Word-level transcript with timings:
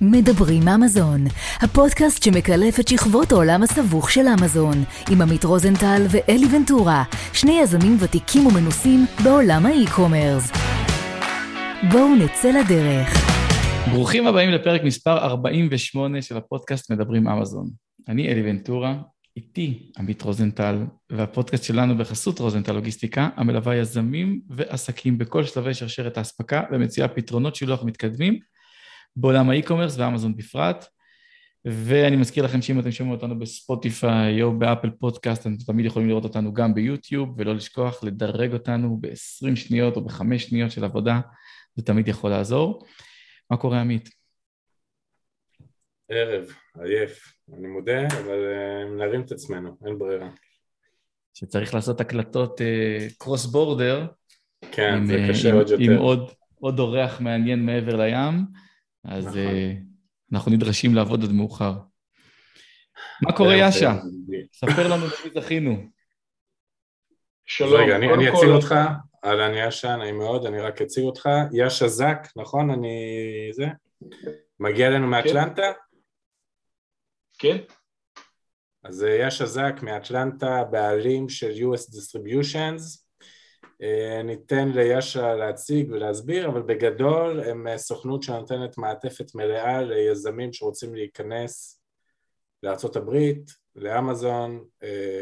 מדברים 0.00 0.68
אמזון, 0.68 1.24
הפודקאסט 1.60 2.22
שמקלף 2.22 2.80
את 2.80 2.88
שכבות 2.88 3.32
העולם 3.32 3.62
הסבוך 3.62 4.10
של 4.10 4.26
אמזון, 4.40 4.84
עם 5.10 5.22
עמית 5.22 5.44
רוזנטל 5.44 6.02
ואלי 6.10 6.46
ונטורה, 6.56 7.04
שני 7.32 7.60
יזמים 7.62 7.96
ותיקים 8.00 8.46
ומנוסים 8.46 9.06
בעולם 9.24 9.66
האי-קומרס. 9.66 10.52
בואו 11.92 12.14
נצא 12.14 12.50
לדרך. 12.50 13.08
ברוכים 13.92 14.26
הבאים 14.26 14.50
לפרק 14.50 14.82
מספר 14.84 15.18
48 15.18 16.22
של 16.22 16.36
הפודקאסט 16.36 16.92
מדברים 16.92 17.28
אמזון. 17.28 17.70
אני 18.08 18.28
אלי 18.28 18.50
ונטורה, 18.50 18.94
איתי 19.36 19.90
עמית 19.98 20.22
רוזנטל, 20.22 20.84
והפודקאסט 21.10 21.64
שלנו 21.64 21.98
בחסות 21.98 22.38
רוזנטל 22.38 22.72
לוגיסטיקה, 22.72 23.28
המלווה 23.36 23.76
יזמים 23.76 24.40
ועסקים 24.50 25.18
בכל 25.18 25.44
שלבי 25.44 25.74
שרשרת 25.74 26.18
האספקה 26.18 26.62
ומציעה 26.72 27.08
פתרונות 27.08 27.54
שילוח 27.54 27.84
מתקדמים 27.84 28.38
בעולם 29.16 29.50
ה 29.50 29.54
e-commerce 29.54 29.98
ואמזון 29.98 30.36
בפרט. 30.36 30.84
ואני 31.64 32.16
מזכיר 32.16 32.44
לכם 32.44 32.62
שאם 32.62 32.80
אתם 32.80 32.90
שומעים 32.90 33.14
אותנו 33.14 33.38
בספוטיפיי 33.38 34.42
או 34.42 34.58
באפל 34.58 34.90
פודקאסט, 34.90 35.42
אתם 35.42 35.56
תמיד 35.56 35.86
יכולים 35.86 36.08
לראות 36.08 36.24
אותנו 36.24 36.54
גם 36.54 36.74
ביוטיוב, 36.74 37.34
ולא 37.36 37.54
לשכוח 37.54 38.04
לדרג 38.04 38.52
אותנו 38.52 38.98
ב-20 39.00 39.56
שניות 39.56 39.96
או 39.96 40.04
ב-5 40.04 40.38
שניות 40.38 40.70
של 40.70 40.84
עבודה, 40.84 41.20
זה 41.74 41.82
תמיד 41.82 42.08
יכול 42.08 42.30
לעזור. 42.30 42.86
מה 43.50 43.56
קורה, 43.56 43.80
עמית? 43.80 44.08
ערב, 46.08 46.44
עייף. 46.82 47.34
אני 47.58 47.68
מודה, 47.68 48.06
אבל 48.06 48.38
אה, 48.38 48.98
נרים 48.98 49.20
את 49.20 49.32
עצמנו, 49.32 49.76
אין 49.86 49.98
ברירה. 49.98 50.28
שצריך 51.34 51.74
לעשות 51.74 52.00
הקלטות 52.00 52.60
cross 53.18 53.46
אה, 53.46 53.48
border. 53.48 54.06
כן, 54.72 54.94
עם, 54.94 55.06
זה 55.06 55.16
קשה 55.28 55.48
עם, 55.48 55.54
עוד 55.54 55.70
יותר. 55.70 55.82
עם 55.82 55.92
עוד, 55.92 56.30
עוד 56.60 56.78
אורח 56.78 57.20
מעניין 57.20 57.66
מעבר 57.66 57.96
לים, 57.96 58.44
אז 59.04 59.26
נכון. 59.26 59.38
uh, 59.38 60.32
אנחנו 60.32 60.52
נדרשים 60.52 60.94
לעבוד 60.94 61.24
עד 61.24 61.32
מאוחר. 61.32 61.72
מה 63.22 63.32
קורה, 63.36 63.56
יאשה? 63.56 63.92
ספר 64.52 64.88
לנו 64.88 65.06
במי 65.06 65.40
זכינו. 65.40 65.76
שלום. 67.46 67.82
רגע, 67.82 67.96
אני, 67.96 68.14
אני 68.14 68.28
אציג 68.28 68.48
אותך. 68.48 68.74
אהלן 69.24 69.54
יאשה, 69.54 69.96
נעים 69.96 70.18
מאוד, 70.18 70.46
אני 70.46 70.60
רק 70.60 70.82
אציג 70.82 71.04
אותך. 71.04 71.28
יאשה 71.52 71.88
זק, 71.88 72.18
נכון? 72.36 72.70
אני... 72.70 72.96
זה? 73.52 73.66
מגיע 74.60 74.88
אלינו 74.88 75.06
מאטלנטה? 75.06 75.62
כן. 77.38 77.56
כן. 77.58 77.74
אז 78.84 79.04
אה, 79.04 79.16
יאשה 79.16 79.46
זק 79.46 79.74
מאטלנטה, 79.82 80.64
בעלים 80.70 81.28
של 81.28 81.50
US 81.50 81.90
Distributions. 81.96 83.03
אה, 83.82 84.22
ניתן 84.24 84.68
ליאשה 84.68 85.34
להציג 85.34 85.90
ולהסביר, 85.90 86.48
אבל 86.48 86.62
בגדול 86.62 87.40
הם 87.40 87.66
אה, 87.66 87.78
סוכנות 87.78 88.22
שנותנת 88.22 88.78
מעטפת 88.78 89.34
מלאה 89.34 89.82
ליזמים 89.82 90.52
שרוצים 90.52 90.94
להיכנס 90.94 91.80
לארה"ב, 92.62 93.32
לאמזון, 93.76 94.64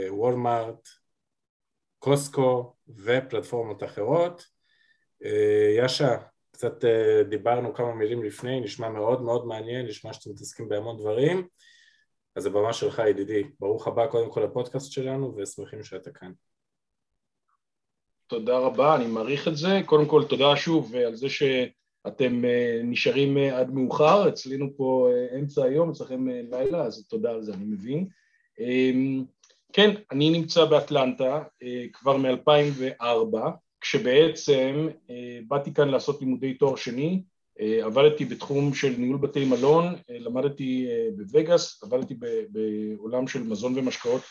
וולמארט, 0.08 0.89
קוסקו 1.98 2.75
ופלטפורמות 2.89 3.83
אחרות. 3.83 4.45
יאשה, 5.77 6.17
קצת 6.50 6.84
דיברנו 7.28 7.75
כמה 7.75 7.95
מילים 7.95 8.25
לפני, 8.25 8.61
נשמע 8.61 8.89
מאוד 8.89 9.23
מאוד 9.23 9.47
מעניין, 9.47 9.86
נשמע 9.86 10.12
שאתם 10.12 10.30
מתעסקים 10.30 10.69
בהמון 10.69 10.98
דברים. 10.98 11.48
אז 12.36 12.47
הבמה 12.47 12.73
שלך 12.73 13.03
ידידי, 13.08 13.42
ברוך 13.61 13.86
הבא 13.86 14.06
קודם 14.06 14.30
כל 14.33 14.41
לפודקאסט 14.41 14.92
שלנו 14.92 15.34
ושמחים 15.36 15.83
שאתה 15.83 16.11
כאן. 16.11 16.33
תודה 18.33 18.58
רבה, 18.58 18.97
אני 18.97 19.06
מעריך 19.06 19.48
את 19.48 19.56
זה. 19.56 19.80
קודם 19.86 20.06
כל 20.06 20.25
תודה 20.25 20.56
שוב 20.56 20.94
על 20.94 21.14
זה 21.14 21.28
שאתם 21.28 22.44
אה, 22.44 22.80
נשארים 22.84 23.39
אה, 23.39 23.58
עד 23.58 23.74
מאוחר, 23.74 24.28
אצלנו 24.28 24.77
פה 24.77 25.08
אה, 25.12 25.39
אמצע 25.39 25.64
היום, 25.64 25.91
אצלכם 25.91 26.28
לילה, 26.28 26.83
אז 26.83 27.06
תודה 27.08 27.30
על 27.30 27.42
זה, 27.42 27.55
אני 27.55 27.64
מבין. 27.64 28.06
אמ, 28.61 29.24
כן, 29.72 29.94
אני 30.11 30.30
נמצא 30.30 30.64
באטלנטה 30.64 31.42
כבר 31.92 32.17
מ-2004, 32.17 33.36
כשבעצם 33.80 34.89
באתי 35.48 35.74
כאן 35.74 35.89
לעשות 35.89 36.20
לימודי 36.20 36.55
תואר 36.55 36.77
שני, 36.77 37.23
אה, 37.61 37.84
עבדתי 37.84 38.24
בתחום 38.24 38.74
של 38.74 38.95
ניהול 38.98 39.17
בתי 39.17 39.45
מלון, 39.45 39.84
אה, 39.84 40.18
למדתי 40.18 40.86
אה, 40.89 41.08
בווגאס, 41.17 41.83
עבדתי 41.84 42.14
בעולם 42.48 43.28
של 43.28 43.42
מזון 43.42 43.78
ומשקאות 43.78 44.23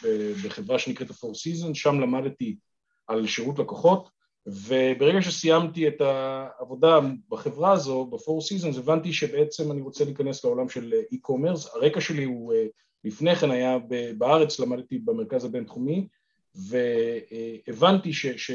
בחברה 0.46 0.80
שנקראת 0.80 1.10
ה-4 1.10 1.28
Seasons, 1.28 1.74
שם 1.74 2.00
למדתי 2.00 2.56
על 3.12 3.28
שירות 3.28 3.60
לקוחות, 3.60 4.10
וברגע 4.46 5.22
שסיימתי 5.22 5.88
את 5.88 6.02
העבודה 6.02 7.00
בחברה 7.30 7.72
הזו, 7.72 8.06
ב-4 8.06 8.18
Seasons, 8.18 8.80
הבנתי 8.80 9.14
שבעצם 9.14 9.72
אני 9.72 9.82
רוצה 9.82 10.06
להיכנס 10.06 10.46
לעולם 10.46 10.70
של 10.70 10.94
e-commerce, 11.14 11.76
הרקע 11.76 12.02
שלי 12.02 12.24
הוא, 12.24 12.54
לפני 13.04 13.36
כן 13.36 13.52
היה 13.52 13.78
בארץ, 14.18 14.60
למדתי 14.60 15.00
במרכז 15.00 15.46
הבינתחומי, 15.46 16.08
והבנתי 16.56 18.14
ש... 18.14 18.26
ש 18.28 18.52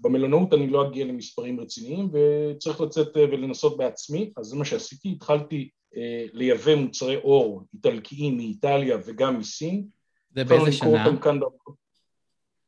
במלונאות 0.00 0.54
אני 0.54 0.66
לא 0.66 0.88
אגיע 0.88 1.04
למספרים 1.04 1.60
רציניים 1.60 2.10
וצריך 2.12 2.80
לצאת 2.80 3.16
אה, 3.16 3.22
ולנסות 3.22 3.76
בעצמי, 3.76 4.32
אז 4.36 4.46
זה 4.46 4.56
מה 4.56 4.64
שעשיתי, 4.64 5.12
התחלתי 5.12 5.68
אה, 5.96 6.24
לייבא 6.32 6.74
מוצרי 6.74 7.16
אור 7.16 7.62
איטלקיים 7.74 8.36
מאיטליה 8.36 8.98
וגם 9.06 9.38
מסין. 9.38 9.86
זה 10.34 10.44
באיזה 10.44 10.72
שנה? 10.72 11.04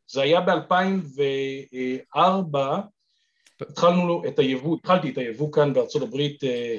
זה 0.08 0.22
היה 0.22 0.40
ב-2004, 0.40 2.58
התחלנו 3.60 4.22
את 4.28 4.38
היבוא, 4.38 4.76
התחלתי 4.76 5.10
את 5.10 5.18
היבוא 5.18 5.52
כאן 5.52 5.72
בארצות 5.72 6.02
הברית 6.02 6.44
אה, 6.44 6.76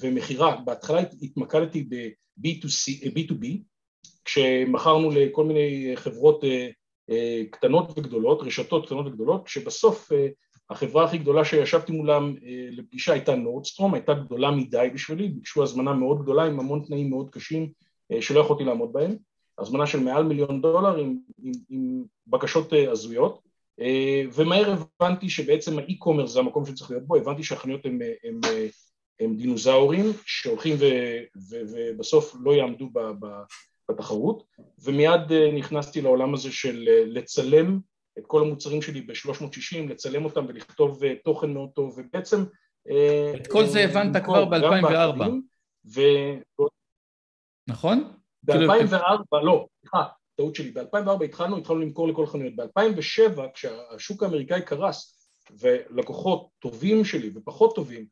ומכירה, 0.00 0.56
בהתחלה 0.64 1.00
התמקדתי 1.22 1.88
ב-B2B, 1.88 3.46
כשמכרנו 4.24 5.10
לכל 5.10 5.44
מיני 5.44 5.92
חברות 5.96 6.44
אה, 7.10 7.42
קטנות 7.50 7.98
וגדולות, 7.98 8.42
רשתות 8.42 8.86
קטנות 8.86 9.06
וגדולות, 9.06 9.46
כשבסוף 9.46 10.12
אה, 10.12 10.28
החברה 10.70 11.04
הכי 11.04 11.18
גדולה 11.18 11.44
שישבתי 11.44 11.92
מולם 11.92 12.34
אה, 12.44 12.68
לפגישה 12.70 13.12
הייתה 13.12 13.36
נורדסטרום, 13.36 13.94
הייתה 13.94 14.14
גדולה 14.14 14.50
מדי 14.50 14.88
בשבילי, 14.94 15.28
ביקשו 15.28 15.62
הזמנה 15.62 15.92
מאוד 15.92 16.22
גדולה 16.22 16.44
עם 16.44 16.60
המון 16.60 16.82
תנאים 16.86 17.10
מאוד 17.10 17.30
קשים 17.30 17.70
שלא 18.20 18.40
יכולתי 18.40 18.64
לעמוד 18.64 18.92
בהם, 18.92 19.16
הזמנה 19.58 19.86
של 19.86 20.00
מעל 20.00 20.24
מיליון 20.24 20.60
דולר 20.62 20.96
עם, 20.96 21.16
עם, 21.42 21.52
עם 21.70 22.04
בקשות 22.26 22.72
הזויות, 22.90 23.46
ומהר 24.34 24.74
הבנתי 25.00 25.30
שבעצם 25.30 25.78
האי-קומרס 25.78 26.30
זה 26.30 26.38
המקום 26.40 26.66
שצריך 26.66 26.90
להיות 26.90 27.06
בו, 27.06 27.16
הבנתי 27.16 27.42
שהחנויות 27.42 27.86
הם, 27.86 27.98
הם, 28.24 28.40
הם, 28.44 28.68
הם 29.20 29.36
דינוזאורים 29.36 30.04
שהולכים 30.26 30.76
ו, 30.78 30.84
ו, 31.50 31.56
ובסוף 31.72 32.36
לא 32.40 32.52
יעמדו 32.52 32.90
ב, 32.92 32.98
ב, 32.98 33.26
בתחרות, 33.90 34.44
ומיד 34.84 35.32
אה, 35.32 35.52
נכנסתי 35.52 36.00
לעולם 36.00 36.34
הזה 36.34 36.52
של 36.52 36.84
אה, 36.88 37.02
לצלם 37.06 37.78
את 38.18 38.26
כל 38.26 38.42
המוצרים 38.42 38.82
שלי 38.82 39.00
ב-360, 39.00 39.88
לצלם 39.88 40.24
אותם 40.24 40.44
ולכתוב 40.48 41.04
אה, 41.04 41.14
תוכן 41.24 41.52
מאוד 41.52 41.70
טוב, 41.74 41.98
ובעצם... 41.98 42.44
את 43.36 43.46
כל 43.46 43.66
זה 43.66 43.84
הבנת 43.84 44.24
כבר 44.24 44.44
ב-2004. 44.44 45.22
ו... 45.86 46.00
נכון? 47.68 48.15
ב-2004, 48.46 49.36
לא, 49.42 49.66
סליחה, 49.80 50.04
טעות 50.36 50.54
שלי, 50.54 50.70
ב-2004 50.70 51.24
התחלנו, 51.24 51.56
התחלנו 51.56 51.80
למכור 51.80 52.08
לכל 52.08 52.26
חנויות. 52.26 52.54
ב-2007, 52.56 53.40
כשהשוק 53.54 54.22
האמריקאי 54.22 54.62
קרס, 54.62 55.12
ולקוחות 55.60 56.48
טובים 56.58 57.04
שלי 57.04 57.30
ופחות 57.34 57.74
טובים, 57.74 58.06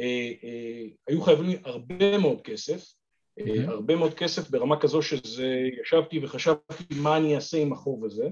אה, 0.00 0.32
אה, 0.44 0.86
היו 1.08 1.22
חייבים 1.22 1.46
לי 1.46 1.58
הרבה 1.64 2.18
מאוד 2.18 2.40
כסף, 2.40 2.94
Mm-hmm. 3.40 3.70
הרבה 3.70 3.96
מאוד 3.96 4.14
כסף 4.14 4.50
ברמה 4.50 4.80
כזו 4.80 5.02
שזה, 5.02 5.46
ישבתי 5.82 6.20
וחשבתי 6.22 6.94
מה 6.96 7.16
אני 7.16 7.36
אעשה 7.36 7.58
עם 7.58 7.72
החוב 7.72 8.04
הזה, 8.04 8.28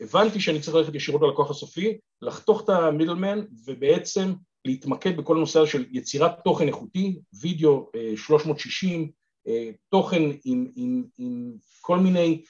הבנתי 0.00 0.40
שאני 0.40 0.60
צריך 0.60 0.76
ללכת 0.76 0.94
ישירות 0.94 1.22
ללקוח 1.22 1.50
הסופי, 1.50 1.98
לחתוך 2.22 2.64
את 2.64 2.68
המידלמן 2.68 3.44
ובעצם 3.66 4.32
להתמקד 4.64 5.16
בכל 5.16 5.36
הנושא 5.36 5.66
של 5.66 5.84
יצירת 5.90 6.32
תוכן 6.44 6.68
איכותי, 6.68 7.18
וידאו 7.40 7.90
360, 8.16 9.00
אה, 9.00 9.04
אה, 9.04 9.10
תוכן 9.88 10.22
עם, 10.44 10.66
עם, 10.76 11.04
עם 11.18 11.52
כל 11.80 11.98
מיני 11.98 12.42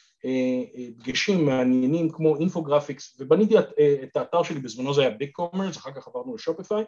דגשים 0.96 1.46
מעניינים 1.46 2.10
כמו 2.10 2.36
infographics, 2.36 3.16
ובניתי 3.20 3.58
את, 3.58 3.66
את 4.02 4.16
האתר 4.16 4.42
שלי 4.42 4.60
בזמנו 4.60 4.94
זה 4.94 5.00
היה 5.00 5.10
ביג 5.10 5.30
קומרס, 5.30 5.76
אחר 5.76 5.92
כך 5.92 6.08
עברנו 6.08 6.34
לשופיפיי, 6.34 6.84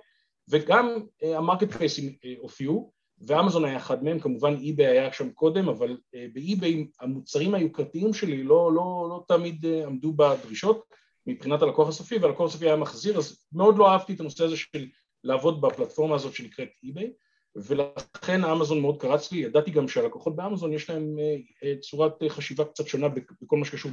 וגם 0.48 0.96
ה 1.22 1.72
marketplace-ים 1.72 2.12
הופיעו, 2.38 2.92
ואמזון 3.20 3.64
היה 3.64 3.76
אחד 3.76 4.04
מהם, 4.04 4.18
כמובן 4.18 4.54
אי-ביי 4.56 4.86
היה 4.86 5.12
שם 5.12 5.30
קודם, 5.30 5.68
אבל 5.68 5.96
אה, 6.14 6.26
באי-ביי 6.32 6.86
המוצרים 7.00 7.54
היוקרתיים 7.54 8.14
שלי 8.14 8.42
לא, 8.42 8.72
לא, 8.72 9.06
לא 9.10 9.24
תמיד 9.28 9.66
אה, 9.66 9.86
עמדו 9.86 10.12
בדרישות 10.12 10.84
מבחינת 11.26 11.62
הלקוח 11.62 11.88
הסופי, 11.88 12.16
והלקוח 12.16 12.50
הסופי 12.50 12.64
היה 12.64 12.76
מחזיר, 12.76 13.18
אז 13.18 13.44
מאוד 13.52 13.78
לא 13.78 13.92
אהבתי 13.92 14.14
את 14.14 14.20
הנושא 14.20 14.44
הזה 14.44 14.56
של 14.56 14.86
לעבוד 15.24 15.60
בפלטפורמה 15.60 16.14
הזאת 16.14 16.34
שנקראת 16.34 16.68
אי-ביי, 16.84 17.12
ולכן 17.56 18.44
אמזון 18.44 18.80
מאוד 18.80 19.00
קרץ 19.00 19.32
לי, 19.32 19.38
ידעתי 19.38 19.70
גם 19.70 19.88
שהלקוחות 19.88 20.36
באמזון 20.36 20.72
יש 20.72 20.90
להם 20.90 21.16
אה, 21.62 21.74
צורת 21.80 22.12
חשיבה 22.28 22.64
קצת 22.64 22.86
שונה 22.86 23.08
בכל 23.08 23.56
מה 23.56 23.64
שקשור 23.64 23.90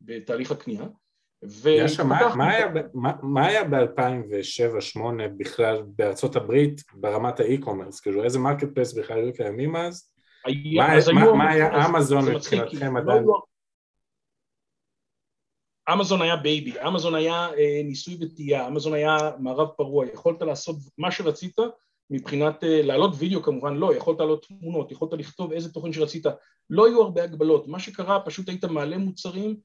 בתהליך 0.00 0.50
הקנייה, 0.50 0.84
מה 3.22 3.46
היה 3.46 3.64
ב-2007-2008 3.64 5.00
בכלל 5.36 5.82
בארצות 5.86 6.36
הברית 6.36 6.82
ברמת 6.94 7.40
ה 7.40 7.45
e-commerce? 7.45 8.00
כאילו 8.00 8.24
איזה 8.24 8.38
marketplace 8.38 8.92
בכלל 8.92 9.18
היו 9.18 9.32
קיימים 9.32 9.76
אז? 9.76 10.12
מה 11.36 11.50
היה 11.50 11.86
אמזון 11.86 12.24
מבחינתכם 12.34 12.96
לא 12.96 13.00
עדיין? 13.00 13.24
אמזון 15.92 16.22
היה 16.22 16.36
baby, 16.36 16.72
אמזון 16.86 17.14
היה 17.14 17.48
אה, 17.58 17.80
ניסוי 17.84 18.16
וטעייה, 18.20 18.66
אמזון 18.66 18.94
היה 18.94 19.16
מערב 19.38 19.68
פרוע, 19.68 20.06
יכולת 20.06 20.42
לעשות 20.42 20.76
מה 20.98 21.10
שרצית 21.10 21.56
מבחינת 22.10 22.64
אה, 22.64 22.82
להעלות 22.82 23.14
וידאו 23.18 23.42
כמובן 23.42 23.76
לא, 23.76 23.94
יכולת 23.94 24.18
להעלות 24.18 24.46
תמונות, 24.46 24.92
יכולת 24.92 25.12
לכתוב 25.12 25.52
איזה 25.52 25.72
תוכן 25.72 25.92
שרצית, 25.92 26.26
לא 26.70 26.86
היו 26.86 27.02
הרבה 27.02 27.24
הגבלות, 27.24 27.68
מה 27.68 27.78
שקרה 27.78 28.20
פשוט 28.20 28.48
היית 28.48 28.64
מעלה 28.64 28.98
מוצרים 28.98 29.56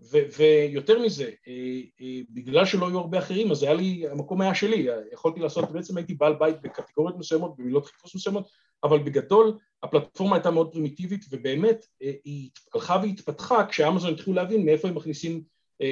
ו- 0.00 0.38
ויותר 0.38 0.98
מזה, 0.98 1.30
אה, 1.48 1.80
אה, 2.00 2.20
בגלל 2.30 2.64
שלא 2.64 2.88
היו 2.88 2.98
הרבה 2.98 3.18
אחרים 3.18 3.50
אז 3.50 3.62
היה 3.62 3.74
לי, 3.74 4.04
המקום 4.10 4.40
היה 4.40 4.54
שלי, 4.54 4.86
יכולתי 5.12 5.40
לעשות, 5.40 5.72
בעצם 5.72 5.96
הייתי 5.96 6.14
בעל 6.14 6.34
בית 6.34 6.62
בקטגוריות 6.62 7.18
מסוימות, 7.18 7.56
במילות 7.56 7.86
חיפוש 7.86 8.14
מסוימות, 8.14 8.48
אבל 8.84 8.98
בגדול 8.98 9.58
הפלטפורמה 9.82 10.36
הייתה 10.36 10.50
מאוד 10.50 10.72
פרימיטיבית 10.72 11.24
ובאמת 11.30 11.86
היא 12.00 12.50
הלכה 12.74 13.00
והתפתחה 13.02 13.66
כשאמזון 13.66 14.12
התחילו 14.12 14.36
להבין 14.36 14.64
מאיפה 14.64 14.88
הם 14.88 14.94
מכניסים 14.94 15.42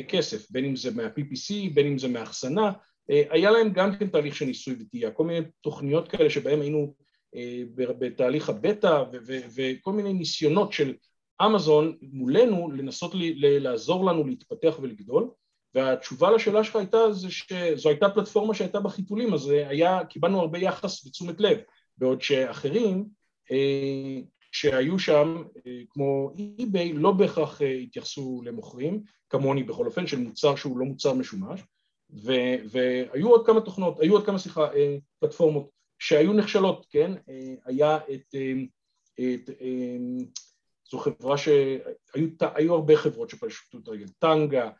כסף, 0.09 0.51
בין 0.51 0.65
אם 0.65 0.77
זה 0.77 0.91
מה-PPC, 0.91 1.75
בין 1.75 1.87
אם 1.87 1.99
זה 1.99 2.09
מהאחסנה, 2.09 2.73
היה 3.31 3.51
להם 3.51 3.73
גם 3.73 3.97
כן 3.97 4.09
תהליך 4.09 4.37
של 4.37 4.45
ניסוי 4.45 4.77
וטעייה, 4.81 5.11
כל 5.11 5.25
מיני 5.25 5.47
תוכניות 5.61 6.09
כאלה 6.09 6.31
שבהם 6.31 6.61
היינו 6.61 6.95
בתהליך 7.77 8.49
הבטא 8.49 9.05
וכל 9.57 9.93
מיני 9.93 10.13
ניסיונות 10.13 10.73
של 10.73 10.95
אמזון 11.47 11.97
מולנו 12.03 12.71
לנסות 12.71 13.13
לעזור 13.37 14.05
לנו 14.05 14.27
להתפתח 14.27 14.79
ולגדול. 14.83 15.31
והתשובה 15.75 16.31
לשאלה 16.31 16.65
שלך 16.65 16.77
הייתה 16.77 17.13
זה 17.13 17.29
שזו 17.31 17.89
הייתה 17.89 18.09
פלטפורמה 18.09 18.55
שהייתה 18.55 18.81
בחיתולים 18.81 19.35
אז 19.35 19.49
היה, 19.49 20.05
קיבלנו 20.05 20.41
הרבה 20.41 20.59
יחס 20.59 21.07
ותשומת 21.07 21.41
לב. 21.41 21.59
בעוד 21.99 22.23
שאחרים 22.23 23.05
שהיו 24.53 24.99
שם 24.99 25.43
כמו 25.91 26.33
אי-ביי 26.39 26.93
לא 26.93 27.13
בהכרח 27.13 27.61
התייחסו 27.83 28.43
למוכרים 28.45 29.03
כמוני 29.29 29.63
בכל 29.63 29.87
אופן 29.87 30.07
של 30.07 30.19
מוצר 30.19 30.57
שהוא 30.57 30.79
לא 30.79 30.85
מוצר 30.87 31.15
משומש 31.15 31.61
והיו 32.13 33.29
עוד 33.29 33.47
כמה 33.47 33.61
תוכנות, 33.61 34.01
היו 34.01 34.13
עוד 34.13 34.27
כמה 34.27 34.39
סליחה 34.39 34.69
פלטפורמות 35.19 35.71
שהיו 35.99 36.33
נכשלות, 36.33 36.87
כן? 36.91 37.13
היה 37.65 37.97
את, 37.97 38.35
את 39.21 39.51
זו 40.91 40.99
חברה 40.99 41.39
שהיו 41.39 42.75
הרבה 42.75 42.97
חברות 42.97 43.31
שפשטו 43.31 43.79
את 43.79 43.89
הרגל, 43.89 44.09
טנגה, 44.19 44.71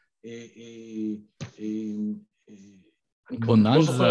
בוננזה, 3.31 4.05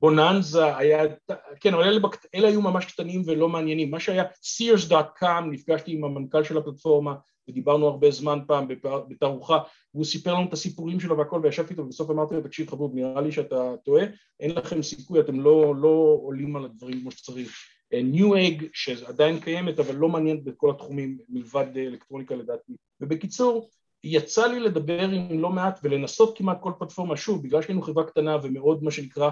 בוננזה, 0.00 0.76
היה, 0.76 1.04
כן, 1.60 1.74
אבל 1.74 1.82
אלה, 1.82 2.00
אלה 2.34 2.48
היו 2.48 2.62
ממש 2.62 2.84
קטנים 2.84 3.22
ולא 3.26 3.48
מעניינים. 3.48 3.90
מה 3.90 4.00
שהיה 4.00 4.24
sears.com, 4.24 5.42
נפגשתי 5.50 5.92
עם 5.92 6.04
המנכ"ל 6.04 6.44
של 6.44 6.58
הפלטפורמה 6.58 7.14
ודיברנו 7.48 7.86
הרבה 7.86 8.10
זמן 8.10 8.38
פעם 8.46 8.68
בתערוכה, 9.08 9.58
והוא 9.94 10.04
סיפר 10.04 10.34
לנו 10.34 10.48
את 10.48 10.52
הסיפורים 10.52 11.00
שלו 11.00 11.18
והכל, 11.18 11.40
וישבתי 11.42 11.70
איתו 11.70 11.82
ובסוף 11.82 12.10
אמרתי 12.10 12.34
לו, 12.34 12.40
תקשיב 12.40 12.70
חבוב, 12.70 12.94
נראה 12.94 13.20
לי 13.20 13.32
שאתה 13.32 13.74
טועה, 13.84 14.04
אין 14.40 14.50
לכם 14.50 14.82
סיכוי, 14.82 15.20
אתם 15.20 15.40
לא, 15.40 15.74
לא 15.76 16.18
עולים 16.22 16.56
על 16.56 16.64
הדברים 16.64 17.00
כמו 17.00 17.10
שצריך. 17.10 17.50
ניו 17.92 18.36
אג 18.36 18.64
שעדיין 18.72 19.40
קיימת 19.40 19.78
אבל 19.80 19.94
לא 19.94 20.08
מעניינת 20.08 20.44
בכל 20.44 20.70
התחומים 20.70 21.18
מלבד 21.28 21.66
אלקטרוניקה 21.76 22.34
לדעתי 22.34 22.72
ובקיצור 23.00 23.70
יצא 24.04 24.46
לי 24.46 24.60
לדבר 24.60 25.08
עם 25.08 25.40
לא 25.40 25.50
מעט 25.50 25.80
ולנסות 25.82 26.38
כמעט 26.38 26.58
כל 26.60 26.72
פלטפורמה 26.78 27.16
שוב 27.16 27.42
בגלל 27.42 27.62
שהיינו 27.62 27.82
חברה 27.82 28.04
קטנה 28.04 28.36
ומאוד 28.42 28.84
מה 28.84 28.90
שנקרא 28.90 29.30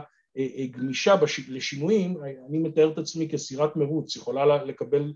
גמישה 0.70 1.16
בש... 1.16 1.48
לשינויים 1.48 2.16
אני 2.48 2.58
מתאר 2.58 2.92
את 2.92 2.98
עצמי 2.98 3.28
כסירת 3.28 3.76
מרוץ 3.76 4.16
יכולה 4.16 4.64
לקבל 4.64 5.12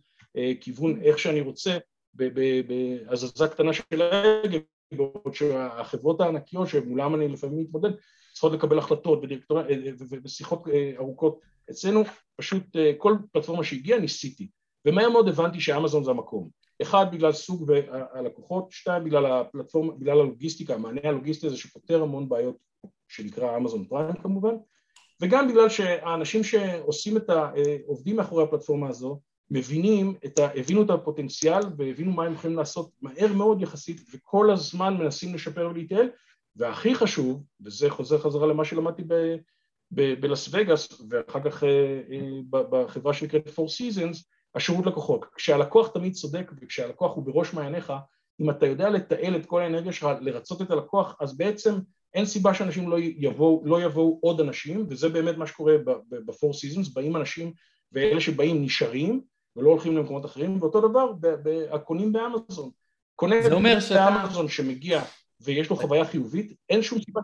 כיוון 0.60 1.02
איך 1.02 1.18
שאני 1.18 1.40
רוצה 1.40 1.78
בהזזה 2.14 3.48
קטנה 3.48 3.72
של 3.72 4.02
ההגה 4.02 4.58
בעוד 4.94 5.34
שהחברות 5.34 6.20
הענקיות 6.20 6.68
שמולן 6.68 7.14
אני 7.14 7.28
לפעמים 7.28 7.60
מתמודד 7.60 7.90
צריכות 8.32 8.52
לקבל 8.52 8.78
החלטות 8.78 9.22
ושיחות 10.24 10.64
ארוכות. 10.98 11.40
אצלנו 11.70 12.02
פשוט 12.36 12.76
אה, 12.76 12.92
כל 12.98 13.16
פלטפורמה 13.32 13.64
שהגיעה 13.64 13.98
ניסיתי. 13.98 14.48
ומהר 14.86 15.10
מאוד 15.10 15.28
הבנתי 15.28 15.60
שאמזון 15.60 16.04
זה 16.04 16.10
המקום. 16.10 16.48
אחד 16.82 17.06
בגלל 17.12 17.32
סוג 17.32 17.72
הלקוחות, 18.12 18.70
שתיים 18.70 19.04
בגלל 19.04 19.26
הפלטפורמה, 19.26 19.92
בגלל 19.92 20.20
הלוגיסטיקה, 20.20 20.74
המענה 20.74 21.00
הלוגיסטי 21.04 21.46
הזה 21.46 21.56
שפותר 21.56 22.02
המון 22.02 22.28
בעיות 22.28 22.56
שנקרא 23.08 23.56
אמזון 23.56 23.84
פריים 23.84 24.14
כמובן 24.22 24.54
וגם 25.20 25.48
בגלל 25.48 25.68
שהאנשים 25.68 26.44
שעושים 26.44 27.16
את 27.16 27.30
העובדים 27.30 28.16
מאחורי 28.16 28.44
הפלטפורמה 28.44 28.88
הזו 28.88 29.20
מבינים, 29.50 30.14
את 30.24 30.38
ה, 30.38 30.48
הבינו 30.54 30.82
את 30.82 30.90
הפוטנציאל 30.90 31.62
והבינו 31.76 32.12
מה 32.12 32.24
הם 32.24 32.32
יכולים 32.32 32.56
לעשות 32.56 32.90
מהר 33.02 33.32
מאוד 33.32 33.62
יחסית 33.62 34.00
וכל 34.14 34.50
הזמן 34.50 34.94
מנסים 34.94 35.34
לשפר 35.34 35.68
ולהתייעל 35.70 36.08
והכי 36.56 36.94
חשוב, 36.94 37.44
וזה 37.60 37.90
חוזר 37.90 38.18
חזרה 38.18 38.46
למה 38.46 38.64
שלמדתי 38.64 39.02
ב... 39.06 39.36
בלאס 39.92 40.48
וגאס 40.52 41.02
ואחר 41.10 41.40
כך 41.50 41.64
אה, 41.64 42.00
אה, 42.12 42.40
בחברה 42.50 43.14
שנקראת 43.14 43.48
Four 43.48 43.68
Seasons, 43.68 44.24
השירות 44.54 44.86
לקוחות. 44.86 45.26
כשהלקוח 45.34 45.88
תמיד 45.88 46.12
צודק 46.12 46.52
וכשהלקוח 46.60 47.16
הוא 47.16 47.24
בראש 47.24 47.54
מעייניך, 47.54 47.92
אם 48.40 48.50
אתה 48.50 48.66
יודע 48.66 48.90
לתעל 48.90 49.36
את 49.36 49.46
כל 49.46 49.62
האנרגיה 49.62 49.92
שלך, 49.92 50.08
לרצות 50.20 50.62
את 50.62 50.70
הלקוח, 50.70 51.16
אז 51.20 51.36
בעצם 51.36 51.74
אין 52.14 52.26
סיבה 52.26 52.54
שאנשים 52.54 52.90
לא 52.90 52.96
יבואו, 53.00 53.62
לא 53.64 53.82
יבואו 53.82 54.18
עוד 54.22 54.40
אנשים, 54.40 54.86
וזה 54.88 55.08
באמת 55.08 55.36
מה 55.36 55.46
שקורה 55.46 55.78
ב-Four 55.78 56.52
Seasons, 56.52 56.94
באים 56.94 57.16
אנשים 57.16 57.52
ואלה 57.92 58.20
שבאים 58.20 58.62
נשארים 58.62 59.20
ולא 59.56 59.70
הולכים 59.70 59.96
למקומות 59.96 60.24
אחרים, 60.24 60.62
ואותו 60.62 60.88
דבר 60.88 61.12
הקונים 61.72 62.12
באמזון. 62.12 62.70
קונה 63.16 63.36
באמזון 63.90 64.48
שמגיע 64.48 65.02
ויש 65.40 65.70
לו 65.70 65.76
חוויה 65.76 66.04
חיובית, 66.04 66.52
אין 66.68 66.82
שום 66.82 67.00
סיבה 67.00 67.20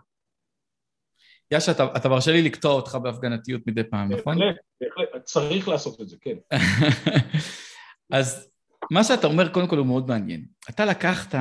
יאשה, 1.51 1.71
אתה, 1.71 1.87
אתה 1.95 2.09
מרשה 2.09 2.31
לי 2.31 2.41
לקטוע 2.41 2.71
אותך 2.71 2.95
בהפגנתיות 2.95 3.61
מדי 3.67 3.83
פעם, 3.83 4.13
נכון? 4.13 4.37
בהחלט, 4.39 4.55
בהחלט, 4.81 5.23
צריך 5.23 5.67
לעשות 5.67 6.01
את 6.01 6.09
זה, 6.09 6.15
כן. 6.21 6.35
אז 8.17 8.51
מה 8.91 9.03
שאתה 9.03 9.27
אומר, 9.27 9.49
קודם 9.53 9.67
כל 9.67 9.77
הוא 9.77 9.85
מאוד 9.85 10.07
מעניין. 10.07 10.45
אתה 10.69 10.85
לקחת 10.85 11.35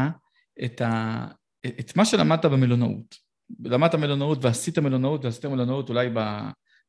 את, 0.65 0.81
ה, 0.81 1.27
את 1.67 1.97
מה 1.97 2.05
שלמדת 2.05 2.45
במלונאות. 2.45 3.26
למדת 3.65 3.95
מלונאות 3.95 4.39
ועשית 4.45 4.79
מלונאות 4.79 5.25
ועשית 5.25 5.45
מלונאות 5.45 5.89
אולי 5.89 6.09
ב, 6.15 6.21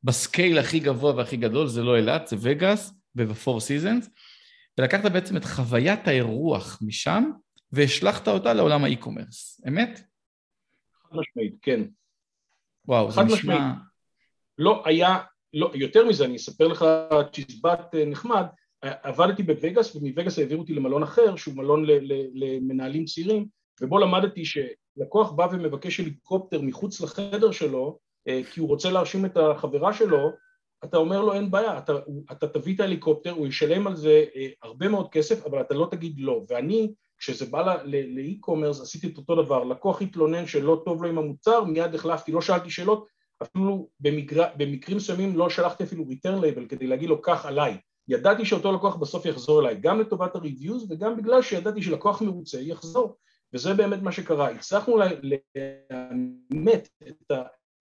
ב-scale 0.03 0.59
הכי 0.59 0.79
גבוה 0.79 1.15
והכי 1.15 1.37
גדול, 1.37 1.67
זה 1.67 1.83
לא 1.83 1.97
אילת, 1.97 2.27
זה 2.27 2.35
וגאס 2.39 2.93
וב-Four 3.15 3.59
Seasons, 3.59 4.09
ולקחת 4.77 5.11
בעצם 5.11 5.37
את 5.37 5.45
חוויית 5.45 6.07
האירוח 6.07 6.79
משם 6.81 7.31
והשלכת 7.71 8.27
אותה 8.27 8.53
לעולם 8.53 8.83
ה-e-commerce, 8.83 9.61
אמת? 9.67 9.99
חד 11.09 11.17
משמעית, 11.17 11.55
כן. 11.61 11.81
וואו, 12.85 13.11
זה 13.11 13.21
נשמע... 13.21 13.73
לא 14.57 14.83
היה, 14.85 15.17
לא, 15.53 15.71
יותר 15.75 16.05
מזה, 16.05 16.25
אני 16.25 16.35
אספר 16.35 16.67
לך 16.67 16.85
צ'יזבט 17.33 17.95
אה, 17.95 18.05
נחמד, 18.05 18.45
עבדתי 18.81 19.43
בווגאס 19.43 19.95
ומווגאס 19.95 20.39
העבירו 20.39 20.61
אותי 20.61 20.73
למלון 20.73 21.03
אחר 21.03 21.35
שהוא 21.35 21.55
מלון 21.55 21.85
למנהלים 22.33 23.05
צעירים 23.05 23.47
ובו 23.81 23.99
למדתי 23.99 24.43
שלקוח 24.97 25.31
בא 25.31 25.47
ומבקש 25.51 25.99
הליקופטר 25.99 26.61
מחוץ 26.61 27.01
לחדר 27.01 27.51
שלו 27.51 27.99
אה, 28.27 28.41
כי 28.51 28.59
הוא 28.59 28.69
רוצה 28.69 28.89
להרשים 28.89 29.25
את 29.25 29.37
החברה 29.37 29.93
שלו 29.93 30.31
אתה 30.83 30.97
אומר 30.97 31.21
לו 31.21 31.33
אין 31.33 31.51
בעיה, 31.51 31.77
אתה, 31.77 31.93
אתה 32.31 32.47
תביא 32.47 32.75
את 32.75 32.79
ההליקופטר, 32.79 33.31
הוא 33.31 33.47
ישלם 33.47 33.87
על 33.87 33.95
זה 33.95 34.25
אה, 34.35 34.47
הרבה 34.63 34.87
מאוד 34.87 35.09
כסף 35.09 35.45
אבל 35.45 35.61
אתה 35.61 35.73
לא 35.73 35.87
תגיד 35.91 36.15
לא. 36.19 36.45
ואני 36.49 36.93
כשזה 37.17 37.45
בא 37.45 37.77
לאי-קומרס 37.85 38.81
עשיתי 38.81 39.07
את 39.07 39.17
אותו 39.17 39.43
דבר, 39.43 39.63
לקוח 39.63 40.01
התלונן 40.01 40.47
שלא 40.47 40.81
טוב 40.85 41.03
לו 41.03 41.09
עם 41.09 41.17
המוצר, 41.17 41.63
מיד 41.63 41.95
החלפתי, 41.95 42.31
לא 42.31 42.41
שאלתי 42.41 42.69
שאלות, 42.69 43.07
אפילו 43.41 43.87
במקר... 43.99 44.43
במקרים 44.57 44.97
מסוימים 44.97 45.37
לא 45.37 45.49
שלחתי 45.49 45.83
אפילו 45.83 46.03
return 46.03 46.41
label 46.41 46.67
כדי 46.69 46.87
להגיד 46.87 47.09
לו 47.09 47.21
קח 47.21 47.45
עליי, 47.45 47.77
ידעתי 48.07 48.45
שאותו 48.45 48.71
לקוח 48.71 48.95
בסוף 48.95 49.25
יחזור 49.25 49.61
אליי, 49.61 49.77
גם 49.81 49.99
לטובת 49.99 50.35
ה-reviews 50.35 50.85
וגם 50.89 51.17
בגלל 51.17 51.41
שידעתי 51.41 51.81
שלקוח 51.81 52.21
מרוצה 52.21 52.61
יחזור, 52.61 53.15
וזה 53.53 53.73
באמת 53.73 54.01
מה 54.01 54.11
שקרה, 54.11 54.49
הצלחנו 54.49 54.97
לאמת 54.97 56.89
את. 57.07 57.31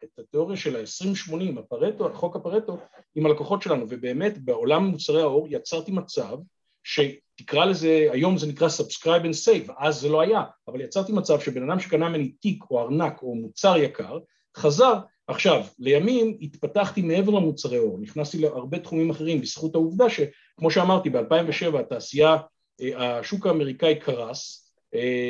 את 0.05 0.19
התיאוריה 0.19 0.57
של 0.57 0.77
ה-20-80, 0.77 1.61
הפרטו, 1.61 2.15
חוק 2.15 2.37
הפרטו, 2.37 2.79
עם 3.15 3.27
הלקוחות 3.27 3.63
שלנו, 3.63 3.87
ובאמת 3.89 4.39
בעולם 4.39 4.85
מוצרי 4.85 5.23
האור 5.23 5.47
יצרתי 5.51 5.93
מצב 5.93 6.39
ש... 6.85 7.01
תקרא 7.37 7.65
לזה, 7.65 8.09
היום 8.13 8.39
זה 8.39 8.47
נקרא 8.47 8.69
Subscribe 8.69 9.25
and 9.25 9.47
Save, 9.69 9.73
אז 9.79 10.01
זה 10.01 10.09
לא 10.09 10.21
היה, 10.21 10.43
אבל 10.69 10.81
יצרתי 10.81 11.13
מצב 11.13 11.41
שבן 11.41 11.71
אדם 11.71 11.81
שקנה 11.81 12.09
ממני 12.09 12.29
תיק 12.29 12.65
או 12.71 12.81
ארנק 12.81 13.23
או 13.23 13.35
מוצר 13.35 13.77
יקר, 13.77 14.19
חזר, 14.57 14.95
עכשיו, 15.27 15.65
לימים 15.79 16.39
התפתחתי 16.41 17.03
מעבר 17.03 17.33
למוצרי 17.33 17.79
אור, 17.79 17.99
נכנסתי 18.01 18.39
להרבה 18.39 18.79
תחומים 18.79 19.11
אחרים 19.11 19.41
בזכות 19.41 19.75
העובדה 19.75 20.05
שכמו 20.11 20.71
שאמרתי, 20.71 21.11
ב-2007 21.11 21.79
התעשייה, 21.79 22.37
אה, 22.81 23.19
השוק 23.19 23.47
האמריקאי 23.47 24.01
קרס, 24.01 24.66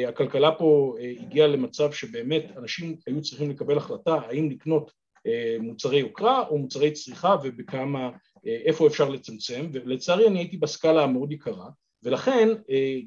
הכלכלה 0.09 0.53
פה 0.53 0.95
אה, 1.01 1.13
הגיעה 1.21 1.47
למצב 1.47 1.93
שבאמת 1.93 2.45
אנשים 2.57 2.97
היו 3.07 3.23
צריכים 3.23 3.51
לקבל 3.51 3.77
החלטה 3.77 4.15
האם 4.15 4.51
לקנות 4.51 4.93
אה, 5.27 5.57
מוצרי 5.61 5.99
יוקרה 5.99 6.49
או 6.49 6.59
מוצרי 6.59 6.91
צריכה 6.91 7.37
ובכמה, 7.43 8.11
איפה 8.45 8.87
אפשר 8.87 9.09
לצמצם, 9.09 9.67
ולצערי 9.73 10.29
אני 10.29 10.39
הייתי 10.39 10.57
בסקאלה 10.57 11.05
המאוד 11.05 11.33
יקרה, 11.33 11.69
ולכן 12.03 12.49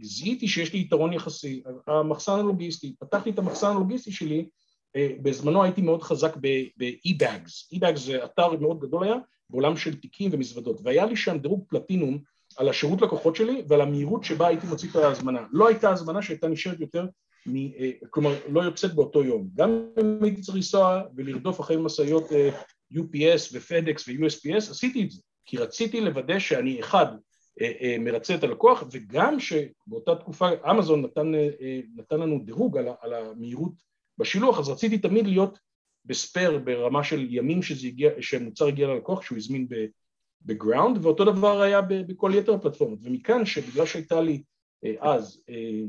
זיהיתי 0.01 0.48
שיש 0.48 0.74
לי 0.74 0.79
יתרון 0.79 1.13
יחסי, 1.13 1.63
המחסן 1.88 2.32
הלוגיסטי, 2.39 2.94
פתחתי 3.00 3.29
את 3.29 3.39
המחסן 3.39 3.68
הלוגיסטי 3.68 4.12
שלי, 4.12 4.48
בזמנו 4.98 5.63
הייתי 5.63 5.82
מאוד 5.82 6.03
חזק 6.03 6.36
ב-e-bags, 6.36 7.75
e-bags 7.75 7.98
זה 7.98 8.25
אתר 8.25 8.51
מאוד 8.60 8.79
גדול 8.79 9.03
היה 9.03 9.15
בעולם 9.50 9.77
של 9.77 9.96
תיקים 9.96 10.29
ומזוודות, 10.34 10.79
והיה 10.84 11.06
לי 11.06 11.15
שם 11.15 11.38
דירוג 11.38 11.65
פלטינום 11.70 12.20
על 12.60 12.70
השירות 12.70 13.01
לקוחות 13.01 13.36
שלי 13.36 13.63
ועל 13.68 13.82
המהירות 13.82 14.24
שבה 14.24 14.48
הייתי 14.48 14.68
מוציא 14.68 14.89
את 14.89 14.96
ההזמנה. 14.96 15.46
לא 15.51 15.68
הייתה 15.68 15.89
הזמנה 15.89 16.22
שהייתה 16.22 16.48
נשארת 16.48 16.80
יותר, 16.80 17.06
מ, 17.46 17.56
אה, 17.56 17.92
כלומר 18.10 18.36
לא 18.50 18.62
יוצאת 18.62 18.94
באותו 18.94 19.24
יום. 19.24 19.48
גם 19.56 19.86
אם 20.01 20.24
הייתי 20.24 20.42
צריך 20.42 20.56
לנסוע 20.56 21.01
ולרדוף 21.16 21.60
אחרי 21.60 21.78
משאיות 21.78 22.32
אה, 22.32 22.50
UPS 22.94 23.54
ו-FedEx 23.54 24.01
ו-USPS, 24.08 24.72
עשיתי 24.72 25.04
את 25.04 25.12
זה, 25.12 25.22
כי 25.46 25.58
רציתי 25.58 26.01
לוודא 26.01 26.39
שאני 26.39 26.80
אחד, 26.80 27.06
אה, 27.62 27.96
מרצה 28.00 28.36
את 28.36 28.44
הלקוח, 28.44 28.84
וגם 28.92 29.39
שבאותה 29.39 30.16
תקופה 30.16 30.50
אמזון 30.72 31.01
נתן, 31.01 31.32
נתן 31.96 32.20
לנו 32.20 32.39
דירוג 32.39 32.78
על, 32.78 32.88
על 33.01 33.13
המהירות 33.13 33.74
בשילוח, 34.18 34.60
אז 34.60 34.70
רציתי 34.70 34.98
תמיד 34.98 35.28
להיות 35.28 35.60
בספייר 36.06 36.58
ברמה 36.58 37.04
של 37.04 37.28
ימים 37.30 37.62
שזה 37.62 37.88
הגיע, 37.88 38.12
שמוצר 38.20 38.68
הגיע 38.68 38.88
ללקוח, 38.88 39.22
שהוא 39.22 39.38
הזמין 39.38 39.68
ב-ground, 40.41 41.05
ואותו 41.05 41.25
דבר 41.25 41.62
היה 41.62 41.81
בכל 41.81 42.31
יתר 42.36 42.53
הפלטפורמות, 42.53 43.00
ומכאן 43.03 43.46
שבגלל 43.46 43.86
שהייתה 43.86 44.22
לי 44.22 44.43
אה, 44.86 45.13
אז, 45.13 45.41
אה, 45.50 45.81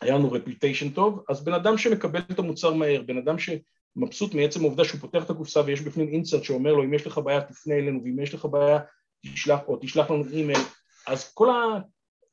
היה 0.00 0.14
לנו 0.18 0.32
reputation 0.32 0.90
טוב, 0.90 1.24
אז 1.28 1.44
בן 1.44 1.52
אדם 1.52 1.78
שמקבל 1.78 2.20
את 2.32 2.38
המוצר 2.38 2.74
מהר, 2.74 3.02
בן 3.02 3.18
אדם 3.18 3.36
שמבסוט 3.38 4.34
מעצם 4.34 4.60
העובדה 4.60 4.84
שהוא 4.84 5.00
פותח 5.00 5.24
את 5.24 5.30
הקופסה 5.30 5.60
ויש 5.60 5.80
בפנים 5.80 6.08
insert 6.08 6.44
שאומר 6.44 6.72
לו 6.72 6.84
אם 6.84 6.94
יש 6.94 7.06
לך 7.06 7.18
בעיה 7.18 7.40
תפנה 7.40 7.74
אלינו 7.74 8.00
ואם 8.04 8.20
יש 8.20 8.34
לך 8.34 8.44
בעיה 8.44 8.78
תשלח 9.22 9.60
או 9.68 9.78
תשלח 9.80 10.10
לנו 10.10 10.24
אימייל, 10.32 10.58
אז 11.06 11.32
כל 11.32 11.48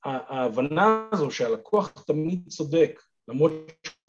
ההבנה 0.03 1.07
הזו 1.11 1.31
שהלקוח 1.31 1.89
תמיד 2.07 2.47
צודק, 2.47 3.01
למרות 3.27 3.51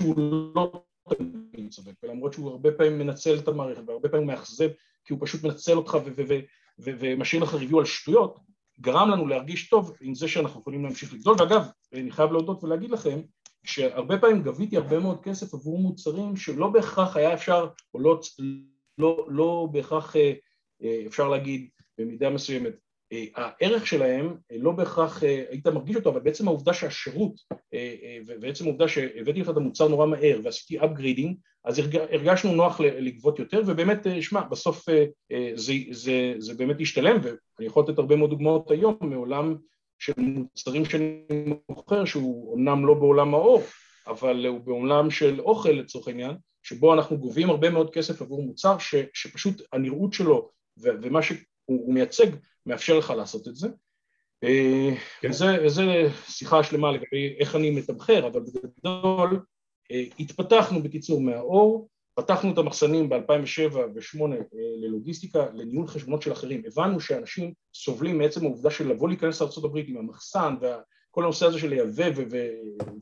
שהוא 0.03 0.15
לא 0.55 0.85
תמיד 1.09 1.71
צודק, 1.71 1.93
ולמרות 2.03 2.33
שהוא 2.33 2.51
הרבה 2.51 2.73
פעמים 2.73 2.99
מנצל 2.99 3.39
את 3.39 3.49
המערכת 3.49 3.83
והרבה 3.87 4.09
פעמים 4.09 4.27
מאכזב 4.27 4.69
כי 5.05 5.13
הוא 5.13 5.21
פשוט 5.23 5.45
מנצל 5.45 5.73
אותך 5.73 5.97
ומשאיר 6.79 7.43
לך 7.43 7.55
ריוויו 7.55 7.79
על 7.79 7.85
שטויות, 7.85 8.39
גרם 8.81 9.11
לנו 9.11 9.27
להרגיש 9.27 9.69
טוב 9.69 9.93
עם 10.01 10.15
זה 10.15 10.29
שאנחנו 10.29 10.61
יכולים 10.61 10.85
להמשיך 10.85 11.15
לגדול. 11.15 11.37
ואגב, 11.39 11.63
אני 11.93 12.11
חייב 12.11 12.33
להודות 12.33 12.65
ולהגיד 12.65 12.91
לכם, 12.91 13.21
שהרבה 13.65 14.19
פעמים 14.19 14.43
גביתי 14.43 14.77
הרבה 14.77 14.99
מאוד 14.99 15.23
כסף 15.23 15.55
עבור 15.55 15.79
מוצרים 15.79 16.37
שלא 16.37 16.69
בהכרח 16.69 17.17
היה 17.17 17.35
אפשר, 17.35 17.69
או 17.95 18.01
לא, 18.01 18.21
לא, 18.99 19.27
לא 19.29 19.69
בהכרח 19.73 20.17
אה, 20.17 20.33
אה, 20.83 21.03
אפשר 21.07 21.29
להגיד 21.29 21.69
במידה 21.99 22.31
מסוימת, 22.31 22.75
הערך 23.35 23.87
שלהם 23.87 24.35
לא 24.51 24.73
בהכרח 24.73 25.23
היית 25.51 25.67
מרגיש 25.67 25.97
אותו, 25.97 26.11
אבל 26.11 26.21
בעצם 26.21 26.49
העובדה 26.49 26.75
שהשירות, 26.75 27.35
ובעצם 28.27 28.65
העובדה 28.65 28.89
שהבאתי 28.89 29.41
לך 29.41 29.51
את 29.51 29.57
המוצר 29.57 29.89
נורא 29.89 30.07
מהר 30.07 30.41
ועשיתי 30.43 30.81
upgrading, 30.81 31.35
אז 31.65 31.79
הרגשנו 32.11 32.55
נוח 32.55 32.81
לגבות 32.81 33.39
יותר, 33.39 33.63
ובאמת, 33.67 34.07
אה, 34.07 34.23
שמע, 34.23 34.41
בסוף 34.43 34.89
אה, 34.89 35.05
אה, 35.33 35.53
זה, 35.55 35.73
זה, 35.91 36.35
זה 36.39 36.55
באמת 36.55 36.77
השתלם, 36.81 37.17
ואני 37.23 37.67
יכול 37.67 37.85
לתת 37.89 37.99
הרבה 37.99 38.17
מאוד 38.17 38.31
דוגמאות 38.31 38.71
היום 38.71 38.97
מעולם 39.01 39.57
של 39.99 40.13
מוצרים 40.17 40.85
שאני 40.85 41.25
מוכר, 41.69 42.05
שהוא 42.05 42.57
אמנם 42.57 42.87
לא 42.87 42.95
בעולם 42.95 43.35
האור, 43.35 43.63
אבל 44.07 44.47
הוא 44.47 44.61
בעולם 44.61 45.11
של 45.11 45.41
אוכל 45.41 45.71
לצורך 45.71 46.09
העניין, 46.09 46.37
שבו 46.63 46.95
אנחנו 46.95 47.19
גובים 47.19 47.51
הרבה 47.51 47.71
מאוד 47.71 47.91
כסף 47.91 48.23
עבור 48.23 48.43
מוצר 48.43 48.79
ש, 48.79 48.95
שפשוט 49.15 49.63
הנראות 49.73 50.13
שלו 50.13 50.51
ומה 50.79 51.23
שהוא 51.23 51.95
מייצג 51.95 52.27
מאפשר 52.67 52.99
לך 52.99 53.11
לעשות 53.11 53.49
את 53.49 53.57
זה. 53.57 53.69
כן. 55.21 55.31
וזה, 55.31 55.47
וזה 55.65 55.83
שיחה 56.29 56.63
שלמה 56.63 56.93
לגבי 56.93 57.37
איך 57.39 57.57
אני 57.57 57.71
מתמחר, 57.71 58.27
אבל 58.27 58.41
בגדול 58.41 59.41
אה, 59.93 60.05
התפתחנו 60.19 60.83
בקיצור 60.83 61.21
מהאור, 61.21 61.89
פתחנו 62.15 62.53
את 62.53 62.59
המחסנים 62.59 63.09
ב-2007 63.09 63.75
ו-2008 63.75 64.23
ללוגיסטיקה, 64.83 65.47
לניהול 65.55 65.87
חשבונות 65.87 66.23
של 66.23 66.33
אחרים, 66.33 66.63
הבנו 66.67 67.01
שאנשים 67.01 67.53
סובלים 67.75 68.19
מעצם 68.19 68.45
העובדה 68.45 68.71
של 68.71 68.89
לבוא 68.89 69.09
להיכנס 69.09 69.41
לארה"ב 69.41 69.77
עם 69.77 69.97
המחסן 69.97 70.55
וכל 70.61 71.25
הנושא 71.25 71.47
הזה 71.47 71.59
של 71.59 71.69
לייבא 71.69 72.23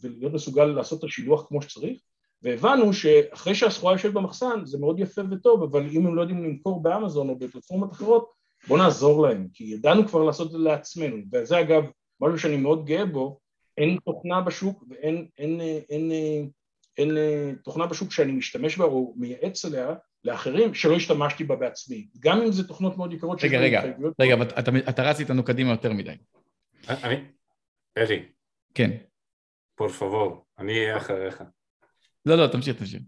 ולהיות 0.00 0.32
מסוגל 0.32 0.64
לעשות 0.64 0.98
את 0.98 1.04
השילוח 1.04 1.46
כמו 1.48 1.62
שצריך, 1.62 2.00
והבנו 2.42 2.92
שאחרי 2.92 3.54
שהסחורה 3.54 3.92
יושבת 3.92 4.12
במחסן 4.12 4.64
זה 4.64 4.78
מאוד 4.78 5.00
יפה 5.00 5.22
וטוב, 5.30 5.62
אבל 5.62 5.86
אם 5.92 6.06
הם 6.06 6.14
לא 6.14 6.20
יודעים 6.20 6.44
למכור 6.44 6.82
באמזון 6.82 7.28
או 7.28 7.36
בפלטפורמות 7.36 7.92
אחרות, 7.92 8.30
בואו 8.68 8.78
נעזור 8.78 9.28
להם, 9.28 9.48
כי 9.52 9.64
ידענו 9.64 10.08
כבר 10.08 10.24
לעשות 10.24 10.46
את 10.46 10.52
זה 10.52 10.58
לעצמנו, 10.58 11.16
וזה 11.32 11.60
אגב 11.60 11.84
משהו 12.20 12.38
שאני 12.38 12.56
מאוד 12.56 12.86
גאה 12.86 13.06
בו, 13.06 13.40
אין 13.78 13.98
תוכנה 14.04 14.40
בשוק 14.40 14.84
ואין 14.88 15.28
אין, 15.38 15.60
אין, 15.60 15.80
אין, 15.90 16.50
אין 16.98 17.16
אה, 17.16 17.52
תוכנה 17.64 17.86
בשוק 17.86 18.12
שאני 18.12 18.32
משתמש 18.32 18.76
בה 18.76 18.84
או 18.84 19.14
מייעץ 19.16 19.64
עליה 19.64 19.94
לאחרים 20.24 20.74
שלא 20.74 20.96
השתמשתי 20.96 21.44
בה 21.44 21.56
בעצמי. 21.56 22.08
גם 22.18 22.42
אם 22.42 22.52
זה 22.52 22.68
תוכנות 22.68 22.96
מאוד 22.96 23.12
יקרות 23.12 23.44
רגע, 23.44 23.60
רגע, 23.60 23.82
רגע, 24.20 24.34
אבל 24.34 24.48
אתה, 24.48 24.70
אתה 24.88 25.02
רץ 25.02 25.20
איתנו 25.20 25.44
קדימה 25.44 25.70
יותר 25.70 25.92
מדי. 25.92 26.14
אני, 26.88 27.24
אלי. 27.98 28.28
כן. 28.74 28.90
פול 29.74 29.88
פבור, 29.88 30.44
אני 30.58 30.72
אהיה 30.72 30.96
אחריך. 30.96 31.42
לא, 32.26 32.34
לא, 32.34 32.46
תמשיך, 32.46 32.78
תמשיך. 32.78 33.02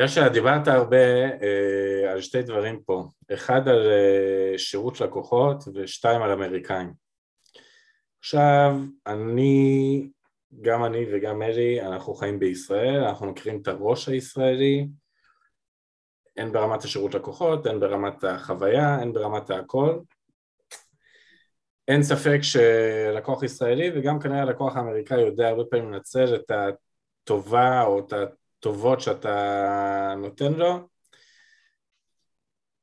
יאשה, 0.00 0.28
דיברת 0.28 0.68
הרבה 0.68 1.24
אה, 1.42 2.12
על 2.12 2.20
שתי 2.20 2.42
דברים 2.42 2.82
פה, 2.82 3.08
אחד 3.34 3.68
על 3.68 3.90
אה, 3.90 4.58
שירות 4.58 5.00
לקוחות 5.00 5.64
ושתיים 5.74 6.22
על 6.22 6.30
אמריקאים. 6.30 6.92
עכשיו, 8.18 8.76
אני 9.06 10.10
גם 10.62 10.84
אני 10.84 11.06
וגם 11.12 11.42
אלי, 11.42 11.82
אנחנו 11.82 12.14
חיים 12.14 12.38
בישראל, 12.38 13.04
אנחנו 13.04 13.26
מכירים 13.26 13.62
את 13.62 13.68
הראש 13.68 14.08
הישראלי, 14.08 14.88
הן 16.36 16.52
ברמת 16.52 16.84
השירות 16.84 17.14
לקוחות, 17.14 17.66
הן 17.66 17.80
ברמת 17.80 18.24
החוויה, 18.24 18.94
הן 18.94 19.12
ברמת 19.12 19.50
הכל. 19.50 19.98
אין 21.88 22.02
ספק 22.02 22.38
שלקוח 22.42 23.42
ישראלי 23.42 23.90
וגם 23.94 24.20
כנראה 24.20 24.42
הלקוח 24.42 24.76
האמריקאי 24.76 25.20
יודע 25.20 25.48
הרבה 25.48 25.64
פעמים 25.70 25.92
לנצל 25.92 26.34
את 26.34 26.50
הטובה 26.50 27.82
או 27.82 27.98
את 27.98 28.12
הטובות 28.58 29.00
שאתה 29.00 30.14
נותן 30.18 30.52
לו. 30.52 30.88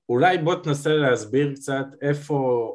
אולי 0.09 0.37
בוא 0.37 0.55
תנסה 0.55 0.89
להסביר 0.89 1.53
קצת 1.55 1.85
איפה 2.01 2.71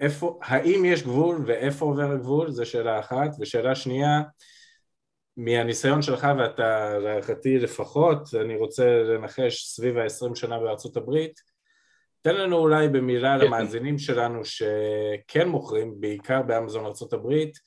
איפה, 0.00 0.38
האם 0.42 0.84
יש 0.84 1.02
גבול 1.02 1.42
ואיפה 1.46 1.84
עובר 1.84 2.12
הגבול, 2.12 2.50
זו 2.50 2.66
שאלה 2.66 3.00
אחת, 3.00 3.30
ושאלה 3.40 3.74
שנייה, 3.74 4.22
מהניסיון 5.36 6.02
שלך 6.02 6.26
ואתה 6.38 6.98
להערכתי 6.98 7.58
לפחות, 7.58 8.34
אני 8.40 8.56
רוצה 8.56 9.02
לנחש 9.02 9.66
סביב 9.66 9.98
ה-20 9.98 10.34
שנה 10.34 10.58
בארצות 10.58 10.96
הברית, 10.96 11.40
תן 12.22 12.34
לנו 12.34 12.56
אולי 12.56 12.88
במילה 12.88 13.38
כן. 13.38 13.46
למאזינים 13.46 13.98
שלנו 13.98 14.44
שכן 14.44 15.48
מוכרים, 15.48 16.00
בעיקר 16.00 16.42
באמזון 16.42 16.86
ארצות 16.86 17.12
הברית, 17.12 17.58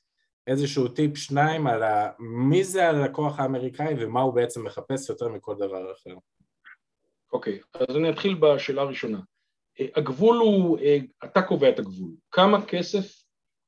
איזשהו 0.48 0.88
טיפ 0.88 1.18
שניים 1.18 1.68
על 1.68 1.84
ה... 1.84 2.10
מי 2.20 2.64
זה 2.64 2.90
הלקוח 2.90 3.40
האמריקאי 3.40 3.94
ומה 4.00 4.22
הוא 4.22 4.34
בעצם 4.34 4.64
מחפש 4.64 5.10
יותר 5.10 5.28
מכל 5.28 5.56
דבר 5.56 5.92
אחר. 5.92 6.16
אוקיי, 7.34 7.60
okay, 7.60 7.86
אז 7.90 7.96
אני 7.96 8.10
אתחיל 8.10 8.36
בשאלה 8.36 8.82
הראשונה. 8.82 9.20
הגבול 9.96 10.38
הוא, 10.38 10.80
אה, 10.80 10.98
אתה 11.24 11.42
קובע 11.42 11.70
את 11.70 11.80
הגבול, 11.80 12.12
כמה 12.32 12.66
כסף 12.66 13.24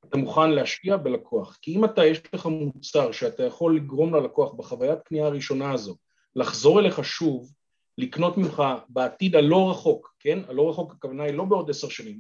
אתה 0.10 0.18
מוכן 0.18 0.52
להשקיע 0.52 0.98
בלקוח, 0.98 1.58
כי 1.62 1.76
אם 1.76 1.86
אתה, 1.86 2.06
יש 2.06 2.22
לך 2.34 2.46
מוצר 2.46 3.12
שאתה 3.12 3.44
יכול 3.44 3.76
לגרום 3.76 4.16
ללקוח 4.16 4.54
בחוויית 4.54 5.00
קנייה 5.06 5.26
הראשונה 5.26 5.72
הזו, 5.72 5.96
לחזור 6.36 6.80
אליך 6.80 7.06
שוב, 7.06 7.52
לקנות 7.98 8.38
ממך 8.38 8.64
בעתיד 8.90 9.36
הלא 9.36 9.72
רחוק, 9.72 10.16
כן? 10.20 10.40
הלא 10.48 10.70
רחוק 10.70 10.92
הכוונה 10.92 11.24
היא 11.24 11.34
לא 11.34 11.46
בעוד 11.46 11.70
עשר 11.70 11.90
שנים, 11.90 12.20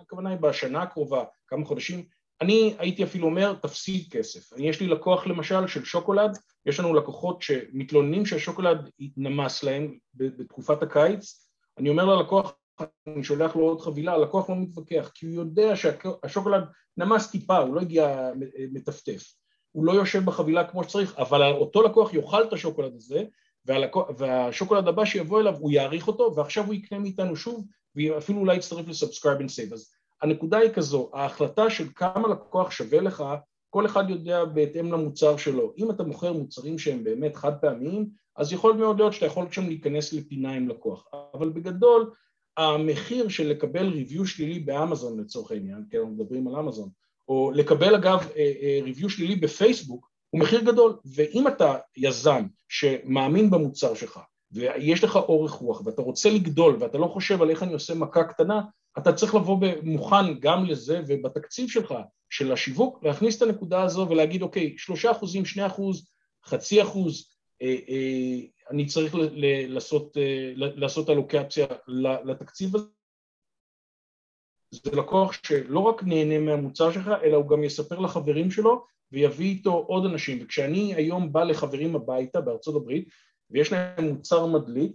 הכוונה 0.00 0.30
היא 0.30 0.38
בשנה 0.38 0.82
הקרובה, 0.82 1.24
כמה 1.46 1.64
חודשים, 1.64 2.04
אני 2.40 2.74
הייתי 2.78 3.04
אפילו 3.04 3.26
אומר 3.26 3.54
תפסיד 3.54 4.06
כסף, 4.10 4.52
אני 4.52 4.68
יש 4.68 4.80
לי 4.80 4.86
לקוח 4.86 5.26
למשל 5.26 5.66
של 5.66 5.84
שוקולד, 5.84 6.38
יש 6.66 6.80
לנו 6.80 6.94
לקוחות 6.94 7.42
שמתלוננים 7.42 8.26
שהשוקולד 8.26 8.90
נמס 9.16 9.62
להם 9.62 9.98
בתקופת 10.14 10.82
הקיץ, 10.82 11.48
אני 11.78 11.88
אומר 11.88 12.04
ללקוח 12.04 12.54
אני 13.06 13.24
שולח 13.24 13.56
לו 13.56 13.62
עוד 13.62 13.80
חבילה, 13.80 14.12
הלקוח 14.12 14.50
לא 14.50 14.56
מתווכח, 14.56 15.10
כי 15.14 15.26
הוא 15.26 15.34
יודע 15.34 15.76
שהשוקולד 15.76 16.64
נמס 16.96 17.30
טיפה, 17.30 17.58
הוא 17.58 17.74
לא 17.74 17.80
הגיע 17.80 18.30
מטפטף, 18.72 19.34
הוא 19.72 19.84
לא 19.84 19.92
יושב 19.92 20.24
בחבילה 20.24 20.64
כמו 20.64 20.84
שצריך, 20.84 21.18
אבל 21.18 21.52
אותו 21.52 21.82
לקוח 21.82 22.14
יאכל 22.14 22.42
את 22.42 22.52
השוקולד 22.52 22.94
הזה, 22.96 23.24
והשוקולד 24.18 24.88
הבא 24.88 25.04
שיבוא 25.04 25.40
אליו 25.40 25.54
הוא 25.58 25.70
יעריך 25.70 26.06
אותו, 26.06 26.34
ועכשיו 26.36 26.64
הוא 26.64 26.74
יקנה 26.74 26.98
מאיתנו 26.98 27.36
שוב, 27.36 27.66
ואפילו 27.96 28.40
אולי 28.40 28.56
יצטרף 28.56 28.88
ל-Subscribe 28.88 29.40
and 29.40 29.50
Save. 29.50 29.72
אז 29.72 29.93
הנקודה 30.22 30.58
היא 30.58 30.70
כזו, 30.70 31.10
ההחלטה 31.12 31.70
של 31.70 31.84
כמה 31.94 32.28
לקוח 32.28 32.70
שווה 32.70 33.00
לך, 33.00 33.24
כל 33.70 33.86
אחד 33.86 34.10
יודע 34.10 34.44
בהתאם 34.44 34.92
למוצר 34.92 35.36
שלו. 35.36 35.72
אם 35.78 35.90
אתה 35.90 36.02
מוכר 36.02 36.32
מוצרים 36.32 36.78
שהם 36.78 37.04
באמת 37.04 37.36
חד 37.36 37.52
פעמיים, 37.60 38.08
אז 38.36 38.52
יכול 38.52 38.76
מאוד 38.76 38.98
להיות 38.98 39.12
שאתה 39.12 39.26
יכול 39.26 39.46
שם 39.50 39.66
להיכנס 39.66 40.12
לפינה 40.12 40.52
עם 40.52 40.68
לקוח. 40.68 41.06
אבל 41.34 41.48
בגדול, 41.48 42.10
המחיר 42.56 43.28
של 43.28 43.48
לקבל 43.48 43.88
review 43.88 44.26
שלילי 44.26 44.60
באמזון 44.60 45.20
לצורך 45.20 45.50
העניין, 45.50 45.84
כי 45.90 45.98
אנחנו 45.98 46.12
מדברים 46.12 46.48
על 46.48 46.56
אמזון, 46.56 46.88
או 47.28 47.50
לקבל 47.54 47.94
אגב 47.94 48.28
ריוויו 48.82 49.10
שלילי 49.10 49.36
בפייסבוק, 49.36 50.10
הוא 50.30 50.40
מחיר 50.40 50.60
גדול. 50.60 50.96
ואם 51.04 51.48
אתה 51.48 51.76
יזם 51.96 52.46
שמאמין 52.68 53.50
במוצר 53.50 53.94
שלך, 53.94 54.20
ויש 54.54 55.04
לך 55.04 55.16
אורך 55.16 55.52
רוח, 55.52 55.86
ואתה 55.86 56.02
רוצה 56.02 56.30
לגדול, 56.30 56.76
ואתה 56.80 56.98
לא 56.98 57.06
חושב 57.06 57.42
על 57.42 57.50
איך 57.50 57.62
אני 57.62 57.72
עושה 57.72 57.94
מכה 57.94 58.24
קטנה, 58.24 58.60
אתה 58.98 59.12
צריך 59.12 59.34
לבוא 59.34 59.58
מוכן 59.82 60.40
גם 60.40 60.64
לזה, 60.64 61.00
ובתקציב 61.08 61.70
שלך, 61.70 61.94
של 62.30 62.52
השיווק, 62.52 63.04
להכניס 63.04 63.36
את 63.36 63.42
הנקודה 63.42 63.82
הזו 63.82 64.06
ולהגיד, 64.10 64.42
אוקיי, 64.42 64.74
שלושה 64.78 65.10
אחוזים, 65.10 65.44
שני 65.44 65.66
אחוז, 65.66 66.08
חצי 66.44 66.82
אחוז, 66.82 67.30
אה, 67.62 67.76
אה, 67.88 68.40
אני 68.70 68.86
צריך 68.86 69.14
לעשות, 69.68 70.16
אה, 70.16 70.52
לעשות 70.56 71.10
אלוקציה 71.10 71.66
לתקציב 72.24 72.76
הזה. 72.76 72.86
זה 74.70 74.90
לקוח 74.90 75.32
שלא 75.46 75.80
רק 75.80 76.04
נהנה 76.04 76.38
מהמוצר 76.38 76.92
שלך, 76.92 77.10
אלא 77.22 77.36
הוא 77.36 77.48
גם 77.48 77.64
יספר 77.64 77.98
לחברים 77.98 78.50
שלו 78.50 78.84
ויביא 79.12 79.46
איתו 79.46 79.72
עוד 79.72 80.04
אנשים. 80.04 80.38
וכשאני 80.42 80.94
היום 80.94 81.32
בא 81.32 81.44
לחברים 81.44 81.96
הביתה 81.96 82.40
בארצות 82.40 82.76
הברית, 82.76 83.08
ויש 83.54 83.72
להם 83.72 84.08
מוצר 84.08 84.46
מדליק, 84.46 84.92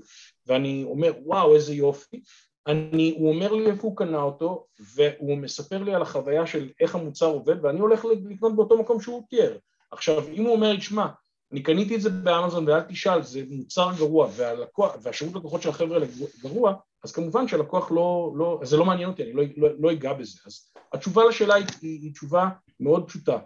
ואני 0.47 0.83
אומר, 0.87 1.13
וואו, 1.25 1.55
איזה 1.55 1.73
יופי, 1.73 2.21
אני, 2.67 3.15
הוא 3.17 3.29
אומר 3.29 3.53
לי 3.53 3.71
איפה 3.71 3.81
הוא 3.81 3.97
קנה 3.97 4.21
אותו, 4.21 4.65
והוא 4.95 5.37
מספר 5.37 5.83
לי 5.83 5.95
על 5.95 6.01
החוויה 6.01 6.47
של 6.47 6.69
איך 6.79 6.95
המוצר 6.95 7.25
עובד, 7.25 7.65
ואני 7.65 7.79
הולך 7.79 8.05
לקנות 8.05 8.55
באותו 8.55 8.77
מקום 8.77 9.01
שהוא 9.01 9.23
תיאר. 9.29 9.57
עכשיו, 9.91 10.27
אם 10.33 10.43
הוא 10.43 10.53
אומר 10.53 10.73
לי, 10.73 10.81
שמע, 10.81 11.07
אני 11.51 11.63
קניתי 11.63 11.95
את 11.95 12.01
זה 12.01 12.09
באמזון 12.09 12.67
ואל 12.67 12.81
תשאל, 12.81 13.21
זה 13.21 13.41
מוצר 13.49 13.89
גרוע, 13.97 14.29
והלקוח, 14.35 14.95
והשירות 15.01 15.35
לקוחות 15.35 15.61
של 15.61 15.69
החבר'ה 15.69 15.99
גרוע, 16.41 16.73
אז 17.03 17.11
כמובן 17.11 17.47
שהלקוח 17.47 17.91
לא, 17.91 18.33
לא, 18.35 18.59
זה 18.63 18.77
לא 18.77 18.85
מעניין 18.85 19.09
אותי, 19.09 19.23
אני 19.23 19.33
לא, 19.33 19.43
לא, 19.57 19.69
לא 19.79 19.91
אגע 19.91 20.13
בזה. 20.13 20.39
אז 20.45 20.71
התשובה 20.93 21.25
לשאלה 21.25 21.55
היא, 21.55 21.65
היא, 21.81 21.99
היא 22.01 22.13
תשובה 22.13 22.49
מאוד 22.79 23.07
פשוטה. 23.07 23.37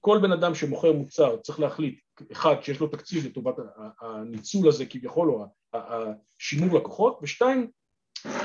כל 0.00 0.18
בן 0.22 0.32
אדם 0.32 0.54
שמוכר 0.54 0.92
מוצר 0.92 1.36
צריך 1.36 1.60
להחליט, 1.60 2.00
אחד, 2.32 2.54
שיש 2.62 2.80
לו 2.80 2.86
תקציב 2.86 3.26
לטובת 3.26 3.54
הניצול 4.00 4.68
הזה 4.68 4.86
כביכול, 4.86 5.30
או 5.30 5.46
השימור 5.74 6.78
לקוחות, 6.78 7.18
ושתיים, 7.22 7.70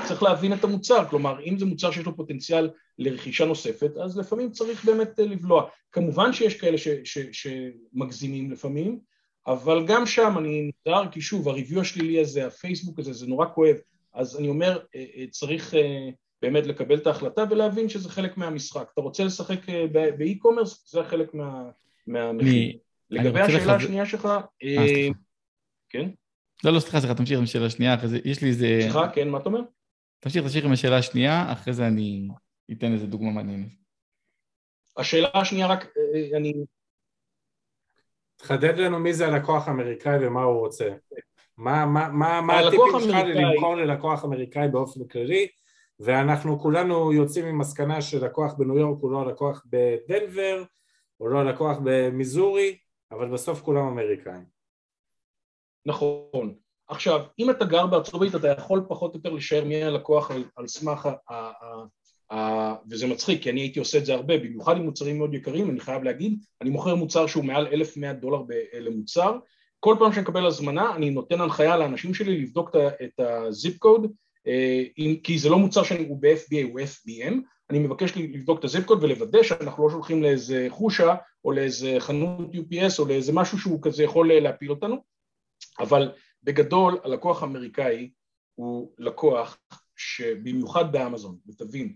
צריך 0.08 0.22
להבין 0.22 0.52
את 0.52 0.64
המוצר, 0.64 1.04
כלומר 1.10 1.44
אם 1.44 1.58
זה 1.58 1.66
מוצר 1.66 1.90
שיש 1.90 2.06
לו 2.06 2.16
פוטנציאל 2.16 2.70
לרכישה 2.98 3.44
נוספת, 3.44 3.90
אז 4.04 4.18
לפעמים 4.18 4.50
צריך 4.50 4.84
באמת 4.84 5.18
לבלוע. 5.18 5.68
כמובן 5.92 6.32
שיש 6.32 6.60
כאלה 6.60 6.78
ש, 6.78 6.88
ש, 7.04 7.18
שמגזימים 7.32 8.50
לפעמים, 8.50 8.98
אבל 9.46 9.86
גם 9.86 10.06
שם 10.06 10.34
אני 10.38 10.70
נזהר, 10.86 11.08
כי 11.10 11.20
שוב, 11.20 11.48
הריוויו 11.48 11.80
השלילי 11.80 12.20
הזה, 12.20 12.46
הפייסבוק 12.46 12.98
הזה, 12.98 13.12
זה 13.12 13.26
נורא 13.26 13.46
כואב, 13.54 13.76
אז 14.14 14.38
אני 14.38 14.48
אומר, 14.48 14.78
אה, 14.94 15.04
אה, 15.16 15.24
צריך 15.30 15.74
אה, 15.74 16.08
באמת 16.42 16.66
לקבל 16.66 16.98
את 16.98 17.06
ההחלטה 17.06 17.44
ולהבין 17.50 17.88
שזה 17.88 18.08
חלק 18.08 18.36
מהמשחק. 18.36 18.90
אתה 18.92 19.00
רוצה 19.00 19.24
לשחק 19.24 19.60
באי-קומרס, 20.18 20.90
זה 20.90 21.04
חלק 21.04 21.34
מה, 21.34 21.70
מהמחיר. 22.06 22.78
לגבי 23.10 23.40
השאלה 23.40 23.74
השנייה 23.74 24.06
שלך, 24.06 24.28
כן? 25.88 26.10
לא, 26.64 26.72
לא, 26.72 26.80
סליחה, 26.80 27.00
סליחה, 27.00 27.14
תמשיך 27.14 27.38
עם 27.38 27.44
השאלה 27.44 27.66
השנייה, 27.66 27.94
אחרי 27.94 28.08
זה, 28.08 28.18
יש 28.24 28.42
לי 28.42 28.48
איזה... 28.48 28.78
סליחה, 28.82 29.08
כן, 29.08 29.28
מה 29.28 29.38
אתה 29.38 29.48
אומר? 29.48 29.60
תמשיך, 30.20 30.42
תמשיך 30.42 30.64
עם 30.64 30.72
השאלה 30.72 30.98
השנייה, 30.98 31.52
אחרי 31.52 31.72
זה 31.72 31.86
אני 31.86 32.28
אתן 32.72 32.92
איזה 32.92 33.06
דוגמה 33.06 33.30
מעניינת. 33.30 33.68
השאלה 34.96 35.28
השנייה 35.34 35.66
רק, 35.66 35.86
אני... 36.36 36.54
תחדד 38.36 38.78
לנו 38.78 38.98
מי 38.98 39.14
זה 39.14 39.26
הלקוח 39.26 39.68
האמריקאי 39.68 40.26
ומה 40.26 40.42
הוא 40.42 40.58
רוצה. 40.58 40.88
מה, 41.56 41.86
מה, 41.86 42.08
מה, 42.08 42.40
מה 42.40 42.58
הטיפים 42.58 43.00
שלך 43.00 43.16
למכור 43.34 43.76
ללקוח 43.76 44.24
אמריקאי 44.24 44.68
באופן 44.68 45.04
כללי, 45.04 45.48
ואנחנו 46.00 46.60
כולנו 46.60 47.12
יוצאים 47.12 47.46
עם 47.46 47.58
מסקנה 47.58 48.02
שלקוח 48.02 48.54
בניו 48.54 48.78
יורק 48.78 48.98
הוא 49.00 49.12
לא 49.12 49.20
הלקוח 49.20 49.64
בדנבר, 49.66 50.62
הוא 51.16 51.28
לא 51.28 51.38
הלקוח 51.38 51.78
במיזורי, 51.84 52.78
אבל 53.10 53.28
בסוף 53.28 53.60
כולם 53.60 53.86
אמריקאים. 53.86 54.44
נכון. 55.86 56.54
עכשיו, 56.88 57.24
אם 57.38 57.50
אתה 57.50 57.64
גר 57.64 57.86
בארצות 57.86 58.14
הברית 58.14 58.34
אתה 58.34 58.48
יכול 58.48 58.84
פחות 58.88 59.14
או 59.14 59.18
יותר 59.18 59.30
לשער 59.30 59.64
מי 59.64 59.82
הלקוח 59.82 60.30
על, 60.30 60.44
על 60.56 60.66
סמך 60.66 61.06
ה... 61.06 61.14
ה, 61.30 61.34
ה, 61.34 61.84
ה 62.34 62.74
וזה 62.90 63.06
מצחיק 63.06 63.42
כי 63.42 63.50
אני 63.50 63.60
הייתי 63.60 63.78
עושה 63.78 63.98
את 63.98 64.06
זה 64.06 64.14
הרבה, 64.14 64.38
במיוחד 64.38 64.76
עם 64.76 64.82
מוצרים 64.82 65.18
מאוד 65.18 65.34
יקרים, 65.34 65.70
אני 65.70 65.80
חייב 65.80 66.02
להגיד, 66.02 66.44
אני 66.60 66.70
מוכר 66.70 66.94
מוצר 66.94 67.26
שהוא 67.26 67.44
מעל 67.44 67.66
1,100 67.66 68.12
דולר 68.12 68.42
למוצר, 68.80 69.38
כל 69.80 69.96
פעם 69.98 70.12
שאני 70.12 70.22
מקבל 70.22 70.46
הזמנה 70.46 70.96
אני 70.96 71.10
נותן 71.10 71.40
הנחיה 71.40 71.76
לאנשים 71.76 72.14
שלי 72.14 72.42
לבדוק 72.42 72.70
את 73.04 73.20
הזיפ 73.20 73.78
קוד, 73.78 74.12
אה, 74.46 74.84
כי 75.22 75.38
זה 75.38 75.48
לא 75.48 75.58
מוצר 75.58 75.82
שהוא 75.82 76.18
ב-FBA, 76.20 76.64
הוא 76.72 76.80
FBM, 76.80 77.34
אני 77.70 77.78
מבקש 77.78 78.16
לבדוק 78.16 78.58
את 78.58 78.64
הזיפ 78.64 78.84
קוד 78.84 79.04
ולוודא 79.04 79.42
שאנחנו 79.42 79.84
לא 79.84 79.90
שולחים 79.90 80.22
לאיזה 80.22 80.66
חושה 80.70 81.14
או 81.44 81.52
לאיזה 81.52 81.96
חנות 81.98 82.54
UPS 82.54 82.98
או 82.98 83.04
לאיזה 83.04 83.32
משהו 83.32 83.58
שהוא 83.58 83.82
כזה 83.82 84.02
יכול 84.02 84.32
להפיל 84.32 84.70
אותנו, 84.70 84.96
אבל 85.78 86.12
בגדול 86.42 86.98
הלקוח 87.04 87.42
האמריקאי 87.42 88.10
הוא 88.54 88.92
לקוח 88.98 89.58
שבמיוחד 89.96 90.92
באמזון, 90.92 91.38
ותבין, 91.48 91.94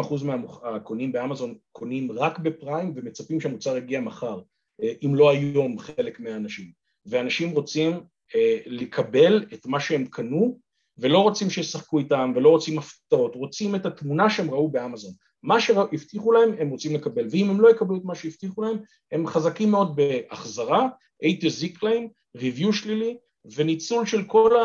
60% 0.00 0.24
מהקונים 0.24 1.12
באמזון 1.12 1.54
קונים 1.72 2.12
רק 2.12 2.38
בפריים 2.38 2.92
ומצפים 2.96 3.40
שהמוצר 3.40 3.76
יגיע 3.76 4.00
מחר, 4.00 4.40
אה, 4.82 4.92
אם 5.04 5.14
לא 5.14 5.30
היום 5.30 5.78
חלק 5.78 6.20
מהאנשים. 6.20 6.72
ואנשים 7.06 7.50
רוצים 7.50 8.00
אה, 8.34 8.58
לקבל 8.66 9.44
את 9.54 9.66
מה 9.66 9.80
שהם 9.80 10.06
קנו 10.06 10.60
ולא 10.98 11.18
רוצים 11.18 11.50
שישחקו 11.50 11.98
איתם 11.98 12.32
ולא 12.36 12.48
רוצים 12.48 12.78
הפתעות, 12.78 13.34
רוצים 13.34 13.74
את 13.74 13.86
התמונה 13.86 14.30
שהם 14.30 14.50
ראו 14.50 14.68
באמזון. 14.68 15.12
מה 15.42 15.60
שהבטיחו 15.60 16.32
להם 16.32 16.54
הם 16.58 16.68
רוצים 16.68 16.94
לקבל, 16.94 17.26
ואם 17.30 17.50
הם 17.50 17.60
לא 17.60 17.70
יקבלו 17.70 17.96
את 17.96 18.04
מה 18.04 18.14
שהבטיחו 18.14 18.62
להם, 18.62 18.76
הם 19.12 19.26
חזקים 19.26 19.70
מאוד 19.70 19.96
בהחזרה, 19.96 20.88
A 21.24 21.28
to 21.40 21.44
Z 21.44 21.78
claim, 21.78 22.08
ריוויו 22.36 22.72
שלילי 22.72 23.16
וניצול 23.56 24.06
של 24.06 24.24
כל 24.24 24.56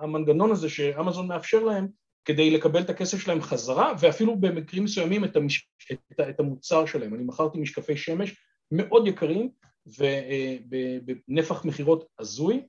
המנגנון 0.00 0.50
הזה 0.50 0.68
שאמזון 0.68 1.28
מאפשר 1.28 1.64
להם 1.64 1.86
כדי 2.24 2.50
לקבל 2.50 2.80
את 2.80 2.90
הכסף 2.90 3.18
שלהם 3.20 3.42
חזרה 3.42 3.94
ואפילו 4.00 4.36
במקרים 4.36 4.84
מסוימים 4.84 5.24
את, 5.24 5.36
המש... 5.36 5.68
את, 5.92 6.20
את 6.20 6.40
המוצר 6.40 6.86
שלהם. 6.86 7.14
אני 7.14 7.22
מכרתי 7.22 7.58
משקפי 7.58 7.96
שמש 7.96 8.36
מאוד 8.70 9.06
יקרים 9.06 9.50
ובנפח 9.86 11.64
מכירות 11.64 12.04
הזוי 12.18 12.62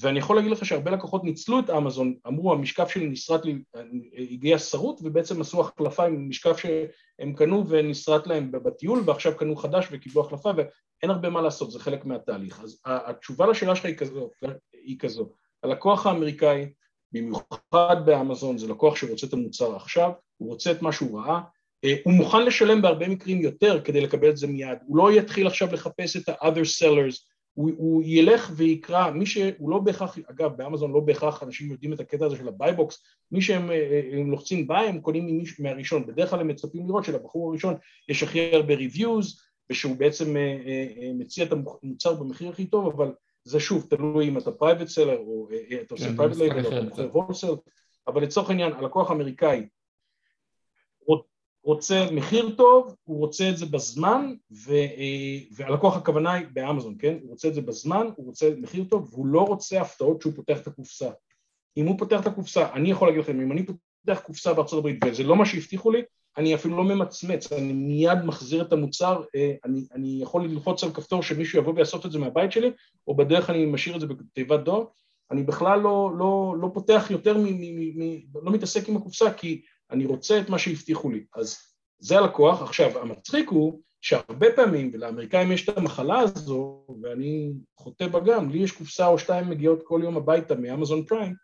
ואני 0.00 0.18
יכול 0.18 0.36
להגיד 0.36 0.52
לך 0.52 0.64
שהרבה 0.64 0.90
לקוחות 0.90 1.24
ניצלו 1.24 1.58
את 1.58 1.70
אמזון, 1.70 2.14
אמרו 2.26 2.52
המשקף 2.52 2.90
שלי 2.90 3.06
נסרט 3.06 3.44
לי, 3.44 3.62
הגיע 4.18 4.58
שרוט 4.58 5.00
ובעצם 5.02 5.40
עשו 5.40 5.60
החלפה 5.60 6.04
עם 6.04 6.28
משקף 6.28 6.56
שהם 6.58 7.32
קנו 7.32 7.68
ונסרט 7.68 8.26
להם 8.26 8.52
בטיול 8.52 9.02
ועכשיו 9.04 9.36
קנו 9.36 9.56
חדש 9.56 9.88
וקיבלו 9.90 10.26
החלפה 10.26 10.50
ואין 10.56 11.10
הרבה 11.10 11.30
מה 11.30 11.40
לעשות, 11.40 11.70
זה 11.70 11.80
חלק 11.80 12.04
מהתהליך. 12.04 12.60
אז 12.60 12.80
התשובה 12.84 13.46
לשאלה 13.46 13.76
שלך 13.76 13.84
היא 13.84 13.96
כזו, 13.96 14.30
היא 14.72 14.98
כזו, 14.98 15.32
הלקוח 15.62 16.06
האמריקאי 16.06 16.72
במיוחד 17.12 17.96
באמזון 18.04 18.58
זה 18.58 18.68
לקוח 18.68 18.96
שרוצה 18.96 19.26
את 19.26 19.32
המוצר 19.32 19.76
עכשיו, 19.76 20.10
הוא 20.36 20.48
רוצה 20.48 20.70
את 20.70 20.82
מה 20.82 20.92
שהוא 20.92 21.20
ראה, 21.20 21.40
אה, 21.84 21.94
הוא 22.04 22.12
מוכן 22.12 22.44
לשלם 22.44 22.82
בהרבה 22.82 23.08
מקרים 23.08 23.40
יותר 23.40 23.80
כדי 23.84 24.00
לקבל 24.00 24.30
את 24.30 24.36
זה 24.36 24.46
מיד, 24.46 24.78
הוא 24.86 24.96
לא 24.96 25.12
יתחיל 25.12 25.46
עכשיו 25.46 25.72
לחפש 25.72 26.16
את 26.16 26.28
ה-other 26.28 26.64
sellers 26.80 27.37
הוא, 27.58 27.70
הוא 27.76 28.02
ילך 28.06 28.50
ויקרא, 28.56 29.10
מי 29.10 29.26
שהוא 29.26 29.70
לא 29.70 29.78
בהכרח, 29.78 30.18
אגב 30.30 30.56
באמזון 30.56 30.92
לא 30.92 31.00
בהכרח 31.00 31.42
אנשים 31.42 31.70
יודעים 31.70 31.92
את 31.92 32.00
הקטע 32.00 32.26
הזה 32.26 32.36
של 32.36 32.48
ה-buy 32.48 32.78
box, 32.78 33.02
מי 33.32 33.42
שהם 33.42 33.70
אה, 33.70 34.00
הם 34.12 34.30
לוחצים 34.30 34.68
buy 34.68 34.88
הם 34.88 35.00
קונים 35.00 35.26
ממיש, 35.26 35.60
מהראשון, 35.60 36.06
בדרך 36.06 36.30
כלל 36.30 36.40
הם 36.40 36.48
מצפים 36.48 36.86
לראות 36.86 37.04
שלבחור 37.04 37.50
הראשון 37.50 37.74
יש 38.08 38.22
הכי 38.22 38.54
הרבה 38.54 38.74
reviews 38.74 39.40
ושהוא 39.70 39.96
בעצם 39.96 40.36
אה, 40.36 40.56
אה, 40.66 41.12
מציע 41.14 41.44
את 41.44 41.52
המוצר 41.52 42.14
במחיר 42.14 42.48
הכי 42.48 42.66
טוב, 42.66 42.86
אבל 42.86 43.12
זה 43.44 43.60
שוב 43.60 43.86
תלוי 43.90 44.28
אם 44.28 44.38
אתה 44.38 44.52
private 44.52 44.88
seller 44.88 45.18
או 45.18 45.48
אתה 45.82 45.94
עושה 45.94 46.16
private 46.16 46.36
label 46.36 46.66
או 46.66 46.68
אתה 46.68 46.82
מוכר 46.82 47.08
wholesale, 47.12 47.54
אבל 48.08 48.22
לצורך 48.22 48.50
העניין 48.50 48.72
הלקוח 48.72 49.10
האמריקאי 49.10 49.68
רוצה 51.68 52.06
מחיר 52.12 52.54
טוב, 52.56 52.94
הוא 53.04 53.18
רוצה 53.18 53.50
את 53.50 53.56
זה 53.56 53.66
בזמן, 53.66 54.34
ו, 54.52 54.72
אה, 54.72 55.38
והלקוח 55.50 55.96
הכוונה 55.96 56.32
היא 56.32 56.46
באמזון, 56.52 56.94
כן? 56.98 57.18
הוא 57.22 57.30
רוצה 57.30 57.48
את 57.48 57.54
זה 57.54 57.60
בזמן, 57.60 58.06
הוא 58.16 58.26
רוצה 58.26 58.50
מחיר 58.58 58.84
טוב, 58.84 59.08
והוא 59.12 59.26
לא 59.26 59.40
רוצה 59.40 59.80
הפתעות 59.80 60.22
שהוא 60.22 60.32
פותח 60.36 60.60
את 60.60 60.66
הקופסה. 60.66 61.10
אם 61.76 61.86
הוא 61.86 61.98
פותח 61.98 62.20
את 62.20 62.26
הקופסה, 62.26 62.72
אני 62.72 62.90
יכול 62.90 63.08
להגיד 63.08 63.22
לכם, 63.22 63.40
אם 63.40 63.52
אני 63.52 63.66
פותח 63.66 64.20
קופסה 64.20 64.54
בארצות 64.54 64.78
הברית 64.78 65.04
וזה 65.04 65.22
לא 65.22 65.36
מה 65.36 65.46
שהבטיחו 65.46 65.90
לי, 65.90 66.02
אני 66.36 66.54
אפילו 66.54 66.76
לא 66.76 66.84
ממצמץ, 66.84 67.52
אני 67.52 67.72
מיד 67.72 68.18
מחזיר 68.24 68.62
את 68.62 68.72
המוצר, 68.72 69.22
אה, 69.36 69.54
אני, 69.64 69.86
אני 69.94 70.18
יכול 70.22 70.44
ללחוץ 70.44 70.84
על 70.84 70.92
כפתור 70.92 71.22
שמישהו 71.22 71.58
יבוא 71.58 71.72
ויעשות 71.76 72.06
את 72.06 72.12
זה 72.12 72.18
מהבית 72.18 72.52
שלי, 72.52 72.70
או 73.08 73.16
בדרך 73.16 73.50
אני 73.50 73.66
משאיר 73.66 73.94
את 73.94 74.00
זה 74.00 74.06
בתיבת 74.06 74.60
דואר, 74.60 74.84
אני 75.30 75.42
בכלל 75.42 75.80
לא, 75.80 76.10
לא, 76.18 76.54
לא 76.60 76.70
פותח 76.74 77.06
יותר, 77.10 77.38
מ, 77.38 77.44
מ, 77.44 78.02
מ, 78.02 78.20
לא 78.42 78.52
מתעסק 78.52 78.88
עם 78.88 78.96
הקופסה, 78.96 79.32
כי 79.32 79.62
אני 79.90 80.06
רוצה 80.06 80.40
את 80.40 80.48
מה 80.48 80.58
שהבטיחו 80.58 81.10
לי. 81.10 81.24
אז 81.34 81.58
זה 81.98 82.18
הלקוח. 82.18 82.62
עכשיו, 82.62 82.98
המצחיק 82.98 83.48
הוא 83.48 83.80
שהרבה 84.00 84.46
פעמים, 84.56 84.90
ולאמריקאים 84.92 85.52
יש 85.52 85.68
את 85.68 85.78
המחלה 85.78 86.18
הזו, 86.18 86.84
ואני 87.02 87.52
חוטא 87.76 88.06
בה 88.06 88.20
גם, 88.20 88.50
לי 88.50 88.58
יש 88.58 88.72
קופסה 88.72 89.06
או 89.06 89.18
שתיים 89.18 89.50
מגיעות 89.50 89.82
כל 89.84 90.00
יום 90.04 90.16
הביתה 90.16 90.54
מאמזון 90.54 91.04
פריים, 91.04 91.34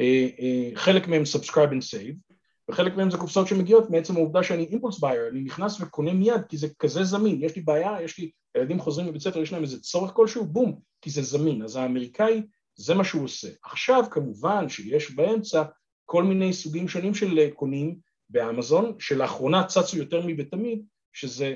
אה, 0.00 0.28
אה, 0.40 0.70
חלק 0.74 1.08
מהם 1.08 1.22
subscribe 1.22 1.72
and 1.72 1.94
save, 1.94 2.34
וחלק 2.70 2.96
מהם 2.96 3.10
זה 3.10 3.18
קופסאות 3.18 3.48
שמגיעות 3.48 3.90
מעצם 3.90 4.16
העובדה 4.16 4.42
שאני 4.42 4.62
אימפולס 4.64 5.00
בייר, 5.00 5.28
אני 5.28 5.40
נכנס 5.40 5.80
וקונה 5.80 6.12
מיד 6.12 6.42
כי 6.48 6.56
זה 6.56 6.68
כזה 6.78 7.04
זמין, 7.04 7.38
יש 7.42 7.56
לי 7.56 7.62
בעיה, 7.62 8.02
יש 8.02 8.18
לי, 8.18 8.30
ילדים 8.56 8.80
חוזרים 8.80 9.06
מבית 9.06 9.22
ספר, 9.22 9.42
יש 9.42 9.52
להם 9.52 9.62
איזה 9.62 9.80
צורך 9.80 10.10
כלשהו, 10.14 10.44
בום, 10.44 10.80
כי 11.00 11.10
זה 11.10 11.22
זמין, 11.22 11.62
אז 11.62 11.76
האמריקאי 11.76 12.42
זה 12.76 12.94
מה 12.94 13.04
שהוא 13.04 13.24
עושה. 13.24 13.48
עכשיו 13.64 14.04
כמובן 14.10 14.68
שיש 14.68 15.10
באמצע 15.10 15.62
כל 16.06 16.24
מיני 16.24 16.52
סוגים 16.52 16.88
שונים 16.88 17.14
של 17.14 17.50
קונים 17.50 17.98
באמזון, 18.30 18.92
שלאחרונה 18.98 19.64
צצו 19.64 19.98
יותר 19.98 20.26
מבתמיד, 20.26 20.82
שזה 21.12 21.54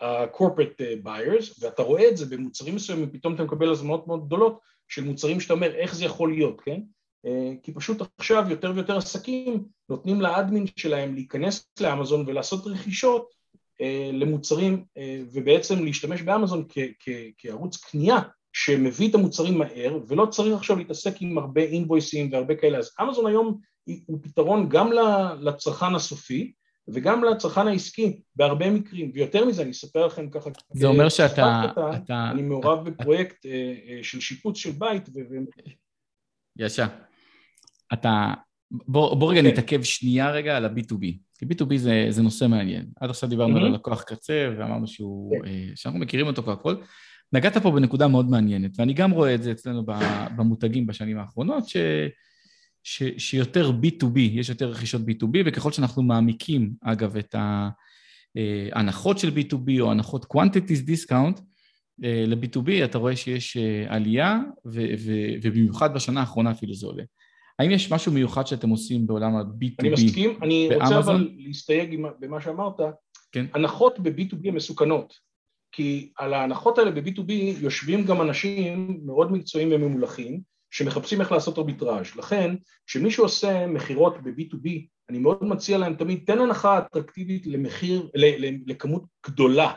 ה-corporate 0.00 0.80
אה, 0.80 0.94
buyers, 1.04 1.54
ואתה 1.60 1.82
רואה 1.82 2.08
את 2.08 2.16
זה 2.16 2.26
במוצרים 2.26 2.74
מסוימים, 2.74 3.10
פתאום 3.10 3.34
אתה 3.34 3.44
מקבל 3.44 3.70
הזמנות 3.70 4.06
מאוד 4.06 4.26
גדולות 4.26 4.60
של 4.88 5.04
מוצרים 5.04 5.40
שאתה 5.40 5.54
אומר 5.54 5.74
איך 5.74 5.94
זה 5.94 6.04
יכול 6.04 6.32
להיות, 6.32 6.60
כן? 6.60 6.80
אה, 7.26 7.52
כי 7.62 7.74
פשוט 7.74 8.02
עכשיו 8.18 8.44
יותר 8.50 8.72
ויותר 8.74 8.96
עסקים 8.96 9.64
נותנים 9.88 10.20
לאדמין 10.20 10.64
שלהם 10.76 11.14
להיכנס 11.14 11.70
לאמזון 11.80 12.24
ולעשות 12.26 12.66
רכישות 12.66 13.34
אה, 13.80 14.10
למוצרים 14.12 14.84
ובעצם 15.32 15.84
להשתמש 15.84 16.22
באמזון 16.22 16.64
כערוץ 17.38 17.76
קנייה 17.76 18.18
שמביא 18.58 19.10
את 19.10 19.14
המוצרים 19.14 19.58
מהר 19.58 19.98
ולא 20.08 20.26
צריך 20.26 20.54
עכשיו 20.56 20.76
להתעסק 20.76 21.12
עם 21.20 21.38
הרבה 21.38 21.60
אינבויסים 21.60 22.32
והרבה 22.32 22.54
כאלה 22.54 22.78
אז 22.78 22.90
אמזון 23.02 23.26
היום 23.26 23.60
הוא 24.06 24.18
פתרון 24.22 24.68
גם 24.68 24.90
לצרכן 25.40 25.94
הסופי 25.94 26.52
וגם 26.88 27.24
לצרכן 27.24 27.68
העסקי 27.68 28.20
בהרבה 28.36 28.70
מקרים, 28.70 29.10
ויותר 29.14 29.44
מזה 29.44 29.62
אני 29.62 29.70
אספר 29.70 30.06
לכם 30.06 30.30
ככה, 30.30 30.50
זה 30.72 30.86
אומר 30.86 31.08
שאתה... 31.08 31.64
אתה, 31.96 32.30
אני 32.30 32.42
מעורב 32.42 32.90
בפרויקט 32.90 33.46
אה, 33.46 33.74
אה, 33.88 33.98
של 34.02 34.20
שיפוץ 34.20 34.56
של 34.58 34.70
בית 34.70 35.08
ו... 35.08 35.20
ישר. 36.56 36.86
אתה... 37.92 38.34
בוא, 38.70 39.16
בוא 39.16 39.32
רגע 39.32 39.40
כן. 39.40 39.46
נתעכב 39.46 39.82
שנייה 39.82 40.30
רגע 40.30 40.56
על 40.56 40.64
ה-B2B, 40.64 41.04
כי 41.38 41.46
B2B 41.46 41.76
זה, 41.76 42.06
זה 42.10 42.22
נושא 42.22 42.44
מעניין. 42.44 42.86
עד 43.00 43.10
עכשיו 43.10 43.28
דיברנו 43.28 43.56
mm-hmm. 43.56 43.60
על 43.60 43.66
הלקוח 43.66 44.02
קצה 44.02 44.48
ואמרנו 44.58 44.86
שהוא, 44.86 45.32
כן. 45.42 45.48
אה, 45.48 45.68
שאנחנו 45.74 46.00
מכירים 46.00 46.26
אותו 46.26 46.44
והכל. 46.44 46.76
נגעת 47.32 47.56
פה 47.56 47.70
בנקודה 47.70 48.08
מאוד 48.08 48.30
מעניינת, 48.30 48.70
ואני 48.78 48.94
גם 48.94 49.10
רואה 49.10 49.34
את 49.34 49.42
זה 49.42 49.52
אצלנו 49.52 49.82
במותגים 50.36 50.86
בשנים 50.86 51.18
האחרונות, 51.18 51.68
ש... 51.68 51.76
ש, 52.88 53.02
שיותר 53.18 53.70
B2B, 53.82 54.18
יש 54.18 54.48
יותר 54.48 54.68
רכישות 54.70 55.02
B2B, 55.02 55.38
וככל 55.46 55.72
שאנחנו 55.72 56.02
מעמיקים, 56.02 56.72
אגב, 56.82 57.16
את 57.16 57.34
ההנחות 58.74 59.18
של 59.18 59.28
B2B 59.28 59.80
או 59.80 59.90
הנחות 59.90 60.26
quantities 60.34 60.88
discount 60.88 61.40
אה, 62.04 62.24
ל-B2B, 62.26 62.84
אתה 62.84 62.98
רואה 62.98 63.16
שיש 63.16 63.56
אה, 63.56 63.84
עלייה, 63.88 64.40
ו, 64.66 64.80
ו, 64.98 65.12
ובמיוחד 65.42 65.94
בשנה 65.94 66.20
האחרונה 66.20 66.50
אפילו 66.50 66.74
זה 66.74 66.86
עולה. 66.86 67.02
האם 67.58 67.70
יש 67.70 67.92
משהו 67.92 68.12
מיוחד 68.12 68.46
שאתם 68.46 68.70
עושים 68.70 69.06
בעולם 69.06 69.36
ה-B2B 69.36 69.76
אני 69.80 69.90
מסכים, 69.90 70.38
אני 70.42 70.68
רוצה 70.74 70.98
אבל 70.98 71.30
להסתייג 71.38 72.00
במה 72.20 72.40
שאמרת. 72.40 72.80
כן. 73.32 73.46
הנחות 73.54 74.00
ב-B2B 74.00 74.48
הן 74.48 74.54
מסוכנות, 74.54 75.14
כי 75.72 76.12
על 76.16 76.34
ההנחות 76.34 76.78
האלה 76.78 76.90
ב-B2B 76.90 77.32
יושבים 77.60 78.04
גם 78.04 78.22
אנשים 78.22 79.00
מאוד 79.06 79.32
מקצועיים 79.32 79.72
וממולחים, 79.72 80.40
שמחפשים 80.70 81.20
איך 81.20 81.32
לעשות 81.32 81.58
ארביטראז'. 81.58 82.16
לכן, 82.16 82.54
כשמישהו 82.86 83.24
עושה 83.24 83.66
מכירות 83.66 84.22
ב-B2B, 84.22 84.68
אני 85.08 85.18
מאוד 85.18 85.44
מציע 85.44 85.78
להם 85.78 85.94
תמיד, 85.94 86.22
תן 86.26 86.38
הנחה 86.38 86.78
אטרקטיבית 86.78 87.46
למחיר, 87.46 88.08
לכמות 88.66 89.04
גדולה. 89.26 89.72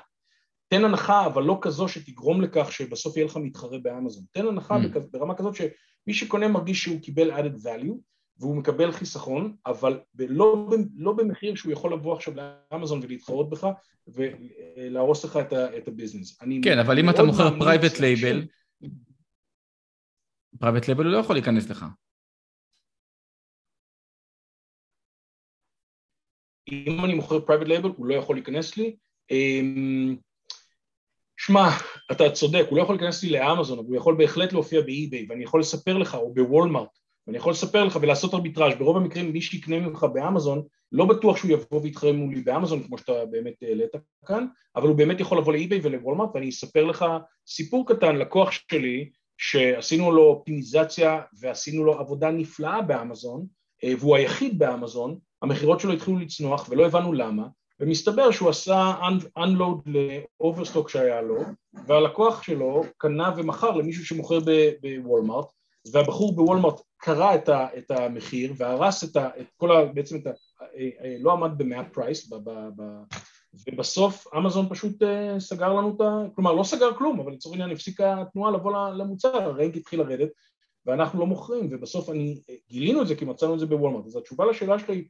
תן 0.68 0.86
הנחה, 0.86 1.26
אבל 1.26 1.44
לא 1.44 1.58
כזו 1.62 1.88
שתגרום 1.88 2.42
לכך 2.42 2.72
שבסוף 2.72 3.18
יהיה 3.18 3.26
לך 3.26 3.38
מתחרה 3.38 3.78
באמזון. 3.80 4.24
תן 4.32 4.48
הנחה 4.48 4.78
mm. 4.78 5.00
ברמה 5.12 5.36
כזאת 5.36 5.56
שמי 5.56 6.14
שקונה 6.14 6.48
מרגיש 6.48 6.84
שהוא 6.84 7.02
קיבל 7.02 7.32
added 7.32 7.64
value, 7.64 7.96
והוא 8.40 8.56
מקבל 8.56 8.92
חיסכון, 8.92 9.56
אבל 9.66 10.00
לא, 10.20 10.68
לא 10.96 11.14
במחיר 11.14 11.56
שהוא 11.56 11.72
יכול 11.72 11.94
לבוא 11.94 12.16
עכשיו 12.16 12.34
לאמזון 12.36 13.00
ולהתחרות 13.04 13.50
בך 13.50 13.68
ולהרוס 14.08 15.26
לך 15.26 15.40
את 15.78 15.88
ה-business. 15.88 16.40
כן, 16.64 16.80
אבל 16.80 17.00
אם 17.00 17.10
אתה 17.10 17.24
מוכר 17.24 17.60
private 17.60 18.00
label, 18.00 18.48
private 20.60 20.88
label 20.88 21.04
הוא 21.06 21.14
לא 21.14 21.18
יכול 21.18 21.36
להיכנס 21.36 21.70
לך. 21.70 21.86
אם 26.72 27.06
אני 27.06 27.14
מוכר 27.14 27.40
private 27.46 27.68
label 27.68 27.90
הוא 27.98 28.06
לא 28.06 28.14
יכול 28.14 28.36
להיכנס 28.36 28.78
לי. 28.78 28.98
אמ, 29.32 30.16
שמע, 31.38 31.68
אתה 32.12 32.24
צודק, 32.34 32.66
הוא 32.70 32.78
לא 32.78 32.84
יכול 32.84 32.96
להיכנס 32.96 33.24
לי 33.24 33.30
לאמזון, 33.30 33.80
אבל 33.80 33.88
הוא 33.88 33.96
יכול 33.96 34.18
בהחלט 34.18 34.54
להופיע 34.54 34.82
ב-eBay, 34.82 35.26
ואני 35.30 35.44
יכול 35.44 35.60
לספר 35.60 35.98
לך, 35.98 36.16
או 36.16 36.34
ב-Walmart, 36.34 36.99
ואני 37.30 37.38
יכול 37.38 37.52
לספר 37.52 37.84
לך 37.84 37.98
ולעשות 38.02 38.34
ארביטראז'. 38.34 38.78
ברוב 38.78 38.98
המקרים 38.98 39.34
מי 39.34 39.42
שיקנה 39.42 39.80
ממך 39.80 40.04
באמזון, 40.14 40.64
לא 40.92 41.06
בטוח 41.06 41.38
שהוא 41.38 41.52
יבוא 41.52 41.82
ויתחרה 41.82 42.12
מולי 42.12 42.42
באמזון, 42.42 42.84
כמו 42.84 42.98
שאתה 42.98 43.26
באמת 43.26 43.54
העלית 43.62 43.92
כאן, 44.26 44.46
אבל 44.76 44.88
הוא 44.88 44.96
באמת 44.96 45.20
יכול 45.20 45.38
לבוא 45.38 45.54
ל-eBay 45.54 45.80
ול-Walmart, 45.84 46.30
ואני 46.34 46.50
אספר 46.50 46.86
לך 46.86 47.06
סיפור 47.48 47.88
קטן, 47.88 48.16
לקוח 48.16 48.52
שלי, 48.52 49.10
שעשינו 49.38 50.12
לו 50.12 50.24
אופטימיזציה 50.24 51.22
ועשינו 51.40 51.84
לו 51.86 52.00
עבודה 52.00 52.32
נפלאה 52.32 52.82
באמזון, 52.82 53.46
אה, 53.84 53.94
והוא 54.00 54.16
היחיד 54.16 54.60
באמזון, 54.60 55.18
המכירות 55.42 55.80
שלו 55.80 55.94
התחילו 55.94 56.20
לצנוח 56.20 56.70
ולא 56.70 56.86
הבנו 56.86 57.14
למה, 57.14 57.48
ומסתבר 57.80 58.32
שהוא 58.32 58.50
עשה 58.50 58.94
unload 59.40 59.90
ל-overstock 59.90 60.90
שהיה 60.90 61.22
לו, 61.22 61.44
והלקוח 61.88 62.44
שלו 62.44 62.84
קנה 62.98 63.34
ומכר 63.38 63.72
למישהו 63.72 64.06
שמוכר 64.06 64.40
בוולמארט, 64.82 65.59
והבחור 65.92 66.36
בוולמארט 66.36 66.82
קרא 66.98 67.36
את, 67.36 67.50
ה, 67.50 67.68
את 67.78 67.92
המחיר 67.92 68.54
והרס 68.58 69.04
את, 69.04 69.16
ה, 69.16 69.30
את 69.40 69.46
כל 69.58 69.72
ה... 69.72 69.86
בעצם 69.86 70.18
את 70.18 70.28
ה... 70.28 70.30
אה, 70.62 70.90
אה, 71.04 71.16
לא 71.20 71.34
עמד 71.34 71.58
במאה 71.58 71.84
פרייס 71.84 72.30
ובסוף 73.68 74.28
אמזון 74.38 74.70
פשוט 74.70 75.04
uh, 75.04 75.40
סגר 75.40 75.74
לנו 75.74 75.96
את 75.96 76.02
ה... 76.02 76.36
כלומר 76.36 76.54
לא 76.54 76.64
סגר 76.64 76.94
כלום, 76.94 77.20
אבל 77.20 77.32
לצורך 77.32 77.54
העניין 77.54 77.72
הפסיקה 77.72 78.22
התנועה 78.22 78.52
לבוא 78.52 78.90
למוצר, 78.90 79.38
הרנק 79.38 79.76
התחיל 79.76 80.00
לרדת 80.00 80.30
ואנחנו 80.86 81.20
לא 81.20 81.26
מוכרים, 81.26 81.68
ובסוף 81.72 82.10
אני, 82.10 82.42
גילינו 82.70 83.02
את 83.02 83.08
זה 83.08 83.16
כי 83.16 83.26
מצאנו 83.26 83.54
את 83.54 83.60
זה 83.60 83.66
בוולמרט. 83.66 84.06
אז 84.06 84.16
התשובה 84.16 84.46
לשאלה 84.46 84.80
שלי, 84.80 85.08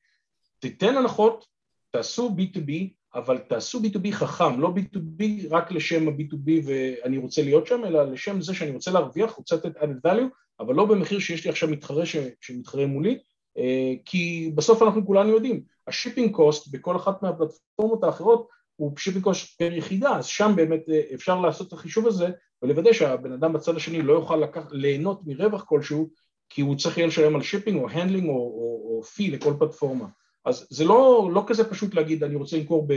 תיתן 0.60 0.98
הנחות, 0.98 1.46
תעשו 1.92 2.36
B2B, 2.38 2.72
אבל 3.16 3.38
תעשו 3.38 3.80
B2B 3.80 4.12
חכם, 4.12 4.60
לא 4.60 4.74
B2B 4.76 5.24
רק 5.50 5.72
לשם 5.72 6.08
ה-B2B 6.08 6.52
ואני 6.66 7.18
רוצה 7.18 7.44
להיות 7.44 7.68
שם, 7.68 7.86
אלא 7.86 8.04
לשם 8.04 8.42
זה 8.42 8.54
שאני 8.54 8.72
רוצה 8.72 8.92
להרוויח, 8.92 9.32
רוצה 9.32 9.56
לתת 9.56 9.78
added 9.78 10.08
value, 10.08 10.30
אבל 10.60 10.76
לא 10.76 10.86
במחיר 10.86 11.20
שיש 11.20 11.44
לי 11.44 11.50
עכשיו 11.50 11.70
מתחרה 11.70 12.06
ש... 12.06 12.16
שמתחרה 12.42 12.86
מולי, 12.86 13.20
אה, 13.58 13.94
כי 14.06 14.52
בסוף 14.56 14.82
אנחנו 14.82 15.06
כולנו 15.06 15.30
יודעים, 15.30 15.64
ה-shipping 15.88 16.36
cost 16.36 16.68
בכל 16.72 16.96
אחת 16.96 17.24
מהפלטפורמות 17.24 18.04
האחרות 18.04 18.48
הוא 18.76 18.98
shipping 18.98 19.24
cost 19.24 19.58
per 19.58 19.74
יחידה, 19.74 20.18
אז 20.18 20.26
שם 20.26 20.52
באמת 20.56 20.90
אה, 20.90 21.02
אפשר 21.14 21.42
לעשות 21.42 21.68
את 21.68 21.74
החישוב 21.74 22.08
הזה 22.08 22.28
ולוודא 22.62 22.94
שהבן 22.94 23.32
אדם 23.32 23.54
בצד 23.54 23.76
השני 23.76 24.02
לא 24.02 24.14
יוכל 24.14 24.36
לקח, 24.36 24.68
ליהנות 24.72 25.22
מרווח 25.26 25.64
כלשהו 25.64 26.10
כי 26.50 26.62
הוא 26.62 26.76
צריך 26.76 26.98
יהיה 26.98 27.08
לשלם 27.08 27.36
על 27.36 27.42
shipping 27.42 27.82
או 27.82 27.90
handling 27.90 28.30
או, 28.30 28.34
או, 28.34 28.98
או 28.98 29.04
fee 29.04 29.32
לכל 29.32 29.54
פלטפורמה. 29.60 30.06
אז 30.46 30.68
זה 30.70 30.86
לא, 30.86 31.30
לא 31.34 31.44
כזה 31.48 31.70
פשוט 31.70 31.94
להגיד 31.94 32.24
אני 32.24 32.36
רוצה 32.36 32.58
למכור 32.58 32.88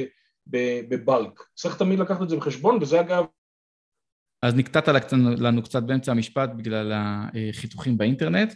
ב-bulk, 0.88 1.42
צריך 1.54 1.76
תמיד 1.76 1.98
לקחת 1.98 2.22
את 2.22 2.28
זה 2.28 2.36
בחשבון 2.36 2.78
וזה 2.80 3.00
אגב 3.00 3.24
אז 4.42 4.54
נקטעת 4.54 4.88
לנו 5.12 5.62
קצת 5.62 5.82
באמצע 5.82 6.12
המשפט 6.12 6.50
בגלל 6.56 6.92
החיתוכים 6.94 7.98
באינטרנט. 7.98 8.54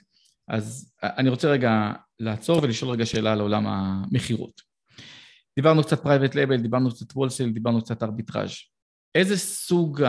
אז 0.48 0.92
אני 1.02 1.28
רוצה 1.28 1.48
רגע 1.48 1.92
לעצור 2.20 2.60
ולשאול 2.62 2.90
רגע 2.90 3.06
שאלה 3.06 3.32
על 3.32 3.40
עולם 3.40 3.66
המכירות. 3.66 4.60
דיברנו 5.56 5.82
קצת 5.82 6.02
private 6.02 6.34
label, 6.34 6.56
דיברנו 6.56 6.90
קצת 6.90 7.16
wholesale, 7.16 7.50
דיברנו 7.50 7.82
קצת 7.82 8.02
ארביטראז'. 8.02 8.50
איזה 9.14 9.38
סוג, 9.38 10.02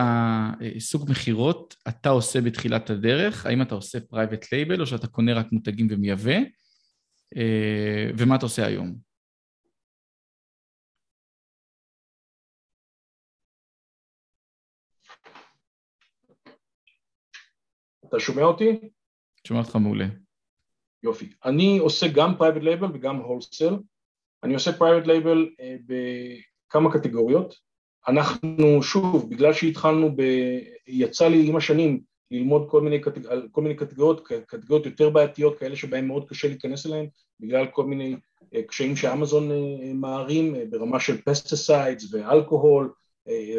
סוג 0.80 1.12
מכירות 1.12 1.76
אתה 1.88 2.10
עושה 2.10 2.42
בתחילת 2.42 2.90
הדרך? 2.90 3.46
האם 3.46 3.62
אתה 3.62 3.76
עושה 3.76 4.00
private 4.00 4.46
label 4.52 4.82
או 4.82 4.86
שאתה 4.86 5.08
קונה 5.08 5.34
רק 5.34 5.52
מותגים 5.52 5.88
ומייבא? 5.92 6.38
אה, 7.38 8.10
ומה 8.18 8.36
אתה 8.36 8.46
עושה 8.46 8.66
היום? 8.66 9.07
אתה 18.10 18.20
שומע 18.20 18.44
אותי? 18.44 18.80
שומע 19.48 19.60
אותך 19.60 19.76
מעולה. 19.76 20.06
יופי. 21.04 21.30
אני 21.46 21.78
עושה 21.78 22.08
גם 22.08 22.38
private 22.38 22.62
label 22.62 22.88
וגם 22.94 23.18
wholesale. 23.18 23.76
אני 24.44 24.54
עושה 24.54 24.74
private 24.74 25.08
label 25.08 25.50
אה, 25.60 25.76
בכמה 25.88 26.94
קטגוריות. 26.94 27.56
אנחנו, 28.08 28.84
שוב, 28.84 29.30
בגלל 29.30 29.54
שהתחלנו 29.54 30.16
ב... 30.16 30.22
יצא 30.88 31.28
לי 31.28 31.48
עם 31.48 31.56
השנים 31.56 32.02
ללמוד 32.32 32.68
כל 32.70 32.82
מיני, 32.82 33.02
קטג... 33.02 33.22
כל 33.52 33.62
מיני 33.62 33.76
קטגוריות, 33.76 34.28
קטגוריות 34.28 34.86
יותר 34.86 35.10
בעייתיות, 35.10 35.60
כאלה 35.60 35.76
שבהן 35.76 36.08
מאוד 36.08 36.30
קשה 36.30 36.48
להיכנס 36.48 36.86
אליהן, 36.86 37.08
בגלל 37.40 37.68
כל 37.68 37.86
מיני 37.86 38.16
קשיים 38.68 38.96
שאמזון 38.96 39.50
מערים 39.94 40.56
ברמה 40.70 41.00
של 41.00 41.22
pesticides 41.22 42.14
ואלכוהול 42.14 42.94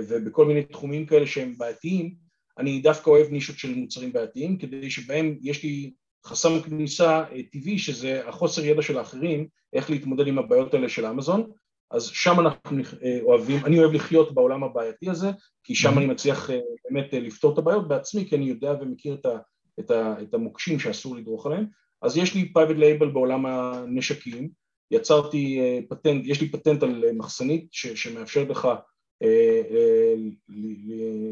ובכל 0.09 0.45
מיני 0.45 0.63
תחומים 0.63 1.07
כאלה 1.07 1.27
שהם 1.27 1.59
בעייתיים, 1.59 2.28
אני 2.59 2.81
דווקא 2.81 3.11
אוהב 3.11 3.31
נישות 3.31 3.59
של 3.59 3.75
מוצרים 3.75 4.13
בעייתיים 4.13 4.59
כדי 4.59 4.91
שבהם 4.91 5.39
יש 5.43 5.63
לי 5.63 5.93
חסם 6.27 6.61
כניסה 6.61 7.25
טבעי 7.53 7.79
שזה 7.79 8.29
החוסר 8.29 8.65
ידע 8.65 8.83
של 8.83 8.99
האחרים 8.99 9.49
איך 9.73 9.91
להתמודד 9.91 10.27
עם 10.27 10.39
הבעיות 10.39 10.75
האלה 10.75 10.89
של 10.89 11.07
אמזון. 11.07 11.51
אז 11.91 12.05
שם 12.05 12.41
אנחנו 12.41 12.83
אוהבים, 13.23 13.65
אני 13.65 13.79
אוהב 13.79 13.93
לחיות 13.93 14.35
בעולם 14.35 14.65
הבעייתי 14.65 15.11
הזה 15.11 15.31
כי 15.65 15.75
שם 15.75 15.99
אני 15.99 16.07
מצליח 16.07 16.51
באמת 16.85 17.07
לפתור 17.13 17.53
את 17.53 17.59
הבעיות 17.59 17.89
בעצמי 17.89 18.29
כי 18.29 18.37
אני 18.37 18.45
יודע 18.45 18.73
ומכיר 18.81 19.15
את, 19.15 19.27
ה, 19.27 19.39
את, 19.81 19.91
ה, 19.91 20.23
את 20.23 20.35
המוקשים 20.35 20.79
שאסור 20.79 21.17
לדרוך 21.17 21.47
עליהם. 21.47 21.67
אז 22.03 22.17
יש 22.17 22.35
לי 22.35 22.53
private 22.59 22.79
label 22.79 23.07
בעולם 23.07 23.47
הנשקים. 23.47 24.49
יצרתי 24.91 25.61
פטנט, 25.89 26.27
יש 26.27 26.41
לי 26.41 26.49
פטנט 26.49 26.83
על 26.83 27.05
מחסנית 27.13 27.69
ש, 27.73 27.87
שמאפשר 27.87 28.45
לך 28.49 28.69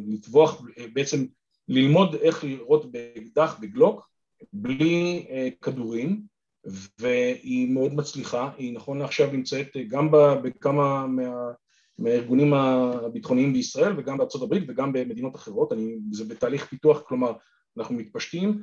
לטבוח, 0.06 0.62
בעצם 0.92 1.26
ללמוד 1.68 2.14
איך 2.14 2.44
לראות 2.44 2.92
באקדח, 2.92 3.58
בגלוק, 3.60 4.08
בלי 4.52 5.26
כדורים, 5.62 6.22
והיא 6.98 7.68
מאוד 7.74 7.94
מצליחה, 7.94 8.50
היא 8.56 8.74
נכון 8.74 8.98
לעכשיו 8.98 9.32
נמצאת 9.32 9.76
גם 9.88 10.10
בכמה 10.42 11.06
מה, 11.06 11.52
מהארגונים 11.98 12.54
הביטחוניים 12.54 13.52
בישראל 13.52 13.92
וגם 13.98 14.18
בארצות 14.18 14.42
הברית 14.42 14.64
וגם 14.68 14.92
במדינות 14.92 15.36
אחרות, 15.36 15.72
אני, 15.72 15.96
זה 16.12 16.24
בתהליך 16.24 16.66
פיתוח, 16.66 17.02
כלומר 17.06 17.32
אנחנו 17.78 17.94
מתפשטים, 17.94 18.62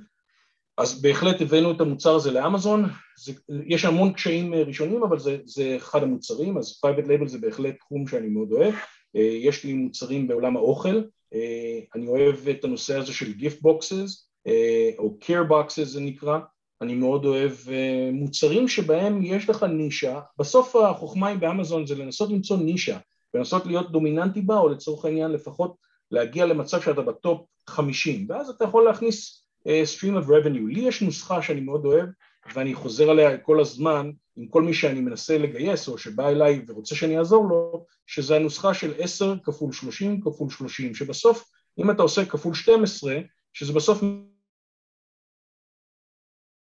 אז 0.78 1.02
בהחלט 1.02 1.42
הבאנו 1.42 1.72
את 1.72 1.82
המוצר 1.82 2.16
הזה 2.16 2.32
לאמזון, 2.32 2.86
זה, 3.18 3.34
יש 3.68 3.86
המון 3.86 4.14
קשיים 4.14 4.54
ראשונים 4.54 5.04
אבל 5.04 5.20
זה, 5.20 5.38
זה 5.46 5.76
אחד 5.76 6.04
המוצרים, 6.04 6.58
אז 6.58 6.82
private 6.86 7.06
label 7.08 7.28
זה 7.28 7.38
בהחלט 7.38 7.76
תחום 7.80 8.08
שאני 8.08 8.28
מאוד 8.28 8.52
אוהב, 8.52 8.74
יש 9.16 9.64
לי 9.64 9.74
מוצרים 9.74 10.28
בעולם 10.28 10.58
האוכל, 10.58 11.02
אני 11.96 12.08
אוהב 12.08 12.48
את 12.50 12.64
הנושא 12.64 12.98
הזה 12.98 13.14
של 13.14 13.34
gift 13.40 13.62
boxes 13.66 14.26
או 14.98 15.18
care 15.22 15.50
boxes 15.50 15.84
זה 15.84 16.02
נקרא, 16.02 16.40
אני 16.82 16.96
מאוד 16.96 17.26
אוהב 17.26 17.52
מוצרים 18.12 18.68
שבהם 18.68 19.24
יש 19.24 19.50
לך 19.50 19.64
נישה, 19.64 20.20
בסוף 20.40 20.76
החוכמה 20.76 21.28
היא 21.28 21.38
באמזון 21.38 21.86
זה 21.86 21.96
לנסות 21.96 22.30
למצוא 22.30 22.58
נישה 22.58 22.98
ולנסות 23.34 23.66
להיות 23.66 23.92
דומיננטי 23.92 24.42
בה 24.42 24.58
או 24.58 24.70
לצורך 24.70 25.06
העניין 25.06 25.32
לפחות 25.32 25.76
להגיע 26.12 26.46
למצב 26.46 26.82
שאתה 26.82 27.02
בטופ 27.02 27.42
50 27.68 28.26
ואז 28.30 28.50
אתה 28.50 28.64
יכול 28.66 28.84
להכניס 28.86 29.46
stream 29.68 30.24
of 30.24 30.28
revenue. 30.28 30.68
לי 30.74 30.80
יש 30.80 31.02
נוסחה 31.02 31.42
שאני 31.42 31.62
מאוד 31.62 31.86
אוהב 31.86 32.06
ואני 32.54 32.74
חוזר 32.74 33.10
עליה 33.10 33.38
כל 33.38 33.60
הזמן 33.60 34.12
עם 34.36 34.48
כל 34.48 34.62
מי 34.62 34.74
שאני 34.74 35.02
מנסה 35.02 35.38
לגייס 35.38 35.88
או 35.88 35.98
שבא 35.98 36.30
אליי 36.30 36.66
ורוצה 36.68 36.96
שאני 36.96 37.20
אעזור 37.20 37.50
לו, 37.50 37.86
שזה 38.08 38.36
הנוסחה 38.36 38.74
של 38.74 38.94
10 38.98 39.36
כפול 39.44 39.72
30 39.72 40.22
כפול 40.22 40.50
30, 40.50 40.96
שבסוף 40.96 41.52
אם 41.80 41.92
אתה 41.92 42.02
עושה 42.02 42.26
כפול 42.26 42.54
12, 42.54 43.18
שזה 43.54 43.74
בסוף... 43.74 44.04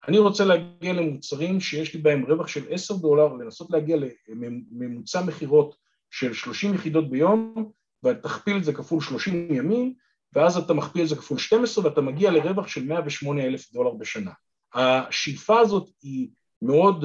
אני 0.09 0.19
רוצה 0.19 0.45
להגיע 0.45 0.93
למוצרים 0.93 1.61
שיש 1.61 1.95
לי 1.95 2.01
בהם 2.01 2.25
רווח 2.25 2.49
של 2.49 2.73
10 2.73 2.95
דולר, 2.95 3.33
לנסות 3.33 3.71
להגיע 3.71 3.97
לממוצע 4.29 5.23
מכירות 5.23 5.77
של 6.11 6.33
30 6.33 6.75
יחידות 6.75 7.11
ביום, 7.11 7.73
ותכפיל 8.05 8.57
את 8.57 8.65
זה 8.65 8.73
כפול 8.73 9.01
30 9.01 9.55
ימים, 9.55 9.95
ואז 10.33 10.57
אתה 10.57 10.75
מכפיל 10.75 11.03
את 11.03 11.09
זה 11.09 11.17
כפול 11.17 11.39
12 11.39 11.85
ואתה 11.85 12.01
מגיע 12.01 12.31
לרווח 12.31 12.69
של 12.69 12.85
108 12.85 13.45
אלף 13.45 13.73
דולר 13.73 13.95
בשנה. 13.95 14.31
השאיפה 14.75 15.61
הזאת 15.61 15.91
היא 16.03 16.29
מאוד 16.63 17.05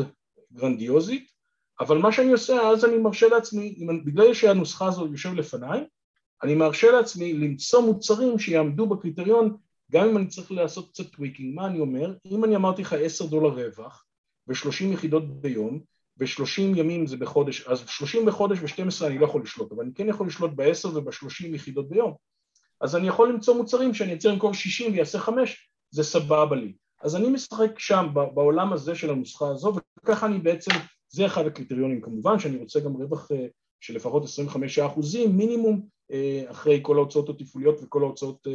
גרנדיוזית, 0.54 1.32
אבל 1.80 1.98
מה 1.98 2.12
שאני 2.12 2.32
עושה, 2.32 2.62
אז 2.70 2.86
אני 2.86 2.98
מרשה 2.98 3.28
לעצמי, 3.28 3.76
בגלל 4.06 4.34
שהנוסחה 4.34 4.88
הזו 4.88 5.08
יושב 5.08 5.34
לפניי, 5.34 5.84
אני 6.44 6.56
מרשה 6.56 6.92
לעצמי 6.92 7.34
למצוא 7.34 7.82
מוצרים 7.82 8.40
שיעמדו 8.40 8.86
בקריטריון, 8.86 9.58
גם 9.92 10.10
אם 10.10 10.18
אני 10.18 10.28
צריך 10.28 10.52
לעשות 10.52 10.90
קצת 10.90 11.12
tweaking, 11.12 11.56
מה 11.56 11.68
אני 11.68 11.80
אומר? 11.80 12.14
אם 12.26 12.44
אני 12.44 12.56
אמרתי 12.56 12.82
לך 12.82 12.94
10 12.94 13.26
דולר 13.26 13.50
רווח 13.50 14.06
ו-30 14.48 14.84
יחידות 14.84 15.42
ביום, 15.42 15.80
ו-30 16.20 16.62
ימים 16.76 17.08
זה 17.08 17.18
בחודש, 17.18 17.62
אז 17.62 17.84
30 17.88 18.26
בחודש 18.26 18.60
ו-12 18.62 19.06
אני 19.08 19.18
לא 19.18 19.26
יכול 19.26 19.42
לשלוט, 19.42 19.72
אבל 19.72 19.84
אני 19.84 19.94
כן 19.94 20.10
יכול 20.10 20.28
לשלוט 20.28 20.52
ב-10 20.56 20.88
וב-30 20.88 21.46
יחידות 21.46 21.90
ביום. 21.90 22.14
אז 22.82 22.96
אני 22.96 23.08
יכול 23.08 23.30
למצוא 23.30 23.56
מוצרים 23.56 23.94
שאני 23.94 24.14
אצא 24.14 24.32
למכור 24.32 24.54
60 24.54 24.94
ויעשה 24.94 25.20
5, 25.20 25.70
זה 25.90 26.04
סבבה 26.04 26.56
לי. 26.56 26.74
אז 27.02 27.16
אני 27.16 27.30
משחק 27.30 27.80
שם, 27.80 28.08
בעולם 28.14 28.74
הזה 28.74 28.96
של 28.96 29.10
הנוסחה 29.10 29.48
הזו, 29.48 29.74
וככה 30.04 30.26
אני 30.26 30.40
בעצם, 30.40 30.72
זה 31.10 31.26
אחד 31.26 31.46
הקריטריונים 31.46 32.02
כמובן, 32.02 32.40
שאני 32.40 32.58
רוצה 32.58 32.80
גם 32.80 32.94
רווח 32.94 33.28
של 33.82 33.96
לפחות 33.96 34.24
25 34.24 34.80
אחוזים 34.80 35.38
מינימום, 35.38 35.82
אחרי 36.48 36.80
כל 36.82 36.98
ההוצאות 36.98 37.30
התפעוליות 37.30 37.80
וכל 37.84 38.04
ההוצאות 38.04 38.48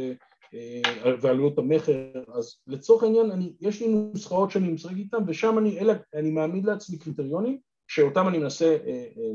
ועלויות 1.21 1.57
המכר, 1.57 2.07
אז 2.33 2.57
לצורך 2.67 3.03
העניין, 3.03 3.31
אני, 3.31 3.53
יש 3.61 3.81
לי 3.81 3.87
נוסחאות 3.87 4.51
שאני 4.51 4.67
משחק 4.67 4.95
איתן, 4.95 5.17
ושם 5.27 5.57
אני, 5.57 5.79
אלה, 5.79 5.93
אני 6.13 6.31
מעמיד 6.31 6.65
לעצמי 6.65 6.97
קריטריונים, 6.97 7.59
שאותם 7.87 8.27
אני 8.27 8.37
מנסה 8.37 8.77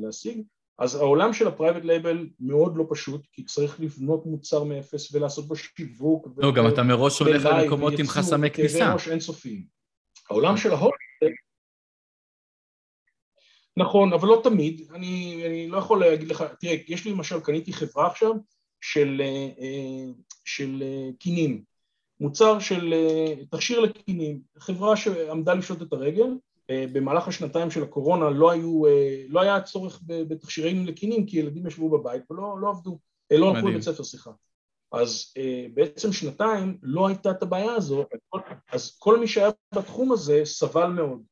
להשיג, 0.02 0.42
אז 0.80 0.94
העולם 0.94 1.32
של 1.32 1.48
ה 1.48 1.53
private 1.53 1.84
label 1.84 2.28
מאוד 2.40 2.76
לא 2.76 2.84
פשוט, 2.90 3.26
כי 3.32 3.44
צריך 3.44 3.80
לבנות 3.80 4.26
מוצר 4.26 4.64
מאפס 4.64 5.14
ולעשות 5.14 5.48
בו 5.48 5.56
שיווק. 5.56 6.28
לא, 6.36 6.52
גם 6.54 6.68
אתה 6.68 6.82
מראש 6.82 7.18
הולך 7.18 7.44
למקומות 7.44 7.92
עם 7.98 8.06
חסמי 8.06 8.50
כניסה. 8.50 8.76
וכאבי 8.76 8.92
ראש 8.92 9.08
אינסופיים. 9.08 9.64
העולם 10.30 10.56
של 10.56 10.70
ההול... 10.72 10.92
נכון, 13.76 14.12
אבל 14.12 14.28
לא 14.28 14.40
תמיד. 14.44 14.90
אני, 14.94 15.42
אני 15.46 15.68
לא 15.68 15.78
יכול 15.78 16.00
להגיד 16.00 16.28
לך, 16.28 16.44
תראה, 16.60 16.76
יש 16.88 17.04
לי 17.04 17.12
למשל, 17.12 17.40
קניתי 17.40 17.72
חברה 17.72 18.06
עכשיו 18.06 18.32
של, 18.80 19.22
של 20.44 20.82
קינים. 21.18 21.62
מוצר 22.20 22.58
של 22.58 22.94
תכשיר 23.50 23.80
לקינים. 23.80 24.40
חברה 24.58 24.96
שעמדה 24.96 25.54
לפשוט 25.54 25.82
את 25.82 25.92
הרגל, 25.92 26.26
במהלך 26.92 27.28
השנתיים 27.28 27.70
של 27.70 27.82
הקורונה 27.82 28.30
לא, 28.30 28.50
היו, 28.50 28.82
לא 29.28 29.40
היה 29.40 29.60
צורך 29.60 30.00
בתכשירים 30.06 30.86
לקינים 30.86 31.26
כי 31.26 31.38
ילדים 31.38 31.66
ישבו 31.66 31.90
בבית 31.90 32.30
ולא 32.30 32.60
לא 32.60 32.68
עבדו, 32.68 32.98
לא 33.32 33.54
הלכו 33.54 33.68
לבית 33.68 33.82
ספר, 33.82 34.04
סליחה. 34.04 34.30
אז 34.92 35.34
בעצם 35.74 36.12
שנתיים 36.12 36.78
לא 36.82 37.06
הייתה 37.06 37.30
את 37.30 37.42
הבעיה 37.42 37.72
הזו, 37.72 38.04
אז 38.72 38.96
כל 38.98 39.20
מי 39.20 39.28
שהיה 39.28 39.50
בתחום 39.74 40.12
הזה 40.12 40.40
סבל 40.44 40.86
מאוד. 40.86 41.22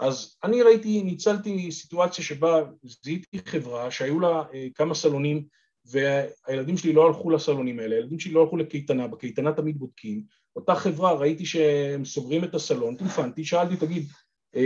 אז 0.00 0.36
אני 0.44 0.62
ראיתי, 0.62 1.02
ניצלתי 1.02 1.72
סיטואציה 1.72 2.24
שבה 2.24 2.62
זיהיתי 3.04 3.38
חברה 3.44 3.90
שהיו 3.90 4.20
לה 4.20 4.42
כמה 4.74 4.94
סלונים 4.94 5.44
והילדים 5.84 6.76
שלי 6.76 6.92
לא 6.92 7.06
הלכו 7.06 7.30
לסלונים 7.30 7.78
האלה, 7.78 7.96
הילדים 7.96 8.18
שלי 8.18 8.32
לא 8.32 8.42
הלכו 8.42 8.56
לקייטנה, 8.56 9.08
בקייטנה 9.08 9.52
תמיד 9.52 9.78
בודקים, 9.78 10.22
אותה 10.56 10.74
חברה 10.74 11.12
ראיתי 11.12 11.46
שהם 11.46 12.04
סוגרים 12.04 12.44
את 12.44 12.54
הסלון, 12.54 12.96
טלפנתי, 12.96 13.44
שאלתי 13.44 13.76
תגיד 13.76 14.06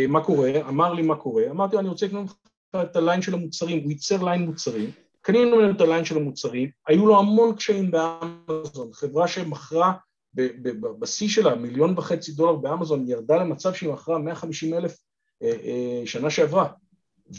מה 0.09 0.25
קורה, 0.25 0.51
אמר 0.68 0.92
לי 0.92 1.03
מה 1.03 1.16
קורה, 1.16 1.51
אמרתי 1.51 1.75
לו 1.75 1.81
אני 1.81 1.88
רוצה 1.88 2.07
לקנות 2.07 2.31
את 2.83 2.97
הליין 2.97 3.23
של 3.23 3.35
המוצרים, 3.35 3.83
הוא 3.83 3.90
ייצר 3.90 4.23
ליין 4.23 4.42
מוצרים, 4.42 4.90
קנינו 5.20 5.61
לנו 5.61 5.77
את 5.77 5.81
הליין 5.81 6.05
של 6.05 6.16
המוצרים, 6.16 6.70
היו 6.88 7.07
לו 7.07 7.18
המון 7.18 7.55
קשיים 7.55 7.90
באמזון, 7.90 8.92
חברה 8.92 9.29
שמכרה 9.29 9.92
בשיא 10.99 11.29
שלה 11.29 11.55
מיליון 11.55 11.94
וחצי 11.97 12.33
דולר 12.33 12.57
באמזון, 12.57 13.09
ירדה 13.09 13.37
למצב 13.37 13.75
שהיא 13.75 13.92
מכרה 13.92 14.18
150 14.18 14.75
אלף 14.75 14.97
שנה 16.05 16.31
שעברה, 16.31 16.68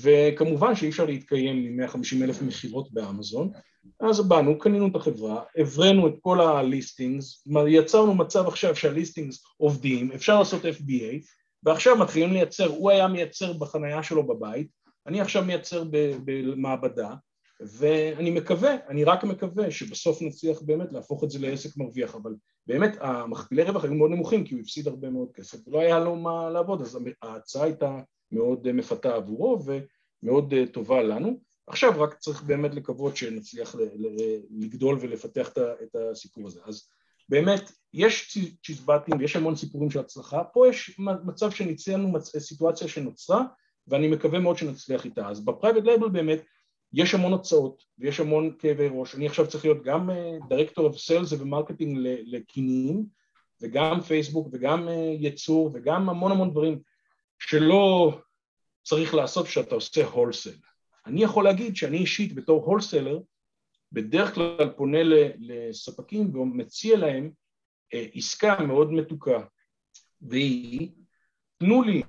וכמובן 0.02 0.76
שאי 0.76 0.90
אפשר 0.90 1.06
להתקיים 1.06 1.66
עם 1.66 1.78
150 1.78 2.24
אלף 2.24 2.42
מכירות 2.42 2.94
באמזון, 2.94 3.52
אז 4.00 4.28
באנו, 4.28 4.60
קנינו 4.60 4.88
את 4.88 4.96
החברה, 4.96 5.44
הבראנו 5.58 6.08
את 6.08 6.14
כל 6.22 6.42
הליסטינגס, 6.42 7.48
יצרנו 7.68 8.16
מצב 8.16 8.48
עכשיו 8.48 8.76
שהליסטינגס 8.76 9.44
עובדים, 9.58 10.12
אפשר 10.12 10.40
לעשות 10.40 10.62
FBA, 10.62 11.26
ועכשיו 11.66 11.98
מתחילים 11.98 12.34
לייצר, 12.34 12.68
הוא 12.68 12.92
היה 12.92 13.08
מייצר 13.08 13.54
בחנייה 13.54 14.04
שלו 14.04 14.28
בבית, 14.28 14.68
אני 15.08 15.22
עכשיו 15.22 15.46
מייצר 15.46 15.84
במעבדה, 16.26 17.14
ואני 17.62 18.32
מקווה, 18.32 18.76
אני 18.88 19.04
רק 19.04 19.24
מקווה 19.24 19.72
שבסוף 19.72 20.22
נצליח 20.22 20.62
באמת 20.62 20.92
להפוך 20.92 21.24
את 21.24 21.30
זה 21.30 21.40
לעסק 21.40 21.78
מרוויח, 21.78 22.16
אבל 22.16 22.36
באמת 22.68 22.98
המכפילי 23.00 23.64
רווח 23.64 23.84
היו 23.84 23.94
מאוד 23.94 24.12
נמוכים 24.12 24.44
כי 24.44 24.54
הוא 24.54 24.62
הפסיד 24.62 24.88
הרבה 24.88 25.10
מאוד 25.10 25.32
כסף 25.34 25.68
ולא 25.68 25.80
היה 25.80 26.00
לו 26.00 26.16
מה 26.16 26.50
לעבוד, 26.50 26.82
אז 26.82 27.00
ההצעה 27.22 27.64
הייתה 27.64 28.00
מאוד 28.32 28.72
מפתה 28.72 29.16
עבורו 29.16 29.60
ומאוד 30.24 30.54
טובה 30.72 31.04
לנו. 31.04 31.40
עכשיו 31.68 32.02
רק 32.02 32.14
צריך 32.20 32.44
באמת 32.44 32.76
לקוות 32.76 33.18
שנצליח 33.18 33.76
לגדול 34.60 34.98
ולפתח 35.02 35.50
את 35.84 35.96
הסיפור 35.96 36.48
הזה. 36.48 36.60
אז 36.66 36.90
באמת, 37.30 37.72
יש 37.94 38.38
צ'יזבטים 38.64 39.18
ויש 39.20 39.36
המון 39.36 39.56
סיפורים 39.56 39.92
של 39.92 40.00
הצלחה, 40.00 40.44
פה 40.44 40.68
יש 40.68 41.00
מצב 41.00 41.52
שניסינו 41.52 42.20
סיטואציה 42.22 42.88
שנוצרה 42.88 43.44
ואני 43.88 44.08
מקווה 44.08 44.40
מאוד 44.40 44.58
שנצליח 44.58 45.06
איתה. 45.06 45.30
אז 45.30 45.46
ב 45.46 45.50
private 45.50 45.84
label 45.84 46.10
באמת 46.10 46.42
יש 46.94 47.14
המון 47.14 47.32
הוצאות 47.32 47.84
ויש 48.00 48.20
המון 48.20 48.52
כאבי 48.60 48.88
ראש, 48.92 49.16
אני 49.16 49.28
עכשיו 49.28 49.48
צריך 49.48 49.66
להיות 49.66 49.84
גם 49.84 50.10
director 50.50 50.86
of 50.86 50.98
sales 50.98 51.34
ו 51.34 51.40
marketing 51.40 52.00
לקינים 52.26 53.06
וגם 53.62 54.02
פייסבוק 54.02 54.48
וגם 54.52 54.90
ייצור 55.20 55.72
וגם 55.74 56.10
המון 56.10 56.32
המון 56.32 56.52
דברים 56.52 56.80
שלא 57.40 58.18
צריך 58.84 59.14
לעשות 59.14 59.46
כשאתה 59.46 59.76
עושה 59.76 60.06
wholesale. 60.06 60.56
אני 61.06 61.24
יכול 61.24 61.44
להגיד 61.44 61.76
שאני 61.76 61.98
אישית 61.98 62.36
בתור 62.36 62.66
wholesaler, 62.66 63.20
בדרך 63.96 64.34
כלל 64.34 64.70
פונה 64.76 64.98
לספקים 65.40 66.36
ומציע 66.36 66.98
להם 66.98 67.32
אה, 67.94 68.06
עסקה 68.14 68.64
מאוד 68.64 68.92
מתוקה, 68.92 69.42
והיא, 70.22 70.90
תנו 71.58 71.82
לי 71.82 72.04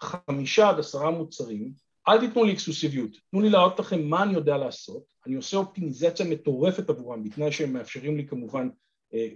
חמישה 0.00 0.68
עד 0.68 0.78
עשרה 0.78 1.10
מוצרים, 1.10 1.72
אל 2.08 2.20
תיתנו 2.20 2.44
לי 2.44 2.52
אקסקלוסיביות, 2.52 3.10
תנו 3.30 3.40
לי 3.40 3.50
להראות 3.50 3.78
לכם 3.78 4.02
מה 4.02 4.22
אני 4.22 4.34
יודע 4.34 4.56
לעשות, 4.56 5.02
אני 5.26 5.34
עושה 5.34 5.56
אופטימיזציה 5.56 6.26
מטורפת 6.26 6.90
עבורם, 6.90 7.24
בתנאי 7.24 7.52
שהם 7.52 7.72
מאפשרים 7.72 8.16
לי 8.16 8.26
כמובן 8.26 8.68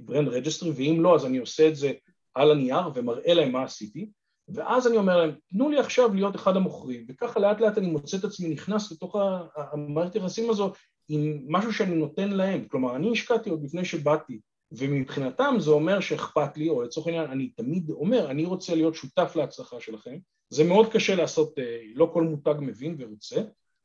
brand 0.04 0.28
uh, 0.28 0.30
registry, 0.30 0.70
ואם 0.70 1.00
לא 1.00 1.14
אז 1.14 1.26
אני 1.26 1.38
עושה 1.38 1.68
את 1.68 1.76
זה 1.76 1.92
על 2.35 2.50
הנייר 2.50 2.88
ומראה 2.94 3.35
להם 3.35 3.52
מה 3.52 3.62
עשיתי, 3.62 4.11
ואז 4.48 4.87
אני 4.87 4.96
אומר 4.96 5.16
להם, 5.16 5.35
תנו 5.48 5.70
לי 5.70 5.78
עכשיו 5.78 6.14
להיות 6.14 6.37
אחד 6.37 6.56
המוכרים, 6.56 7.06
וככה 7.08 7.40
לאט 7.40 7.61
לאט 7.61 7.78
אני 7.78 7.87
מוצא 7.87 8.16
את 8.16 8.24
עצמי 8.24 8.48
נכנס 8.48 8.92
לתוך 8.92 9.16
המערכת 9.56 10.14
היחסים 10.14 10.50
הזו 10.50 10.72
עם 11.08 11.38
משהו 11.48 11.72
שאני 11.72 11.94
נותן 11.94 12.30
להם, 12.30 12.64
כלומר 12.68 12.96
אני 12.96 13.12
השקעתי 13.12 13.50
עוד 13.50 13.64
לפני 13.64 13.84
שבאתי, 13.84 14.40
ומבחינתם 14.72 15.54
זה 15.58 15.70
אומר 15.70 16.00
שאכפת 16.00 16.56
לי, 16.56 16.68
או 16.68 16.82
לצורך 16.82 17.06
העניין 17.06 17.30
אני 17.30 17.48
תמיד 17.48 17.90
אומר, 17.90 18.30
אני 18.30 18.44
רוצה 18.44 18.74
להיות 18.74 18.94
שותף 18.94 19.32
להצלחה 19.36 19.80
שלכם, 19.80 20.16
זה 20.50 20.64
מאוד 20.64 20.92
קשה 20.92 21.14
לעשות, 21.14 21.58
אה, 21.58 21.80
לא 21.94 22.10
כל 22.12 22.22
מותג 22.22 22.54
מבין 22.60 22.96
ורוצה, 22.98 23.42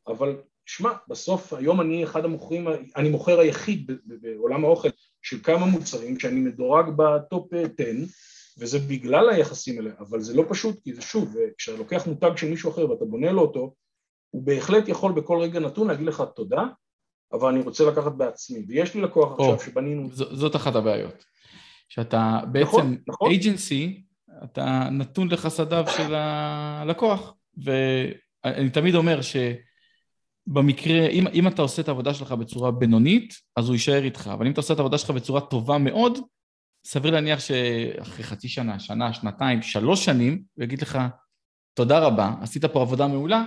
אבל 0.08 0.36
שמע, 0.66 0.90
בסוף 1.08 1.54
היום 1.54 1.82
אני 1.82 2.04
אחד 2.04 2.26
המוכרים, 2.26 2.68
אני 2.96 3.10
מוכר 3.10 3.40
היחיד 3.40 3.92
בעולם 4.06 4.66
האוכל 4.66 4.90
של 5.22 5.38
כמה 5.44 5.66
מוצרים 5.66 6.20
שאני 6.20 6.40
מדורג 6.40 6.86
בטופ 6.96 7.54
10 7.54 7.84
וזה 8.60 8.80
בגלל 8.80 9.30
היחסים 9.30 9.78
האלה, 9.78 9.92
אבל 10.00 10.22
זה 10.22 10.34
לא 10.34 10.44
פשוט 10.50 10.84
כי 10.84 10.94
זה 10.94 11.02
שוב, 11.02 11.36
כשאתה 11.58 11.78
לוקח 11.78 12.08
מותג 12.08 12.32
של 12.36 12.50
מישהו 12.50 12.72
אחר 12.72 12.90
ואתה 12.90 13.06
בונה 13.06 13.32
לו 13.32 13.42
אותו, 13.42 13.74
הוא 14.30 14.44
בהחלט 14.44 14.88
יכול 14.88 15.12
בכל 15.12 15.40
רגע 15.42 15.60
נתון 15.60 15.88
להגיד 15.88 16.08
לך 16.08 16.24
תודה, 16.36 16.64
אבל 17.34 17.50
אני 17.50 17.60
רוצה 17.62 17.86
לקחת 17.86 18.12
בעצמי, 18.12 18.66
ויש 18.68 18.96
לי 18.96 19.02
לקוח 19.02 19.40
או, 19.40 19.54
עכשיו 19.54 19.72
שבנינו... 19.72 20.10
ז, 20.12 20.24
זאת 20.32 20.56
אחת 20.56 20.76
הבעיות, 20.76 21.26
שאתה 21.90 22.40
בעצם 22.52 22.68
נכון, 22.68 22.98
נכון. 23.08 23.32
אתה 24.44 24.90
נתון 24.92 25.32
לחסדיו 25.32 25.86
של 25.98 26.16
הלקוח, 26.16 27.34
ואני 27.64 28.70
תמיד 28.70 28.96
אומר 28.96 29.22
ש... 29.22 29.36
במקרה, 30.48 31.08
אם, 31.08 31.28
אם 31.34 31.48
אתה 31.48 31.62
עושה 31.62 31.82
את 31.82 31.88
העבודה 31.88 32.14
שלך 32.14 32.32
בצורה 32.32 32.72
בינונית, 32.72 33.34
אז 33.56 33.68
הוא 33.68 33.76
יישאר 33.76 34.04
איתך, 34.04 34.30
אבל 34.34 34.46
אם 34.46 34.52
אתה 34.52 34.62
עושה 34.62 34.74
את 34.74 34.80
העבודה 34.80 34.98
שלך 34.98 35.10
בצורה 35.10 35.42
טובה 35.42 35.78
מאוד, 35.78 36.20
סביר 36.86 37.12
להניח 37.12 37.40
שאחרי 37.40 38.24
חצי 38.24 38.48
שנה, 38.48 38.80
שנה, 38.80 39.14
שנתיים, 39.14 39.62
שלוש 39.62 40.06
שנים, 40.06 40.44
הוא 40.54 40.64
יגיד 40.64 40.82
לך, 40.82 41.00
תודה 41.74 42.00
רבה, 42.00 42.34
עשית 42.42 42.66
פה 42.66 42.82
עבודה 42.82 43.08
מעולה, 43.08 43.46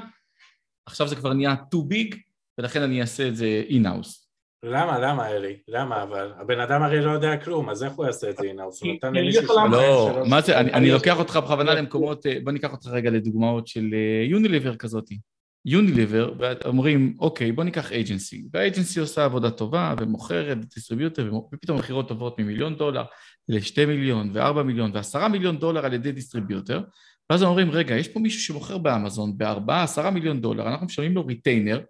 עכשיו 0.86 1.08
זה 1.08 1.16
כבר 1.16 1.32
נהיה 1.32 1.54
too 1.74 1.92
big, 1.92 2.16
ולכן 2.60 2.82
אני 2.82 3.00
אעשה 3.00 3.28
את 3.28 3.36
זה 3.36 3.62
in-house. 3.68 4.26
למה, 4.62 4.98
למה 4.98 5.28
אלי? 5.28 5.56
למה 5.68 6.02
אבל? 6.02 6.32
הבן 6.40 6.60
אדם 6.60 6.82
הרי 6.82 7.00
לא 7.00 7.10
יודע 7.10 7.36
כלום, 7.36 7.70
אז 7.70 7.84
איך 7.84 7.92
הוא 7.92 8.06
יעשה 8.06 8.30
את 8.30 8.36
זה 8.36 8.42
in-house? 8.42 8.84
הוא 8.86 8.94
נתן 8.94 9.14
למישהו 9.14 9.42
שנתיים, 9.42 9.72
לא, 9.72 10.22
מה 10.28 10.40
זה, 10.40 10.60
אני 10.60 10.90
לוקח 10.90 11.18
אותך 11.18 11.36
בכוונה 11.44 11.74
למקומות, 11.74 12.26
אה, 12.26 12.36
בוא 12.44 12.52
ניקח 12.52 12.72
אותך 12.72 12.86
רגע 12.86 13.10
לדוגמאות 13.10 13.66
של 13.66 13.94
יוניליבר 14.30 14.76
כזאתי. 14.76 15.18
יוניליבר, 15.64 16.32
ואומרים, 16.38 17.16
אוקיי, 17.20 17.52
בוא 17.52 17.64
ניקח 17.64 17.92
agency, 17.92 18.44
וה 18.52 18.64
agency 18.64 19.00
עושה 19.00 19.24
עבודה 19.24 19.50
טובה 19.50 19.94
ומוכרת 20.00 20.74
distributor, 20.74 21.32
ופתאום 21.52 21.78
מכירות 21.78 22.10
עוברות 22.10 22.38
ממיליון 22.38 22.76
דולר 22.76 23.04
לשתי 23.48 23.86
מיליון 23.86 24.30
וארבע 24.32 24.62
מיליון 24.62 24.90
ועשרה 24.94 25.28
מיליון 25.28 25.58
דולר 25.58 25.84
על 25.84 25.92
ידי 25.92 26.12
distributor, 26.12 26.82
ואז 27.30 27.42
אומרים, 27.42 27.70
רגע, 27.70 27.94
יש 27.96 28.08
פה 28.08 28.20
מישהו 28.20 28.40
שמוכר 28.40 28.78
באמזון 28.78 29.38
בארבעה, 29.38 29.82
עשרה 29.82 30.10
מיליון 30.10 30.40
דולר, 30.40 30.68
אנחנו 30.68 30.86
משלמים 30.86 31.14
לו 31.14 31.26
retainer, 31.26 31.80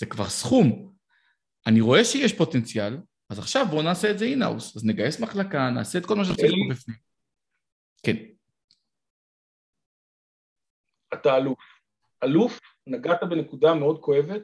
זה 0.00 0.06
כבר 0.06 0.28
סכום, 0.28 0.92
אני 1.66 1.80
רואה 1.80 2.04
שיש 2.04 2.32
פוטנציאל, 2.32 2.98
אז 3.30 3.38
עכשיו 3.38 3.66
בואו 3.70 3.82
נעשה 3.82 4.10
את 4.10 4.18
זה 4.18 4.24
in-house, 4.24 4.76
אז 4.76 4.84
נגייס 4.84 5.20
מחלקה, 5.20 5.70
נעשה 5.70 5.98
את 5.98 6.06
כל 6.06 6.16
מה 6.16 6.24
שצריך 6.24 6.52
פה 6.52 6.74
בפנים. 6.74 6.96
כן. 8.02 8.16
אתה 11.14 11.36
אלוף. 11.36 11.58
אלוף, 12.24 12.60
נגעת 12.86 13.20
בנקודה 13.30 13.74
מאוד 13.74 14.00
כואבת, 14.00 14.42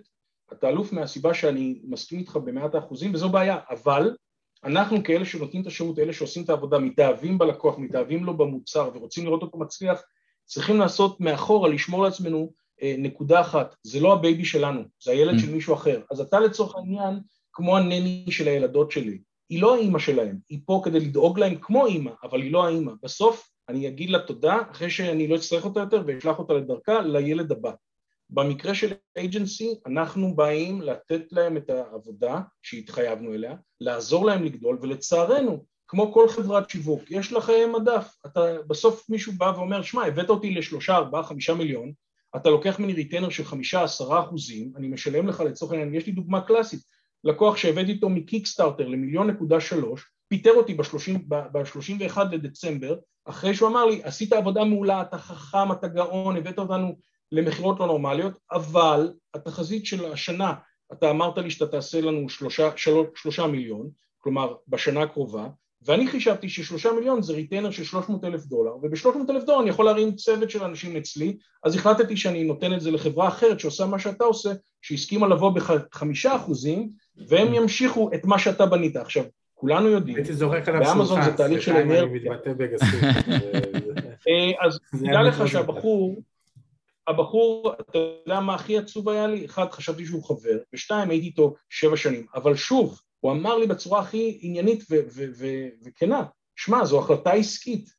אתה 0.53 0.69
אלוף 0.69 0.93
מהסיבה 0.93 1.35
שאני 1.35 1.81
מסכים 1.85 2.19
איתך 2.19 2.37
במאת 2.37 2.75
האחוזים, 2.75 3.15
וזו 3.15 3.29
בעיה, 3.29 3.59
אבל 3.71 4.17
אנחנו 4.65 5.05
כאלה 5.05 5.25
שנותנים 5.25 5.63
את 5.63 5.67
השירות, 5.67 5.99
אלה 5.99 6.13
שעושים 6.13 6.45
את 6.45 6.51
העבודה, 6.51 6.79
מתאהבים 6.79 7.39
בלקוח, 7.39 7.79
מתאהבים 7.79 8.25
לו 8.25 8.37
במוצר 8.37 8.91
ורוצים 8.95 9.25
לראות 9.25 9.43
אותו 9.43 9.59
מצליח, 9.59 10.03
צריכים 10.45 10.79
לעשות 10.79 11.21
מאחורה, 11.21 11.69
לשמור 11.69 12.03
לעצמנו 12.03 12.53
נקודה 12.83 13.41
אחת, 13.41 13.77
זה 13.83 14.01
לא 14.01 14.13
ה 14.13 14.19
baby 14.19 14.45
שלנו, 14.45 14.83
זה 15.05 15.11
הילד 15.11 15.35
mm. 15.35 15.41
של 15.41 15.51
מישהו 15.51 15.75
אחר. 15.75 16.01
אז 16.11 16.21
אתה 16.21 16.41
לצורך 16.41 16.77
העניין 16.77 17.21
כמו 17.53 17.77
ה 17.77 17.85
nanny 17.85 18.27
של 18.31 18.49
הילדות 18.49 18.91
שלי. 18.91 19.19
היא 19.49 19.63
לא 19.63 19.75
האימא 19.75 19.99
שלהם, 19.99 20.39
היא 20.49 20.61
פה 20.67 20.81
כדי 20.85 21.01
לדאוג 21.01 21.39
להם 21.39 21.55
כמו 21.61 21.87
אימא, 21.87 22.11
אבל 22.23 22.43
היא 22.43 22.53
לא 22.53 22.67
האימא. 22.67 22.93
בסוף 23.03 23.49
אני 23.69 23.89
אגיד 23.89 24.11
לה 24.11 24.19
תודה 24.19 24.59
אחרי 24.71 24.91
שאני 24.91 25.29
לא 25.29 25.37
אצטרך 25.37 25.65
אותה 25.65 25.81
יותר 25.81 26.03
ואשלח 26.07 26.39
אותה 26.39 26.55
לדרכה 26.55 27.01
לילד 27.01 27.53
הבא. 27.53 27.73
במקרה 28.31 28.75
של 28.75 28.93
agency 29.17 29.75
אנחנו 29.87 30.37
באים 30.37 30.83
לתת 30.83 31.33
להם 31.33 31.57
את 31.57 31.71
העבודה 31.71 32.41
שהתחייבנו 32.63 33.35
אליה, 33.35 33.55
לעזור 33.81 34.27
להם 34.27 34.45
לגדול 34.45 34.79
ולצערנו 34.83 35.65
כמו 35.89 36.13
כל 36.13 36.29
חברת 36.29 36.71
שיווק 36.71 37.11
יש 37.11 37.33
לכם 37.33 37.73
מדף, 37.73 38.15
אתה 38.27 38.41
בסוף 38.67 39.11
מישהו 39.11 39.33
בא 39.33 39.53
ואומר 39.57 39.83
שמע 39.83 40.07
הבאת 40.07 40.31
אותי 40.31 40.55
לשלושה 40.55 40.97
ארבעה 40.97 41.23
חמישה 41.23 41.55
מיליון 41.55 41.93
אתה 42.37 42.51
לוקח 42.51 42.79
ממני 42.79 42.93
retainer 42.93 43.29
של 43.29 43.45
חמישה 43.45 43.83
עשרה 43.83 44.21
אחוזים, 44.21 44.73
אני 44.77 44.89
משלם 44.89 45.29
לך 45.29 45.41
לצורך 45.41 45.73
העניין, 45.73 45.95
יש 45.95 46.07
לי 46.07 46.13
דוגמה 46.13 46.41
קלאסית, 46.41 46.81
לקוח 47.25 47.57
שהבאתי 47.57 47.93
איתו 47.93 48.09
מקיקסטארטר 48.09 48.89
למיליון 48.89 49.31
נקודה 49.31 49.61
שלוש, 49.61 50.11
פיטר 50.29 50.51
אותי 50.51 50.75
ב-31 50.75 52.19
לדצמבר, 52.33 52.97
אחרי 53.25 53.55
שהוא 53.55 53.69
אמר 53.69 53.85
לי, 53.85 54.01
עשית 54.03 54.33
עבודה 54.33 54.65
מעולה, 54.65 55.03
אתה 55.03 55.19
חכם, 55.19 55.73
אתה 55.73 55.89
גאון, 55.89 56.37
הבאת 56.37 56.59
אותנו 56.59 56.97
למכירות 57.33 57.81
לא 57.81 57.87
נורמליות, 57.87 58.33
אבל 58.53 59.13
התחזית 59.35 59.87
של 59.87 60.13
השנה, 60.13 60.55
אתה 60.93 61.11
אמרת 61.11 61.39
לי 61.39 61.51
שאתה 61.51 61.67
תעשה 61.67 62.01
לנו 62.01 62.29
שלושה, 62.29 62.71
שלוש, 62.77 63.07
שלושה 63.15 63.47
מיליון, 63.47 63.91
כלומר 64.19 64.55
בשנה 64.69 65.03
הקרובה, 65.03 65.49
ואני 65.87 66.07
חישבתי 66.07 66.49
ששלושה 66.49 66.93
מיליון 66.93 67.23
זה 67.23 67.33
retainer 67.33 67.71
של 67.71 67.85
שלוש 67.85 68.09
מאות 68.09 68.25
אלף 68.25 68.45
דולר, 68.45 68.77
ובשלוש 68.83 69.17
מאות 69.17 69.31
אלף 69.31 69.45
דולר 69.45 69.61
אני 69.61 69.71
יכול 69.71 69.85
להרים 69.85 70.15
צוות 70.15 70.51
של 70.51 70.65
אנשים 70.65 70.97
אצלי, 70.97 71.37
אז 71.65 71.75
החלטתי 71.75 72.17
שאני 72.17 72.45
נותן 72.45 72.75
את 72.75 72.81
זה 72.81 72.91
לחברה 72.91 73.29
אחרת 73.29 73.61
שעושה 73.61 73.87
מה 73.87 73.99
שאתה 73.99 74.25
עושה, 74.25 74.51
שהסכימה 74.83 75.29
לבוא 75.29 75.51
בחמישה 75.51 76.37
אחוזים, 76.37 76.91
והם 77.29 77.55
ימשיכו 77.55 78.11
את 78.15 78.25
מה 78.25 78.39
שאתה 78.39 78.67
בנית. 78.67 78.97
עכשיו, 78.97 79.25
כולנו 79.55 79.89
יודעים, 79.89 80.17
באמזון 80.79 81.23
זה 81.23 81.33
תהליך 81.37 81.63
של 81.63 81.77
אנרגיה. 81.77 82.33
אה, 84.29 84.67
אז 84.67 84.79
תדע 85.01 85.23
לך 85.23 85.49
שהבחור, 85.49 86.23
הבחור, 87.09 87.73
אתה 87.81 87.99
יודע 87.99 88.41
מה 88.41 88.55
הכי 88.55 88.79
עצוב 88.79 89.09
היה 89.09 89.27
לי? 89.27 89.45
אחד, 89.45 89.67
חשבתי 89.71 90.07
שהוא 90.07 90.25
חבר, 90.25 90.59
ושתיים, 90.75 91.11
הייתי 91.11 91.27
איתו 91.27 91.55
שבע 91.69 91.97
שנים, 91.97 92.27
אבל 92.35 92.57
שוב, 92.57 93.01
הוא 93.27 93.33
אמר 93.33 93.59
לי 93.59 93.67
בצורה 93.67 94.01
הכי 94.01 94.39
עניינית 94.43 94.85
וכנה, 95.85 96.25
שמע, 96.57 96.85
זו 96.85 96.99
החלטה 96.99 97.33
עסקית, 97.33 97.91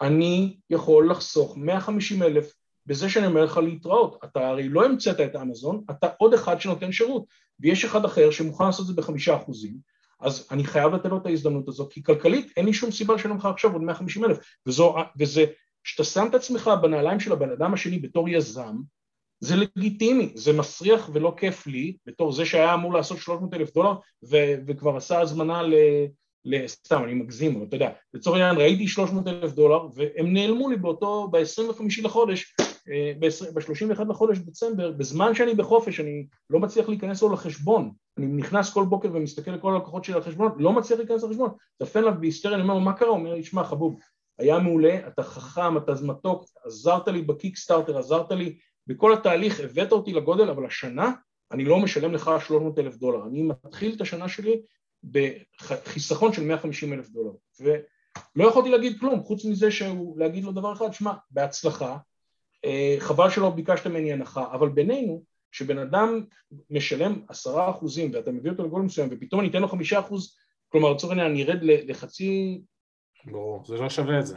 אני 0.00 0.56
יכול 0.70 1.10
לחסוך 1.10 1.56
150 1.56 2.22
אלף 2.22 2.52
בזה 2.86 3.08
שאני 3.08 3.26
אומר 3.26 3.44
לך 3.44 3.56
להתראות, 3.56 4.18
אתה 4.24 4.48
הרי 4.48 4.68
לא 4.68 4.84
המצאת 4.84 5.20
את 5.20 5.36
אמזון, 5.36 5.84
אתה 5.90 6.08
עוד 6.18 6.34
אחד 6.34 6.60
שנותן 6.60 6.92
שירות, 6.92 7.24
ויש 7.60 7.84
אחד 7.84 8.04
אחר 8.04 8.30
שמוכן 8.30 8.64
לעשות 8.64 8.82
את 8.82 8.86
זה 8.86 9.02
בחמישה 9.02 9.36
אחוזים, 9.36 9.76
אז 10.20 10.48
אני 10.50 10.64
חייב 10.64 10.94
לתת 10.94 11.06
לו 11.06 11.16
את 11.16 11.26
ההזדמנות 11.26 11.68
הזו, 11.68 11.88
כי 11.90 12.02
כלכלית 12.02 12.52
אין 12.56 12.66
לי 12.66 12.72
שום 12.72 12.90
סיבה 12.90 13.14
לשלם 13.14 13.36
לך 13.36 13.44
עכשיו 13.44 13.72
עוד 13.72 13.82
150 13.82 14.24
אלף, 14.24 14.38
וזה, 14.66 15.44
כשאתה 15.84 16.04
שם 16.04 16.26
את 16.30 16.34
עצמך 16.34 16.70
בנעליים 16.82 17.20
של 17.20 17.32
הבן 17.32 17.50
אדם 17.50 17.74
השני 17.74 17.98
בתור 17.98 18.28
יזם, 18.28 18.76
זה 19.40 19.56
לגיטימי, 19.56 20.32
זה 20.34 20.52
מסריח 20.52 21.10
ולא 21.12 21.34
כיף 21.36 21.66
לי, 21.66 21.96
בתור 22.06 22.32
זה 22.32 22.44
שהיה 22.44 22.74
אמור 22.74 22.94
לעשות 22.94 23.18
300 23.18 23.54
אלף 23.54 23.74
דולר 23.74 23.92
ו- 24.30 24.54
וכבר 24.66 24.96
עשה 24.96 25.20
הזמנה 25.20 25.62
ל... 25.62 25.74
סתם, 26.66 27.04
אני 27.04 27.14
מגזים, 27.14 27.56
אבל 27.56 27.64
אתה 27.64 27.76
יודע, 27.76 27.90
לצורך 28.14 28.36
העניין 28.36 28.56
ראיתי 28.56 28.88
300 28.88 29.26
אלף 29.26 29.52
דולר 29.52 29.86
והם 29.94 30.32
נעלמו 30.32 30.68
לי 30.68 30.76
באותו, 30.76 31.28
ב-25 31.32 31.82
לחודש, 32.02 32.54
אה, 32.90 33.12
ב-31 33.18 34.04
לחודש 34.08 34.38
דצמבר, 34.38 34.92
בזמן 34.92 35.34
שאני 35.34 35.54
בחופש, 35.54 36.00
אני 36.00 36.26
לא 36.50 36.60
מצליח 36.60 36.88
להיכנס 36.88 37.22
לו 37.22 37.32
לחשבון, 37.32 37.90
אני 38.18 38.26
נכנס 38.26 38.72
כל 38.72 38.84
בוקר 38.84 39.08
ומסתכל 39.12 39.50
לכל 39.50 39.74
הלקוחות 39.74 40.04
שלי 40.04 40.14
לחשבון, 40.14 40.52
לא 40.58 40.72
מצליח 40.72 40.98
להיכנס 40.98 41.22
לחשבון, 41.24 41.50
טפל 41.78 41.98
אליו 41.98 42.14
בהיסטריה, 42.20 42.54
אני 42.54 42.62
אומר 42.62 42.74
לו 42.74 42.80
מה 42.80 42.92
קרה? 42.92 43.08
הוא 43.08 43.16
אומר 43.16 43.34
לי, 43.34 43.44
שמע 43.44 43.64
חבוב, 43.64 43.98
היה 44.38 44.58
מעולה, 44.58 44.98
אתה 45.08 45.22
חכם, 45.22 45.76
אתה 45.76 45.92
מתוק, 46.02 46.44
עזרת 46.64 47.08
לי 47.08 47.22
בקיקסטארטר, 47.22 47.98
עזרת 47.98 48.32
לי 48.32 48.58
בכל 48.90 49.12
התהליך 49.12 49.60
הבאת 49.60 49.92
אותי 49.92 50.12
לגודל, 50.12 50.50
אבל 50.50 50.66
השנה 50.66 51.12
אני 51.52 51.64
לא 51.64 51.78
משלם 51.78 52.12
לך 52.12 52.30
300 52.46 52.78
אלף 52.78 52.96
דולר, 52.96 53.26
אני 53.26 53.42
מתחיל 53.42 53.94
את 53.96 54.00
השנה 54.00 54.28
שלי 54.28 54.62
בחיסכון 55.04 56.32
של 56.32 56.42
150 56.42 56.92
אלף 56.92 57.08
דולר, 57.08 57.30
ולא 57.60 58.48
יכולתי 58.48 58.70
להגיד 58.70 59.00
כלום, 59.00 59.22
חוץ 59.22 59.44
מזה 59.44 59.70
שהוא 59.70 60.18
להגיד 60.18 60.44
לו 60.44 60.52
דבר 60.52 60.72
אחד, 60.72 60.92
שמע, 60.92 61.12
בהצלחה, 61.30 61.96
אה, 62.64 62.96
חבל 62.98 63.30
שלא 63.30 63.50
ביקשת 63.50 63.86
ממני 63.86 64.12
הנחה, 64.12 64.44
אבל 64.52 64.68
בינינו, 64.68 65.24
כשבן 65.52 65.78
אדם 65.78 66.24
משלם 66.70 67.22
עשרה 67.28 67.70
אחוזים 67.70 68.10
ואתה 68.14 68.32
מביא 68.32 68.50
אותו 68.50 68.64
לגול 68.64 68.82
מסוים 68.82 69.08
ופתאום 69.12 69.40
אני 69.40 69.50
אתן 69.50 69.60
לו 69.60 69.68
חמישה 69.68 70.00
אחוז, 70.00 70.36
כלומר 70.68 70.92
לצורך 70.92 71.10
העניין 71.10 71.30
אני 71.30 71.44
ארד 71.44 71.58
לחצי... 71.62 72.60
ברור, 73.24 73.64
זה 73.66 73.74
לא 73.74 73.90
שווה 73.90 74.18
את 74.18 74.26
זה. 74.26 74.36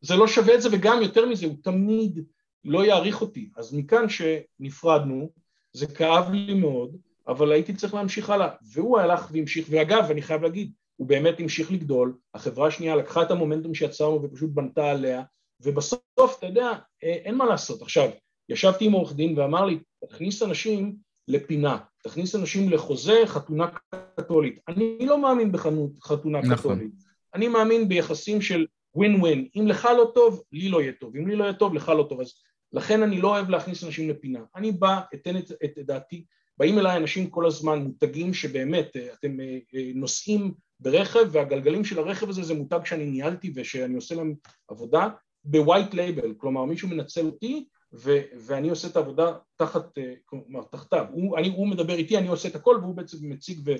זה 0.00 0.16
לא 0.16 0.26
שווה 0.26 0.54
את 0.54 0.62
זה 0.62 0.68
וגם 0.72 1.02
יותר 1.02 1.26
מזה, 1.26 1.46
הוא 1.46 1.56
תמיד 1.62 2.24
לא 2.66 2.84
יעריך 2.84 3.20
אותי. 3.20 3.50
אז 3.56 3.74
מכאן 3.74 4.06
שנפרדנו, 4.08 5.30
זה 5.72 5.86
כאב 5.86 6.30
לי 6.30 6.54
מאוד, 6.54 6.96
אבל 7.28 7.52
הייתי 7.52 7.74
צריך 7.74 7.94
להמשיך 7.94 8.30
הלאה. 8.30 8.48
והוא 8.72 8.98
הלך 8.98 9.28
והמשיך, 9.32 9.66
ואגב, 9.70 10.10
אני 10.10 10.22
חייב 10.22 10.42
להגיד, 10.42 10.72
הוא 10.96 11.06
באמת 11.06 11.40
המשיך 11.40 11.72
לגדול, 11.72 12.16
החברה 12.34 12.68
השנייה 12.68 12.96
לקחה 12.96 13.22
את 13.22 13.30
המומנטום 13.30 13.74
שיצרנו 13.74 14.22
ופשוט 14.22 14.50
בנתה 14.50 14.90
עליה, 14.90 15.22
ובסוף, 15.60 16.38
אתה 16.38 16.46
יודע, 16.46 16.72
אה, 17.04 17.12
אין 17.12 17.34
מה 17.34 17.44
לעשות. 17.44 17.82
עכשיו, 17.82 18.10
ישבתי 18.48 18.84
עם 18.84 18.92
עורך 18.92 19.12
דין 19.12 19.38
ואמר 19.38 19.64
לי, 19.64 19.78
תכניס 20.08 20.42
אנשים 20.42 20.96
לפינה, 21.28 21.78
תכניס 22.02 22.34
אנשים 22.34 22.70
לחוזה 22.70 23.22
חתונה 23.26 23.66
קתולית. 24.16 24.58
אני 24.68 24.98
לא 25.06 25.22
מאמין 25.22 25.52
בחתונה 25.52 26.40
נכון. 26.40 26.56
קתולית, 26.56 26.92
אני 27.34 27.48
מאמין 27.48 27.88
ביחסים 27.88 28.42
של 28.42 28.66
ווין 28.94 29.20
ווין, 29.20 29.48
אם 29.56 29.66
לך 29.66 29.88
לא 29.96 30.10
טוב, 30.14 30.42
לי 30.52 30.68
לא 30.68 30.82
יהיה 30.82 30.92
טוב, 31.00 31.16
אם 31.16 31.28
לי 31.28 31.36
לא 31.36 31.44
יהיה 31.44 31.54
טוב, 31.54 31.74
לך 31.74 31.88
לא 31.88 32.06
טוב, 32.08 32.20
אז 32.20 32.34
לכן 32.76 33.02
אני 33.02 33.20
לא 33.20 33.28
אוהב 33.28 33.50
להכניס 33.50 33.84
אנשים 33.84 34.10
לפינה. 34.10 34.40
אני 34.56 34.72
בא, 34.72 35.00
אתן 35.14 35.36
את, 35.36 35.52
את 35.64 35.78
דעתי, 35.78 36.24
באים 36.58 36.78
אליי 36.78 36.96
אנשים 36.96 37.30
כל 37.30 37.46
הזמן, 37.46 37.78
מותגים 37.78 38.34
שבאמת 38.34 38.96
אה, 38.96 39.08
אתם 39.12 39.40
אה, 39.40 39.58
נוסעים 39.94 40.54
ברכב 40.80 41.28
והגלגלים 41.32 41.84
של 41.84 41.98
הרכב 41.98 42.28
הזה 42.28 42.42
זה 42.42 42.54
מותג 42.54 42.80
שאני 42.84 43.06
ניהלתי 43.06 43.52
ושאני 43.54 43.94
עושה 43.94 44.14
להם 44.14 44.34
עבודה 44.68 45.08
ב 45.44 45.52
white 45.52 45.94
label, 45.94 46.34
כלומר 46.36 46.64
מישהו 46.64 46.88
מנצל 46.88 47.26
אותי 47.26 47.68
ו- 47.92 48.22
ואני 48.38 48.70
עושה 48.70 48.88
את 48.88 48.96
העבודה 48.96 49.32
תחת, 49.56 49.98
אה, 49.98 50.14
כלומר 50.24 50.62
תחתיו, 50.70 51.06
הוא, 51.12 51.38
אני, 51.38 51.48
הוא 51.48 51.68
מדבר 51.68 51.94
איתי, 51.94 52.18
אני 52.18 52.28
עושה 52.28 52.48
את 52.48 52.54
הכל 52.54 52.78
והוא 52.82 52.94
בעצם 52.94 53.18
מציג 53.20 53.70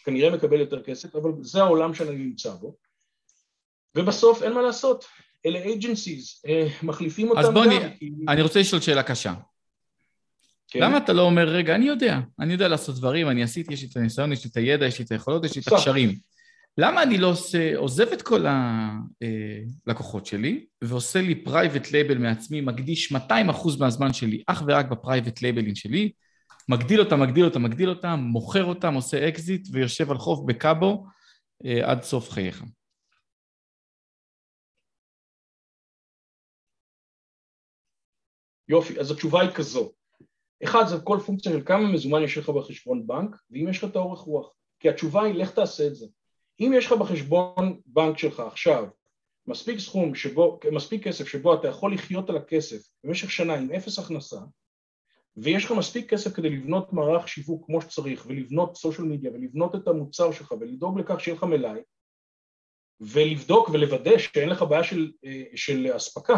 וכנראה 0.00 0.36
מקבל 0.36 0.60
יותר 0.60 0.82
כסף, 0.82 1.16
אבל 1.16 1.30
זה 1.40 1.62
העולם 1.62 1.94
שאני 1.94 2.16
נמצא 2.16 2.54
בו. 2.54 2.76
ובסוף 3.96 4.42
אין 4.42 4.52
מה 4.52 4.62
לעשות, 4.62 5.04
אלה 5.46 5.64
agencies, 5.64 6.48
אה, 6.48 6.68
מחליפים 6.82 7.28
אותם 7.28 7.40
אז 7.40 7.50
בוא. 7.50 7.64
אני, 7.64 7.78
כי... 7.98 8.10
אני 8.28 8.42
רוצה 8.42 8.60
לשאול 8.60 8.80
שאלה 8.80 9.02
קשה. 9.02 9.34
כן. 10.68 10.80
למה 10.80 10.96
אתה 10.96 11.12
לא 11.12 11.22
אומר, 11.22 11.48
רגע, 11.48 11.74
אני 11.74 11.84
יודע, 11.84 12.20
אני 12.40 12.52
יודע 12.52 12.68
לעשות 12.68 12.96
דברים, 12.96 13.28
אני 13.28 13.42
עשיתי, 13.42 13.74
יש 13.74 13.82
לי 13.82 13.88
את 13.90 13.96
הניסיון, 13.96 14.32
יש 14.32 14.44
לי 14.44 14.50
את 14.50 14.56
הידע, 14.56 14.86
יש 14.86 14.98
לי 14.98 15.04
את 15.04 15.12
היכולות, 15.12 15.44
יש 15.44 15.56
לי 15.56 15.62
את 15.62 15.72
הקשרים. 15.72 16.14
למה 16.78 17.02
אני 17.02 17.18
לא 17.18 17.26
עושה, 17.26 17.76
עוזב 17.76 18.12
את 18.12 18.22
כל 18.22 18.46
הלקוחות 19.86 20.22
אה, 20.22 20.28
שלי 20.28 20.64
ועושה 20.82 21.20
לי 21.20 21.34
private 21.34 21.92
label 21.92 22.18
מעצמי, 22.18 22.60
מקדיש 22.60 23.12
200 23.12 23.48
אחוז 23.48 23.80
מהזמן 23.80 24.12
שלי 24.12 24.42
אך 24.46 24.62
ורק 24.66 24.86
ב 24.86 24.93
private 24.93 25.42
labelים 25.42 25.74
שלי, 25.74 26.12
מגדיל 26.68 27.00
אותם, 27.00 27.20
מגדיל 27.20 27.44
אותם, 27.44 27.62
מגדיל 27.62 27.88
אותם, 27.88 28.20
מוכר 28.20 28.64
אותם, 28.64 28.94
עושה 28.94 29.28
אקזיט 29.28 29.68
ויושב 29.72 30.10
על 30.10 30.18
חוף 30.18 30.40
בקאבו 30.46 31.06
אה, 31.66 31.90
עד 31.90 32.02
סוף 32.02 32.30
חייך. 32.30 32.62
יופי, 38.68 39.00
אז 39.00 39.10
התשובה 39.10 39.40
היא 39.40 39.50
כזו. 39.50 39.92
אחד, 40.64 40.86
זה 40.86 40.96
כל 41.04 41.18
פונקציה 41.26 41.52
של 41.52 41.62
כמה 41.64 41.92
מזומן 41.92 42.22
יש 42.22 42.38
לך 42.38 42.48
בחשבון 42.48 43.06
בנק, 43.06 43.36
ואם 43.50 43.68
יש 43.68 43.78
לך 43.78 43.90
את 43.90 43.96
האורך 43.96 44.20
רוח. 44.20 44.52
כי 44.80 44.88
התשובה 44.88 45.22
היא, 45.22 45.34
לך 45.34 45.50
תעשה 45.50 45.86
את 45.86 45.94
זה. 45.94 46.06
אם 46.60 46.72
יש 46.76 46.86
לך 46.86 46.92
בחשבון 46.92 47.80
בנק 47.86 48.18
שלך 48.18 48.40
עכשיו 48.40 48.86
מספיק 49.46 49.78
סכום 49.78 50.14
שבו, 50.14 50.60
מספיק 50.72 51.04
כסף 51.04 51.28
שבו 51.28 51.54
אתה 51.54 51.68
יכול 51.68 51.94
לחיות 51.94 52.30
על 52.30 52.36
הכסף 52.36 52.88
במשך 53.04 53.30
שנה 53.30 53.54
עם 53.54 53.72
אפס 53.72 53.98
הכנסה 53.98 54.36
ויש 55.36 55.64
לך 55.64 55.72
מספיק 55.72 56.10
כסף 56.10 56.34
כדי 56.34 56.50
לבנות 56.50 56.92
מערך 56.92 57.28
שיווק 57.28 57.66
כמו 57.66 57.80
שצריך 57.80 58.26
ולבנות 58.26 58.76
סושיאל 58.76 59.06
מדיה 59.06 59.30
ולבנות 59.30 59.74
את 59.74 59.88
המוצר 59.88 60.32
שלך 60.32 60.52
ולדאוג 60.60 61.00
לכך 61.00 61.20
שיהיה 61.20 61.36
לך 61.36 61.42
מלאי 61.44 61.80
ולבדוק 63.00 63.68
ולוודא 63.68 64.18
שאין 64.18 64.48
לך 64.48 64.62
בעיה 64.62 64.84
של, 64.84 65.12
אה, 65.24 65.42
של 65.54 65.96
אספקה 65.96 66.36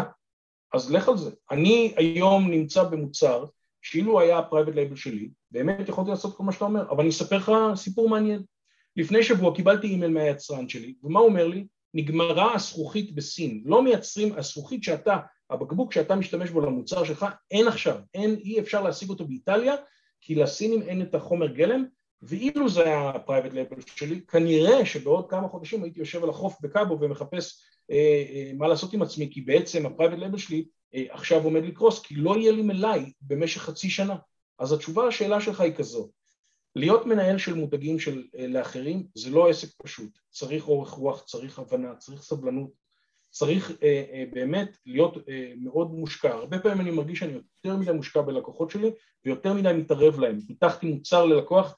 אז 0.73 0.91
לך 0.91 1.09
על 1.09 1.17
זה. 1.17 1.31
אני 1.51 1.93
היום 1.97 2.51
נמצא 2.51 2.83
במוצר 2.83 3.45
שאילו 3.81 4.19
היה 4.19 4.39
ה 4.39 4.43
private 4.43 4.75
label 4.75 4.95
שלי 4.95 5.29
באמת 5.51 5.89
יכולתי 5.89 6.09
לעשות 6.09 6.37
כל 6.37 6.43
מה 6.43 6.51
שאתה 6.51 6.65
אומר 6.65 6.89
אבל 6.89 6.99
אני 6.99 7.09
אספר 7.09 7.37
לך 7.37 7.51
סיפור 7.75 8.09
מעניין 8.09 8.43
לפני 8.95 9.23
שבוע 9.23 9.55
קיבלתי 9.55 9.87
אימייל 9.87 10.11
מהיצרן 10.11 10.69
שלי, 10.69 10.93
ומה 11.03 11.19
הוא 11.19 11.29
אומר 11.29 11.47
לי? 11.47 11.67
נגמרה 11.93 12.55
הזכוכית 12.55 13.15
בסין, 13.15 13.61
לא 13.65 13.83
מייצרים, 13.83 14.33
הזכוכית 14.37 14.83
שאתה, 14.83 15.17
הבקבוק 15.49 15.93
שאתה 15.93 16.15
משתמש 16.15 16.49
בו 16.49 16.61
למוצר 16.61 17.03
שלך, 17.03 17.25
אין 17.51 17.67
עכשיו, 17.67 17.97
אין, 18.13 18.35
אי 18.35 18.59
אפשר 18.59 18.83
להשיג 18.83 19.09
אותו 19.09 19.27
באיטליה, 19.27 19.75
כי 20.21 20.35
לסינים 20.35 20.81
אין 20.81 21.01
את 21.01 21.15
החומר 21.15 21.47
גלם, 21.47 21.85
ואילו 22.21 22.69
זה 22.69 22.83
היה 22.83 23.09
ה 23.09 23.14
private 23.14 23.53
label 23.53 23.81
שלי, 23.95 24.21
כנראה 24.21 24.85
שבעוד 24.85 25.29
כמה 25.29 25.47
חודשים 25.47 25.83
הייתי 25.83 25.99
יושב 25.99 26.23
על 26.23 26.29
החוף 26.29 26.61
בקאבו 26.61 26.99
ומחפש 26.99 27.63
מה 28.57 28.67
לעשות 28.67 28.93
עם 28.93 29.01
עצמי, 29.01 29.29
כי 29.31 29.41
בעצם 29.41 29.85
ה 29.85 29.89
private 29.89 30.17
label 30.17 30.37
שלי 30.37 30.65
אה, 30.95 31.03
עכשיו 31.09 31.43
עומד 31.43 31.63
לקרוס, 31.63 32.01
כי 32.01 32.15
לא 32.15 32.37
יהיה 32.37 32.51
לי 32.51 32.61
מלאי 32.61 33.11
במשך 33.21 33.61
חצי 33.61 33.89
שנה. 33.89 34.15
אז 34.59 34.73
התשובה 34.73 35.07
לשאלה 35.07 35.41
שלך 35.41 35.61
היא 35.61 35.73
כזו, 35.73 36.09
להיות 36.75 37.05
מנהל 37.05 37.37
של 37.37 37.53
מותגים 37.53 37.99
של, 37.99 38.23
אה, 38.37 38.47
לאחרים 38.47 39.07
זה 39.15 39.29
לא 39.29 39.49
עסק 39.49 39.67
פשוט, 39.83 40.19
צריך 40.29 40.67
אורך 40.67 40.89
רוח, 40.89 41.23
צריך 41.25 41.59
הבנה, 41.59 41.95
צריך 41.95 42.21
סבלנות, 42.21 42.71
צריך 43.31 43.71
אה, 43.83 44.03
אה, 44.13 44.23
באמת 44.31 44.77
להיות 44.85 45.17
אה, 45.29 45.53
מאוד 45.57 45.91
מושקע. 45.91 46.29
הרבה 46.29 46.59
פעמים 46.59 46.81
אני 46.81 46.91
מרגיש 46.91 47.19
שאני 47.19 47.33
יותר 47.33 47.77
מדי 47.77 47.91
מושקע 47.91 48.21
בלקוחות 48.21 48.71
שלי 48.71 48.91
ויותר 49.25 49.53
מדי 49.53 49.73
מתערב 49.73 50.19
להם. 50.19 50.39
פיתחתי 50.47 50.87
מוצר 50.87 51.25
ללקוח, 51.25 51.75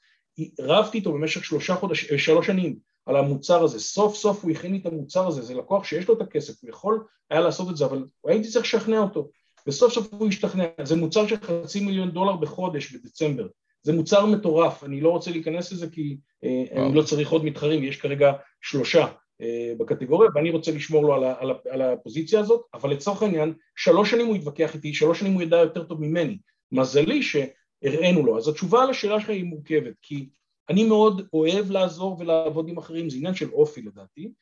רבתי 0.60 0.98
איתו 0.98 1.12
במשך 1.12 1.44
שלושה 1.44 1.74
חודש, 1.74 2.12
אה, 2.12 2.18
שלוש 2.18 2.46
שנים 2.46 2.78
על 3.06 3.16
המוצר 3.16 3.64
הזה, 3.64 3.80
סוף 3.80 4.14
סוף 4.14 4.44
הוא 4.44 4.50
הכין 4.50 4.72
לי 4.72 4.78
את 4.78 4.86
המוצר 4.86 5.26
הזה, 5.26 5.42
זה 5.42 5.54
לקוח 5.54 5.84
שיש 5.84 6.08
לו 6.08 6.14
את 6.14 6.20
הכסף, 6.20 6.62
הוא 6.62 6.70
יכול 6.70 7.04
היה 7.30 7.40
לעשות 7.40 7.70
את 7.70 7.76
זה, 7.76 7.84
אבל 7.84 8.04
הייתי 8.26 8.48
צריך 8.48 8.64
לשכנע 8.64 8.98
אותו, 8.98 9.28
וסוף 9.66 9.92
סוף 9.92 10.12
הוא 10.12 10.28
השתכנע, 10.28 10.64
זה 10.82 10.96
מוצר 10.96 11.26
של 11.26 11.36
חצי 11.36 11.80
מיליון 11.80 12.10
דולר 12.10 12.36
בחודש 12.36 12.92
בדצמבר, 12.92 13.46
זה 13.82 13.92
מוצר 13.92 14.26
מטורף, 14.26 14.84
אני 14.84 15.00
לא 15.00 15.10
רוצה 15.10 15.30
להיכנס 15.30 15.72
לזה 15.72 15.90
כי 15.90 16.16
אה, 16.44 16.64
אני 16.72 16.94
לא 16.94 17.02
צריך 17.02 17.30
עוד 17.30 17.44
מתחרים, 17.44 17.84
יש 17.84 17.96
כרגע 17.96 18.32
שלושה 18.60 19.06
אה, 19.40 19.72
בקטגוריה 19.78 20.30
ואני 20.34 20.50
רוצה 20.50 20.72
לשמור 20.72 21.02
לו 21.02 21.14
על, 21.14 21.24
על, 21.24 21.52
על 21.70 21.82
הפוזיציה 21.82 22.40
הזאת, 22.40 22.62
אבל 22.74 22.90
לצורך 22.90 23.22
העניין, 23.22 23.54
שלוש 23.76 24.10
שנים 24.10 24.26
הוא 24.26 24.36
יתווכח 24.36 24.74
איתי, 24.74 24.94
שלוש 24.94 25.20
שנים 25.20 25.32
הוא 25.32 25.42
ידע 25.42 25.56
יותר 25.56 25.84
טוב 25.84 26.00
ממני. 26.00 26.38
מזלי 26.72 27.20
שהראינו 27.22 28.26
לו. 28.26 28.38
אז 28.38 28.48
התשובה 28.48 28.82
על 28.82 28.90
השאלה 28.90 29.20
שלך 29.20 29.30
היא 29.30 29.44
מורכבת, 29.44 29.94
כי 30.02 30.28
אני 30.68 30.84
מאוד 30.84 31.28
אוהב 31.32 31.70
לעזור 31.70 32.16
ולעבוד 32.20 32.68
עם 32.68 32.78
אחרים, 32.78 33.10
זה 33.10 33.16
עניין 33.16 33.34
של 33.34 33.50
אופי 33.52 33.82
לדעתי, 33.82 34.32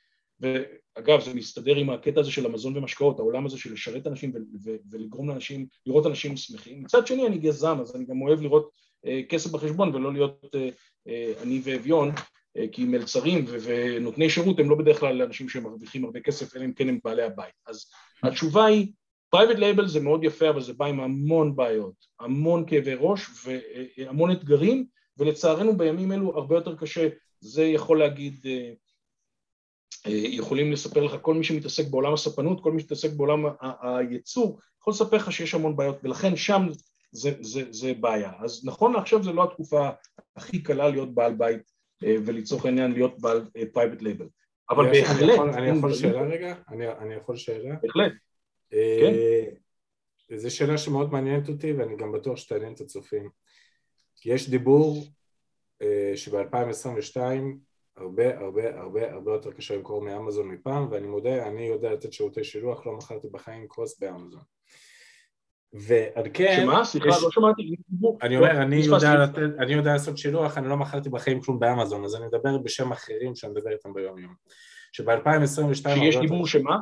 ואגב 0.41 1.21
זה 1.21 1.35
מסתדר 1.35 1.77
עם 1.77 1.91
הקטע 1.91 2.21
הזה 2.21 2.31
של 2.31 2.47
המזון 2.47 2.77
ומשקאות, 2.77 3.19
העולם 3.19 3.47
הזה 3.47 3.59
של 3.59 3.73
לשרת 3.73 4.07
אנשים 4.07 4.33
ולגרום 4.91 5.29
לאנשים, 5.29 5.67
לראות 5.87 6.07
אנשים 6.07 6.37
שמחים. 6.37 6.83
מצד 6.83 7.07
שני 7.07 7.27
אני 7.27 7.39
גם, 7.39 7.79
אז 7.81 7.97
אני 7.97 8.05
גם 8.05 8.23
אוהב 8.23 8.43
לראות 8.43 8.71
אה, 9.07 9.21
כסף 9.29 9.51
בחשבון 9.51 9.95
ולא 9.95 10.13
להיות 10.13 10.55
אה, 10.55 10.69
אה, 11.09 11.59
אביון 11.65 12.11
כי 12.73 12.85
מלצרים 12.85 13.45
ונותני 13.49 14.31
שירות 14.31 14.59
הם 14.59 14.71
לא 14.71 14.77
בדרך 14.77 15.01
כלל 15.01 15.23
אנשים 15.23 15.49
שמרוויחים 15.49 16.05
הרבה 16.05 16.21
כסף 16.21 16.57
אלא 16.57 16.65
אם 16.65 16.73
כן 16.73 16.89
הם 16.89 16.99
בעלי 17.05 17.23
הבית 17.23 17.55
אז 17.67 17.87
התשובה 18.23 18.65
היא 18.65 18.93
private 19.31 19.57
label 19.57 19.89
זה 19.89 20.01
מאוד 20.01 20.25
יפה 20.25 20.51
אבל 20.51 20.61
זה 20.61 20.73
בא 20.73 20.87
עם 20.87 21.01
המון 21.01 21.57
בעיות 21.57 21.95
המון 22.21 22.65
כאבי 22.67 22.95
ראש 22.99 23.27
והמון 23.45 24.31
אתגרים 24.31 24.87
ולצערנו 25.21 25.77
בימים 25.77 26.13
אלו 26.13 26.37
הרבה 26.37 26.55
יותר 26.55 26.77
קשה 26.77 27.09
זה 27.41 27.65
יכול 27.65 27.99
להגיד 27.99 28.47
יכולים 30.07 30.73
לספר 30.73 31.03
לך 31.03 31.17
כל 31.23 31.35
מי 31.35 31.45
שמתעסק 31.45 31.87
בעולם 31.91 32.13
הספנות, 32.13 32.63
כל 32.63 32.73
מי 32.73 32.81
שמתעסק 32.81 33.13
בעולם 33.13 33.45
הייצור, 33.83 34.61
יכול 34.81 34.91
לספר 34.91 35.17
לך 35.17 35.33
שיש 35.33 35.55
המון 35.55 35.77
בעיות 35.77 35.97
ולכן 36.03 36.37
שם 36.37 36.67
זה, 37.13 37.31
זה, 37.41 37.63
זה 37.71 37.95
בעיה. 37.95 38.33
אז 38.39 38.65
נכון 38.65 38.93
לעכשיו 38.93 39.23
זו 39.23 39.33
לא 39.33 39.45
התקופה 39.45 39.89
הכי 40.37 40.63
קלה 40.63 40.89
להיות 40.89 41.15
בעל 41.15 41.35
בית 41.35 41.73
אה, 42.05 42.17
ולצורך 42.27 42.65
העניין 42.65 42.93
להיות 42.93 43.21
בעל 43.21 43.45
private 43.73 43.99
אה, 43.99 44.05
לייבל. 44.05 44.29
אבל 44.71 44.91
בהחלט... 44.91 45.23
אני 45.23 45.33
יכול, 45.33 45.51
אני 45.51 45.79
יכול 45.79 45.95
שאלה 45.95 46.23
רגע? 46.23 46.55
אני, 46.69 46.89
אני 46.89 47.15
יכול 47.15 47.37
שאלה? 47.37 47.75
בהחלט, 47.83 48.13
אה, 48.73 49.01
כן. 50.29 50.37
זו 50.37 50.57
שאלה 50.57 50.79
שמאוד 50.79 51.13
מעניינת 51.13 51.49
אותי 51.49 51.73
ואני 51.73 51.97
גם 51.97 52.13
בטוח 52.13 52.37
שתעניין 52.37 52.73
את 52.73 52.81
הצופים. 52.81 53.29
יש 54.25 54.51
דיבור 54.51 55.05
שב-2022 56.15 57.17
הרבה 57.97 58.39
הרבה 58.39 58.81
הרבה 58.81 59.13
הרבה 59.13 59.33
יותר 59.33 59.53
קשה 59.53 59.77
למכור 59.77 60.03
מאמזון 60.03 60.49
מפעם 60.49 60.89
ואני 60.91 61.07
מודה, 61.07 61.47
אני 61.47 61.63
יודע 61.63 61.93
לתת 61.93 62.13
שירותי 62.13 62.45
שילוח, 62.45 62.87
לא 62.87 62.93
מכרתי 62.97 63.29
בחיים 63.33 63.67
קרוס 63.69 63.99
באמזון. 63.99 64.41
ועל 65.73 66.25
כן... 66.35 66.57
שמה? 66.63 66.85
סליחה, 66.85 67.09
יש... 67.09 67.23
לא 67.23 67.31
שמעתי. 67.31 67.63
אני 68.23 68.37
אומר, 68.37 68.53
לא, 68.53 68.63
אני 68.63 68.77
יודע, 68.77 69.15
לתת, 69.15 69.59
אני 69.59 69.73
יודע 69.73 69.93
לעשות 69.93 70.19
שילוח, 70.19 70.59
אני 70.59 70.69
לא 70.69 70.77
מכרתי 70.77 71.09
בחיים 71.09 71.41
כלום 71.41 71.59
באמזון, 71.59 72.05
אז 72.05 72.17
אני 72.17 72.27
מדבר 72.27 72.59
בשם 72.59 72.93
אחרים 72.93 73.35
שאני 73.35 73.53
מדבר 73.53 73.71
איתם 73.71 73.95
ביום 73.95 74.19
יום. 74.19 74.35
שב-2022... 74.93 75.89
שיש 75.95 76.17
דיבור 76.17 76.47
שמה? 76.47 76.77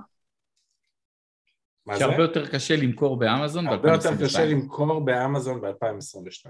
מה 1.86 1.98
שהרבה 1.98 2.22
יותר 2.22 2.46
קשה 2.46 2.76
למכור 2.76 3.18
באמזון 3.18 3.64
ב-2022. 3.66 3.72
הרבה 3.72 3.92
יותר 3.92 4.10
קשה 4.24 4.46
למכור 4.46 5.04
באמזון 5.04 5.60
ב-2022. 5.60 6.48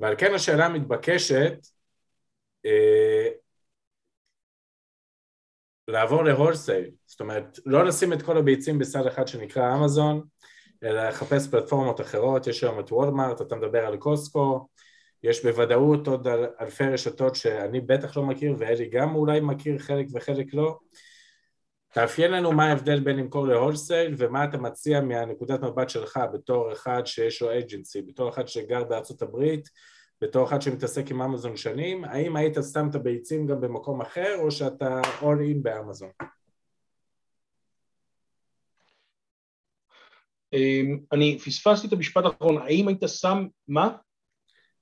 ועל 0.00 0.14
כן 0.18 0.34
השאלה 0.34 0.66
המתבקשת, 0.66 1.66
אה, 2.66 3.28
לעבור 5.88 6.24
להולסייל, 6.24 6.90
זאת 7.06 7.20
אומרת, 7.20 7.58
לא 7.66 7.84
לשים 7.84 8.12
את 8.12 8.22
כל 8.22 8.38
הביצים 8.38 8.78
בסל 8.78 9.08
אחד 9.08 9.28
שנקרא 9.28 9.74
אמזון, 9.76 10.22
אלא 10.82 11.08
לחפש 11.08 11.48
פלטפורמות 11.50 12.00
אחרות, 12.00 12.46
יש 12.46 12.64
היום 12.64 12.80
את 12.80 12.92
וולמארט, 12.92 13.40
אתה 13.40 13.56
מדבר 13.56 13.86
על 13.86 13.96
קוסקו, 13.96 14.68
יש 15.22 15.44
בוודאות 15.44 16.06
עוד 16.06 16.26
אלפי 16.60 16.84
רשתות 16.84 17.36
שאני 17.36 17.80
בטח 17.80 18.16
לא 18.16 18.22
מכיר 18.22 18.54
ואלי 18.58 18.88
גם 18.88 19.14
אולי 19.14 19.40
מכיר 19.40 19.78
חלק 19.78 20.06
וחלק 20.14 20.46
לא. 20.54 20.78
תאפיין 21.98 22.30
לנו 22.30 22.52
מה 22.52 22.64
ההבדל 22.64 23.00
בין 23.00 23.16
למכור 23.16 23.46
להולסייל 23.46 24.14
ומה 24.18 24.44
אתה 24.44 24.58
מציע 24.58 25.00
מהנקודת 25.00 25.60
מבט 25.60 25.88
שלך 25.88 26.20
בתור 26.32 26.72
אחד 26.72 27.06
שיש 27.06 27.42
לו 27.42 27.58
אג'נסי, 27.58 28.02
בתור 28.02 28.28
אחד 28.28 28.48
שגר 28.48 28.84
בארצות 28.84 29.22
הברית, 29.22 29.68
בתור 30.20 30.48
אחד 30.48 30.62
שמתעסק 30.62 31.10
עם 31.10 31.22
אמזון 31.22 31.56
שנים, 31.56 32.04
האם 32.04 32.36
היית 32.36 32.54
שם 32.72 32.88
את 32.90 32.94
הביצים 32.94 33.46
גם 33.46 33.60
במקום 33.60 34.00
אחר 34.00 34.36
או 34.38 34.50
שאתה 34.50 35.00
all 35.20 35.24
in 35.24 35.58
באמזון? 35.62 36.10
אמ, 40.52 40.98
אני 41.12 41.38
פספסתי 41.38 41.86
את 41.86 41.92
המשפט 41.92 42.24
האחרון, 42.24 42.58
האם 42.58 42.88
היית 42.88 43.02
שם, 43.06 43.46
מה? 43.68 43.96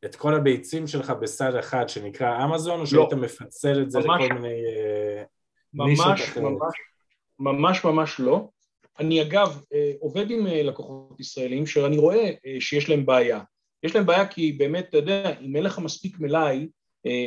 את 0.04 0.16
כל 0.16 0.34
הביצים 0.34 0.86
שלך 0.86 1.10
בסל 1.10 1.58
אחד 1.58 1.88
שנקרא 1.88 2.44
אמזון, 2.44 2.80
או 2.80 2.86
שהיית 2.86 3.12
לא. 3.12 3.18
מפצל 3.18 3.82
את 3.82 3.90
זה 3.90 3.98
לכל 3.98 4.34
מיני 4.34 4.62
uh, 4.66 5.26
ממש, 5.74 6.36
ממש, 6.36 6.76
ממש 7.38 7.84
ממש 7.84 8.20
לא. 8.20 8.48
אני 8.98 9.22
אגב 9.22 9.62
uh, 9.62 9.76
עובד 10.00 10.30
עם 10.30 10.46
uh, 10.46 10.50
לקוחות 10.50 11.20
ישראלים 11.20 11.66
שאני 11.66 11.96
רואה 11.96 12.30
uh, 12.30 12.60
שיש 12.60 12.88
להם 12.88 13.06
בעיה. 13.06 13.40
יש 13.82 13.96
להם 13.96 14.06
בעיה 14.06 14.26
כי 14.26 14.52
באמת, 14.52 14.86
אתה 14.88 14.96
יודע, 14.96 15.40
אם 15.40 15.56
אין 15.56 15.64
לך 15.64 15.78
מספיק 15.78 16.20
מלאי, 16.20 16.68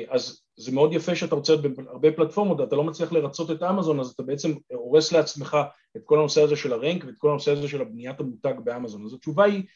אז 0.09 0.41
זה 0.57 0.71
מאוד 0.71 0.93
יפה 0.93 1.15
שאתה 1.15 1.35
רוצה 1.35 1.55
להיות 1.55 1.77
בהרבה 1.77 2.11
פלטפורמות, 2.11 2.61
אתה 2.61 2.75
לא 2.75 2.83
מצליח 2.83 3.11
לרצות 3.11 3.51
את 3.51 3.63
אמזון, 3.63 3.99
אז 3.99 4.09
אתה 4.09 4.23
בעצם 4.23 4.53
הורס 4.71 5.11
לעצמך 5.11 5.57
את 5.97 6.01
כל 6.05 6.19
הנושא 6.19 6.41
הזה 6.41 6.55
של 6.55 6.73
הרנק 6.73 7.03
ואת 7.05 7.17
כל 7.17 7.29
הנושא 7.29 7.51
הזה 7.51 7.67
של 7.67 7.81
הבניית 7.81 8.19
המותג 8.19 8.53
באמזון. 8.63 9.05
אז 9.05 9.13
התשובה 9.13 9.43
היא 9.43 9.53
אה, 9.53 9.59
אה, 9.59 9.63
אה, 9.63 9.67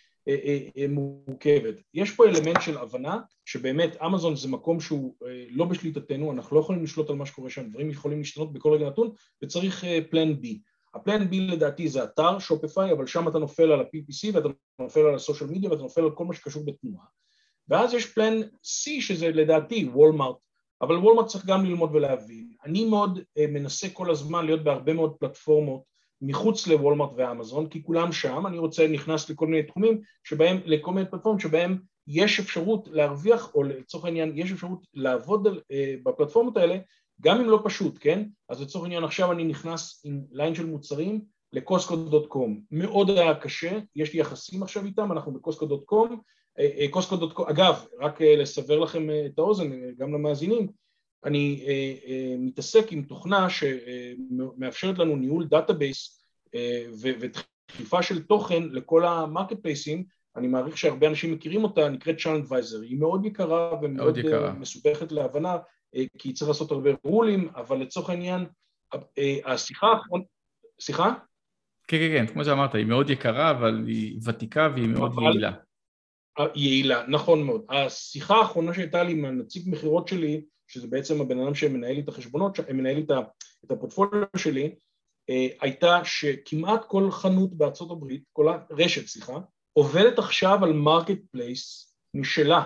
מורכבת. 0.90 1.76
יש 1.94 2.12
פה 2.12 2.26
אלמנט 2.26 2.62
של 2.62 2.78
הבנה 2.78 3.20
שבאמת 3.46 3.98
אמזון 4.06 4.36
זה 4.36 4.48
מקום 4.48 4.80
שהוא 4.80 5.16
לא 5.50 5.66
בשליטתנו, 5.66 6.32
אנחנו 6.32 6.56
לא 6.56 6.62
יכולים 6.62 6.84
לשלוט 6.84 7.10
על 7.10 7.16
מה 7.16 7.26
שקורה 7.26 7.50
שם, 7.50 7.70
דברים 7.70 7.90
יכולים 7.90 8.18
להשתנות 8.18 8.54
בכל 8.54 8.74
רגע 8.74 8.88
נתון 8.88 9.12
וצריך 9.44 9.84
פלן 10.10 10.42
בי. 10.42 10.60
הפלן 10.96 11.30
בי 11.30 11.40
לדעתי 11.40 11.88
זה 11.88 12.04
אתר, 12.04 12.40
שופיפיי, 12.40 12.92
אבל 12.92 13.08
שם 13.08 13.28
אתה 13.28 13.40
נופל 13.40 13.72
על 13.72 13.80
ה-PPC 13.80 14.30
ואתה 14.34 14.50
נופל 14.80 15.00
על 15.00 15.16
הסושיאל 15.16 15.50
מדיה 15.50 15.70
ואתה 15.70 15.82
נופל 15.82 16.02
על 16.02 16.12
כל 16.12 16.26
מה 16.26 16.34
שקשור 16.34 16.66
בתנועה. 16.66 17.06
ואז 17.68 17.94
יש 17.94 18.06
פלן 18.06 18.42
C 18.42 19.02
שזה 19.02 19.30
לדעתי 19.30 19.90
וולמארט, 19.94 20.36
אבל 20.82 20.96
וולמארט 20.96 21.28
צריך 21.28 21.46
גם 21.46 21.66
ללמוד 21.66 21.96
ולהבין. 21.96 22.52
אני 22.66 22.86
מאוד 22.86 23.20
מנסה 23.38 23.90
כל 23.90 24.12
הזמן 24.12 24.46
להיות 24.46 24.64
בהרבה 24.64 24.94
מאוד 24.94 25.16
פלטפורמות 25.20 25.93
מחוץ 26.26 26.68
לוולמארט 26.68 27.12
ואמזון, 27.18 27.70
כי 27.70 27.84
כולם 27.84 28.12
שם, 28.12 28.48
אני 28.48 28.58
רוצה, 28.58 28.88
נכנס 28.88 29.30
לכל 29.30 29.48
מיני 29.48 29.64
תחומים 29.64 30.02
שבהם, 30.24 30.60
לכל 30.66 30.94
מיני 30.94 31.10
פלטפורמות 31.10 31.42
שבהם 31.42 31.78
יש 32.08 32.40
אפשרות 32.40 32.88
להרוויח, 32.92 33.56
או 33.56 33.64
לצורך 33.64 34.06
העניין 34.06 34.32
יש 34.36 34.52
אפשרות 34.52 34.86
לעבוד 34.94 35.48
על, 35.48 35.62
אה, 35.72 35.96
בפלטפורמות 36.04 36.58
האלה, 36.58 36.78
גם 37.22 37.40
אם 37.40 37.50
לא 37.50 37.62
פשוט, 37.64 37.98
כן? 38.00 38.24
אז 38.50 38.62
לצורך 38.62 38.84
העניין 38.84 39.04
עכשיו 39.04 39.32
אני 39.32 39.44
נכנס 39.44 40.02
עם 40.06 40.22
ליין 40.32 40.56
של 40.56 40.66
מוצרים 40.66 41.22
ל 41.54 41.63
Costco.com, 41.63 42.62
מאוד 42.72 43.10
היה 43.10 43.36
קשה, 43.36 43.80
יש 43.96 44.14
לי 44.14 44.20
יחסים 44.20 44.64
עכשיו 44.64 44.86
איתם, 44.86 45.12
אנחנו 45.12 45.34
ב 45.34 45.41
Costco.com, 45.41 46.22
אה, 46.60 46.70
אה, 46.78 46.86
Costco.com, 46.90 47.46
אגב, 47.48 47.86
רק 48.00 48.22
אה, 48.22 48.36
לסבר 48.36 48.80
לכם 48.80 49.08
את 49.26 49.40
האוזן, 49.40 49.72
גם 49.98 50.14
למאזינים, 50.14 50.68
אני 51.26 51.64
אה, 51.68 51.94
אה, 52.08 52.36
מתעסק 52.38 52.92
עם 52.92 53.04
תוכנה 53.04 53.48
שמאפשרת 53.50 55.00
לנו 55.00 55.16
ניהול 55.16 55.48
database 55.48 56.24
אה, 56.56 56.86
ודחיפה 57.02 58.04
של 58.04 58.24
תוכן 58.24 58.64
לכל 58.64 59.06
ה 59.06 59.60
marketplaceים, 59.62 60.04
אני 60.36 60.48
מעריך 60.48 60.78
שהרבה 60.78 61.08
אנשים 61.08 61.32
מכירים 61.32 61.64
אותה, 61.64 61.90
נקראת 61.90 62.18
ChannelAdvisor, 62.20 62.82
היא 62.82 62.98
מאוד 63.00 63.26
יקרה 63.26 63.82
ומאוד 63.82 64.18
יקרה. 64.18 64.54
מסובכת 64.54 65.12
להבנה, 65.12 65.58
כי 66.18 66.34
צריך 66.34 66.48
לעשות 66.48 66.72
הרבה 66.72 66.90
ruleים, 67.04 67.50
אבל 67.56 67.78
לצורך 67.78 68.10
העניין, 68.10 68.46
השיחה 69.46 69.88
האחרונה, 69.88 70.24
סליחה? 70.80 71.14
כן, 71.88 71.98
כן, 71.98 72.10
כן, 72.18 72.34
כמו 72.34 72.46
שאמרת, 72.46 72.76
היא 72.76 72.86
מאוד 72.86 73.10
יקרה, 73.10 73.52
אבל 73.52 73.84
היא 73.88 74.20
ותיקה 74.26 74.70
והיא 74.76 74.88
מאוד 74.88 75.12
אבל... 75.16 75.24
יעילה. 75.24 75.52
יעילה, 76.56 77.04
נכון 77.08 77.44
מאוד. 77.44 77.66
השיחה 77.70 78.36
האחרונה 78.36 78.74
שהייתה 78.74 79.04
לי 79.04 79.12
עם 79.12 79.26
הנציג 79.26 79.64
מכירות 79.66 80.08
שלי, 80.08 80.42
שזה 80.68 80.88
בעצם 80.88 81.22
הבן 81.22 81.40
אדם 81.40 81.56
שמנהל 81.56 82.00
את 82.00 82.08
החשבונות, 82.08 82.60
מנהל 82.60 82.96
לי 82.96 83.06
את 83.66 83.72
הפורטפוליו 83.72 84.28
שלי, 84.38 84.76
אה, 85.30 85.48
הייתה 85.62 86.00
שכמעט 86.04 86.86
כל 86.88 87.12
חנות 87.12 87.54
בארצות 87.54 87.92
הברית, 87.92 88.24
כל 88.34 88.48
הרשת, 88.48 89.08
סליחה, 89.08 89.38
עובדת 89.74 90.20
עכשיו 90.20 90.64
על 90.64 90.74
marketplace 90.74 91.94
משלה, 92.14 92.64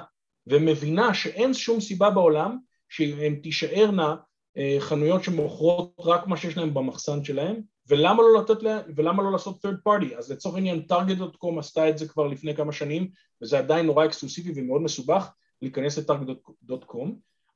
ומבינה 0.48 1.14
שאין 1.14 1.54
שום 1.54 1.82
סיבה 1.82 2.10
בעולם 2.10 2.58
שהן 2.90 3.36
תישארנה 3.36 4.16
אה, 4.58 4.78
חנויות 4.80 5.24
שמוכרות 5.24 5.94
רק 6.00 6.28
מה 6.28 6.38
שיש 6.38 6.58
להן 6.58 6.74
במחסן 6.74 7.24
שלהן, 7.24 7.62
ולמה 7.88 8.24
לא, 8.24 8.42
לתת 8.42 8.64
לה, 8.64 8.82
ולמה 8.96 9.24
לא 9.24 9.32
לעשות 9.32 9.66
third 9.66 9.90
party? 9.90 10.18
אז 10.18 10.32
לצורך 10.32 10.56
העניין 10.56 10.86
target.com 10.92 11.60
עשתה 11.60 11.90
את 11.90 11.98
זה 11.98 12.08
כבר 12.08 12.28
לפני 12.28 12.56
כמה 12.56 12.72
שנים, 12.72 13.10
וזה 13.42 13.58
עדיין 13.58 13.86
נורא 13.86 14.06
אקסקלוסיבי 14.06 14.62
ומאוד 14.62 14.82
מסובך 14.82 15.32
להיכנס 15.62 15.98
ל-target.com, 15.98 17.10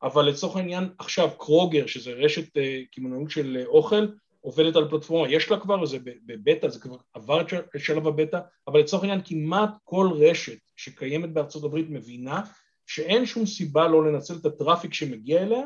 אבל 0.03 0.25
לצורך 0.25 0.55
העניין 0.55 0.89
עכשיו 0.97 1.29
קרוגר, 1.37 1.85
שזה 1.87 2.11
רשת 2.11 2.57
uh, 2.57 2.61
קמעונאות 2.91 3.31
של 3.31 3.63
uh, 3.63 3.67
אוכל, 3.67 4.07
עובדת 4.41 4.75
על 4.75 4.89
פלטפורמה, 4.89 5.29
יש 5.29 5.51
לה 5.51 5.59
כבר, 5.59 5.85
זה 5.85 5.97
בבטא, 6.25 6.67
זה 6.67 6.79
כבר 6.79 6.97
עבר 7.13 7.41
את 7.41 7.47
שלב 7.77 8.07
הבטא, 8.07 8.39
אבל 8.67 8.79
לצורך 8.79 9.03
העניין 9.03 9.21
כמעט 9.25 9.69
כל 9.83 10.09
רשת 10.13 10.57
שקיימת 10.75 11.33
בארצות 11.33 11.63
הברית 11.63 11.89
מבינה 11.89 12.41
שאין 12.87 13.25
שום 13.25 13.45
סיבה 13.45 13.87
לא 13.87 14.05
לנצל 14.05 14.33
את 14.33 14.45
הטראפיק 14.45 14.93
שמגיע 14.93 15.43
אליה 15.43 15.61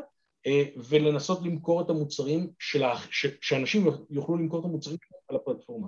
uh, 0.47 0.79
ולנסות 0.89 1.39
למכור 1.43 1.81
את 1.81 1.89
המוצרים, 1.89 2.49
שלה, 2.59 2.95
ש, 3.11 3.25
שאנשים 3.41 3.87
יוכלו 4.09 4.37
למכור 4.37 4.59
את 4.59 4.65
המוצרים 4.65 4.97
על 5.27 5.35
הפלטפורמה. 5.35 5.87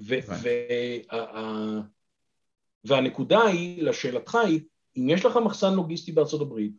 ו, 0.00 0.14
וה, 0.26 1.80
והנקודה 2.84 3.42
היא, 3.42 3.82
לשאלתך 3.82 4.34
היא, 4.34 4.60
אם 4.98 5.08
יש 5.08 5.24
לך 5.24 5.36
מחסן 5.36 5.74
לוגיסטי 5.74 6.12
בארצות 6.12 6.40
הברית, 6.40 6.72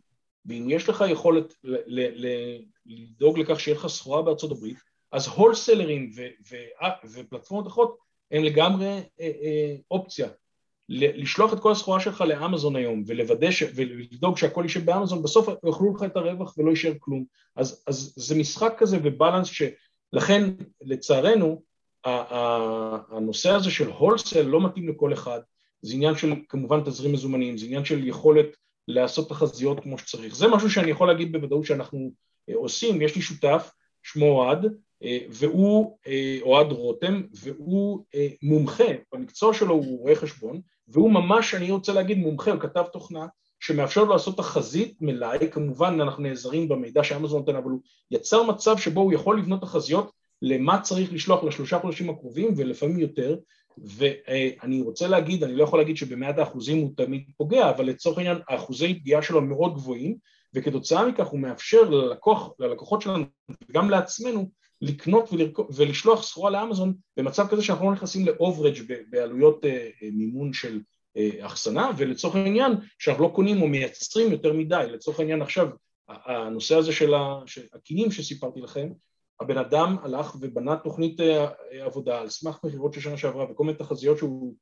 ואם 0.46 0.66
יש 0.70 0.88
לך 0.88 1.04
יכולת 1.08 1.54
לדאוג 2.86 3.38
לכך 3.38 3.60
שיהיה 3.60 3.78
לך 3.78 3.86
סחורה 3.86 4.22
בארצות 4.22 4.50
הברית, 4.50 4.76
אז 5.12 5.28
הולסלרים 5.28 6.10
אה, 6.82 6.90
ופלטפורמות 7.04 7.66
אחרות 7.66 7.98
הם 8.30 8.44
לגמרי 8.44 8.86
אה, 8.86 9.02
אה, 9.20 9.76
אופציה. 9.90 10.28
לשלוח 10.90 11.52
את 11.52 11.60
כל 11.60 11.72
הסחורה 11.72 12.00
שלך 12.00 12.20
לאמזון 12.20 12.76
היום 12.76 13.02
ולוודא 13.06 13.50
ש... 13.50 13.62
ולדאוג 13.74 14.36
שהכל 14.36 14.62
יישב 14.62 14.84
באמזון, 14.84 15.22
בסוף 15.22 15.48
יאכלו 15.48 15.94
לך 15.96 16.02
את 16.02 16.16
הרווח 16.16 16.58
ולא 16.58 16.70
יישאר 16.70 16.92
כלום. 16.98 17.24
אז, 17.56 17.84
אז 17.86 18.12
זה 18.16 18.34
משחק 18.34 18.74
כזה 18.78 18.98
ובלנס 19.02 19.46
שלכן 19.46 20.50
לצערנו 20.80 21.62
הנושא 22.04 23.50
הזה 23.50 23.70
של 23.70 23.90
הולסל 23.90 24.42
לא 24.42 24.60
מתאים 24.60 24.88
לכל 24.88 25.12
אחד, 25.12 25.40
זה 25.82 25.94
עניין 25.94 26.16
של 26.16 26.32
כמובן 26.48 26.80
תזרים 26.84 27.12
מזומנים, 27.12 27.58
זה 27.58 27.66
עניין 27.66 27.84
של 27.84 28.06
יכולת 28.06 28.46
לעשות 28.88 29.28
תחזיות 29.28 29.80
כמו 29.80 29.98
שצריך. 29.98 30.36
זה 30.36 30.48
משהו 30.48 30.70
שאני 30.70 30.90
יכול 30.90 31.08
להגיד 31.08 31.32
בוודאות 31.32 31.64
שאנחנו 31.64 32.10
אה, 32.48 32.54
עושים, 32.56 33.02
יש 33.02 33.16
לי 33.16 33.22
שותף, 33.22 33.70
שמו 34.02 34.26
אוהד, 34.26 34.66
אה, 35.02 35.18
והוא, 35.30 35.98
אה, 36.06 36.38
אוהד 36.42 36.72
רותם, 36.72 37.22
והוא 37.32 38.04
מומחה, 38.42 38.84
במקצוע 39.12 39.54
שלו 39.54 39.74
הוא 39.74 40.00
רואה 40.00 40.14
חשבון, 40.14 40.60
והוא 40.88 41.10
ממש, 41.10 41.54
אני 41.54 41.70
רוצה 41.70 41.92
להגיד 41.92 42.18
מומחה, 42.18 42.50
הוא 42.50 42.60
כתב 42.60 42.84
תוכנה 42.92 43.26
שמאפשר 43.60 44.04
לו 44.04 44.12
לעשות 44.12 44.36
תחזית 44.36 44.96
מלאי, 45.00 45.38
כמובן 45.50 46.00
אנחנו 46.00 46.22
נעזרים 46.22 46.68
במידע 46.68 47.04
שאמזון 47.04 47.40
נותן, 47.40 47.56
אבל 47.56 47.70
הוא 47.70 47.80
יצר 48.10 48.42
מצב 48.42 48.78
שבו 48.78 49.00
הוא 49.00 49.12
יכול 49.12 49.38
לבנות 49.38 49.60
תחזיות 49.60 50.12
למה 50.42 50.80
צריך 50.80 51.12
לשלוח 51.12 51.44
לשלושה 51.44 51.78
חודשים 51.78 52.10
הקרובים 52.10 52.54
ולפעמים 52.56 52.98
יותר, 52.98 53.36
ואני 53.84 54.80
רוצה 54.80 55.08
להגיד, 55.08 55.44
אני 55.44 55.56
לא 55.56 55.64
יכול 55.64 55.78
להגיד 55.78 55.96
שבמאת 55.96 56.38
האחוזים 56.38 56.78
הוא 56.78 56.92
תמיד 56.96 57.24
פוגע, 57.36 57.70
אבל 57.70 57.84
לצורך 57.84 58.18
העניין 58.18 58.38
האחוזי 58.48 59.00
פגיעה 59.00 59.22
שלו 59.22 59.40
מאוד 59.40 59.74
גבוהים, 59.74 60.16
וכתוצאה 60.54 61.08
מכך 61.08 61.26
הוא 61.26 61.40
מאפשר 61.40 61.82
ללקוח, 61.90 62.50
ללקוחות 62.58 63.02
שלנו 63.02 63.24
וגם 63.70 63.90
לעצמנו 63.90 64.50
לקנות 64.82 65.30
ולשלוח 65.76 66.22
סחורה 66.22 66.50
לאמזון 66.50 66.94
במצב 67.16 67.46
כזה 67.50 67.62
שאנחנו 67.62 67.86
לא 67.86 67.92
נכנסים 67.92 68.26
לאוברג' 68.26 68.78
בעלויות 69.10 69.64
אה, 69.64 69.88
אה, 70.02 70.08
מימון 70.12 70.52
של 70.52 70.80
אה, 71.16 71.30
אחסנה, 71.46 71.90
ולצורך 71.96 72.34
העניין 72.34 72.72
שאנחנו 72.98 73.24
לא 73.24 73.28
קונים 73.28 73.62
או 73.62 73.68
מייצרים 73.68 74.32
יותר 74.32 74.52
מדי, 74.52 74.86
לצורך 74.92 75.20
העניין 75.20 75.42
עכשיו 75.42 75.68
הנושא 76.08 76.76
הזה 76.76 76.92
של 76.92 77.14
הקינים 77.72 78.10
שסיפרתי 78.10 78.60
לכם, 78.60 78.88
הבן 79.40 79.58
אדם 79.58 79.96
הלך 80.02 80.36
ובנה 80.40 80.76
תוכנית 80.76 81.20
עבודה 81.80 82.20
על 82.20 82.28
סמך 82.28 82.58
מכירות 82.64 82.94
של 82.94 83.00
שנה 83.00 83.16
שעברה 83.16 83.50
וכל 83.50 83.64
מיני 83.64 83.78
תחזיות 83.78 84.18
שהוא 84.18 84.54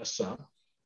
עשה, 0.00 0.34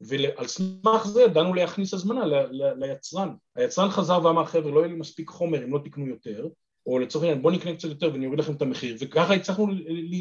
ועל 0.00 0.46
סמך 0.46 1.06
זה 1.06 1.22
ידענו 1.22 1.54
להכניס 1.54 1.94
הזמנה 1.94 2.20
ליצרן. 2.52 3.34
היצרן 3.56 3.90
חזר 3.90 4.20
ואמר, 4.24 4.44
חבר'ה, 4.44 4.70
לא 4.70 4.78
יהיה 4.78 4.88
לי 4.88 4.94
מספיק 4.94 5.30
חומר 5.30 5.64
אם 5.64 5.74
לא 5.74 5.80
תקנו 5.84 6.06
יותר, 6.06 6.48
או 6.86 6.98
לצורך 6.98 7.24
העניין, 7.24 7.42
בואו 7.42 7.54
נקנה 7.54 7.76
קצת 7.76 7.88
יותר 7.88 8.10
ואני 8.12 8.26
אוריד 8.26 8.40
לכם 8.40 8.54
את 8.54 8.62
המחיר, 8.62 8.96
וככה 9.00 9.34
הצלחנו 9.34 9.66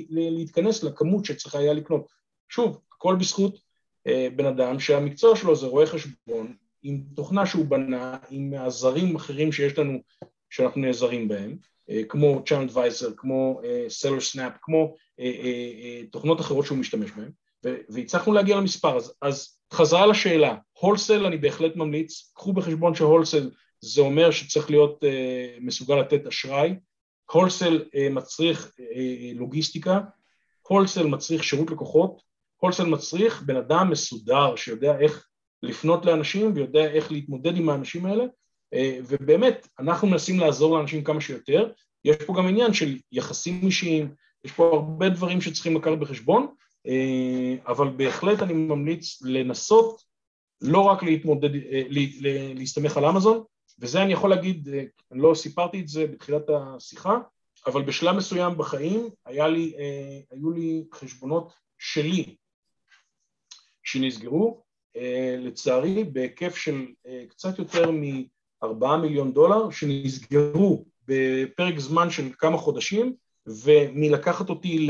להתכנס 0.09 0.83
לכמות 0.83 1.25
שצריך 1.25 1.55
היה 1.55 1.73
לקנות. 1.73 2.11
שוב, 2.49 2.81
הכל 2.95 3.15
בזכות 3.15 3.59
אה, 4.07 4.27
בן 4.35 4.45
אדם 4.45 4.79
שהמקצוע 4.79 5.35
שלו 5.35 5.55
זה 5.55 5.67
רואה 5.67 5.85
חשבון, 5.85 6.55
עם 6.83 7.03
תוכנה 7.15 7.45
שהוא 7.45 7.65
בנה, 7.65 8.17
עם 8.29 8.53
עזרים 8.53 9.15
אחרים 9.15 9.51
שיש 9.51 9.79
לנו, 9.79 9.99
שאנחנו 10.49 10.81
נעזרים 10.81 11.27
בהם, 11.27 11.57
אה, 11.89 12.01
כמו 12.09 12.41
ChannelAdvisor, 12.45 13.09
כמו 13.17 13.61
Seller 13.89 14.19
Snap, 14.19 14.53
כמו 14.61 14.95
אה, 15.19 16.01
תוכנות 16.11 16.41
אחרות 16.41 16.65
שהוא 16.65 16.77
משתמש 16.77 17.11
בהן, 17.11 17.31
והצלחנו 17.89 18.33
להגיע 18.33 18.57
למספר. 18.57 18.97
אז, 18.97 19.13
אז 19.21 19.59
חזרה 19.73 20.05
לשאלה, 20.05 20.55
הולסל 20.79 21.25
אני 21.25 21.37
בהחלט 21.37 21.75
ממליץ, 21.75 22.31
קחו 22.35 22.53
בחשבון 22.53 22.95
שהולסל 22.95 23.49
זה 23.81 24.01
אומר 24.01 24.31
שצריך 24.31 24.69
להיות 24.69 25.03
מסוגל 25.61 25.95
לתת 25.95 26.27
אשראי, 26.27 26.75
הולסל 27.31 27.83
מצריך 28.11 28.71
לוגיסטיקה, 29.35 29.99
הולסל 30.61 31.07
מצריך 31.07 31.43
שירות 31.43 31.71
לקוחות, 31.71 32.21
הולסל 32.57 32.85
מצריך 32.85 33.41
בן 33.41 33.55
אדם 33.55 33.89
מסודר 33.89 34.55
שיודע 34.55 34.99
איך 34.99 35.27
לפנות 35.63 36.05
לאנשים 36.05 36.51
ויודע 36.55 36.91
איך 36.91 37.11
להתמודד 37.11 37.57
עם 37.57 37.69
האנשים 37.69 38.05
האלה 38.05 38.23
ובאמת 39.07 39.67
אנחנו 39.79 40.07
מנסים 40.07 40.39
לעזור 40.39 40.77
לאנשים 40.77 41.03
כמה 41.03 41.21
שיותר, 41.21 41.71
יש 42.05 42.15
פה 42.25 42.33
גם 42.37 42.47
עניין 42.47 42.73
של 42.73 42.97
יחסים 43.11 43.61
אישיים, 43.63 44.13
יש 44.45 44.51
פה 44.51 44.71
הרבה 44.73 45.09
דברים 45.09 45.41
שצריכים 45.41 45.75
לקחת 45.75 45.97
בחשבון 45.97 46.47
אבל 47.67 47.89
בהחלט 47.89 48.41
אני 48.41 48.53
ממליץ 48.53 49.21
לנסות 49.21 50.03
לא 50.61 50.79
רק 50.79 51.03
להתמודד, 51.03 51.49
להסתמך 52.55 52.97
על 52.97 53.05
אמזון, 53.05 53.43
וזה 53.79 54.03
אני 54.03 54.13
יכול 54.13 54.29
להגיד, 54.29 54.67
אה, 54.67 54.83
אני 55.11 55.21
לא 55.21 55.35
סיפרתי 55.35 55.79
את 55.79 55.87
זה 55.87 56.07
בתחילת 56.07 56.49
השיחה, 56.49 57.17
אבל 57.65 57.81
בשלב 57.81 58.15
מסוים 58.15 58.57
בחיים 58.57 59.09
היה 59.25 59.47
לי, 59.47 59.73
אה, 59.79 60.19
היו 60.31 60.51
לי 60.51 60.83
חשבונות 60.93 61.53
שלי 61.77 62.35
שנסגרו, 63.83 64.63
אה, 64.95 65.35
לצערי 65.39 66.03
בהיקף 66.03 66.55
של 66.55 66.87
קצת 67.29 67.59
יותר 67.59 67.91
מארבעה 68.63 68.97
מיליון 68.97 69.33
דולר, 69.33 69.69
שנסגרו 69.69 70.85
בפרק 71.07 71.79
זמן 71.79 72.09
של 72.09 72.29
כמה 72.37 72.57
חודשים, 72.57 73.13
ומלקחת 73.47 74.49
אותי 74.49 74.87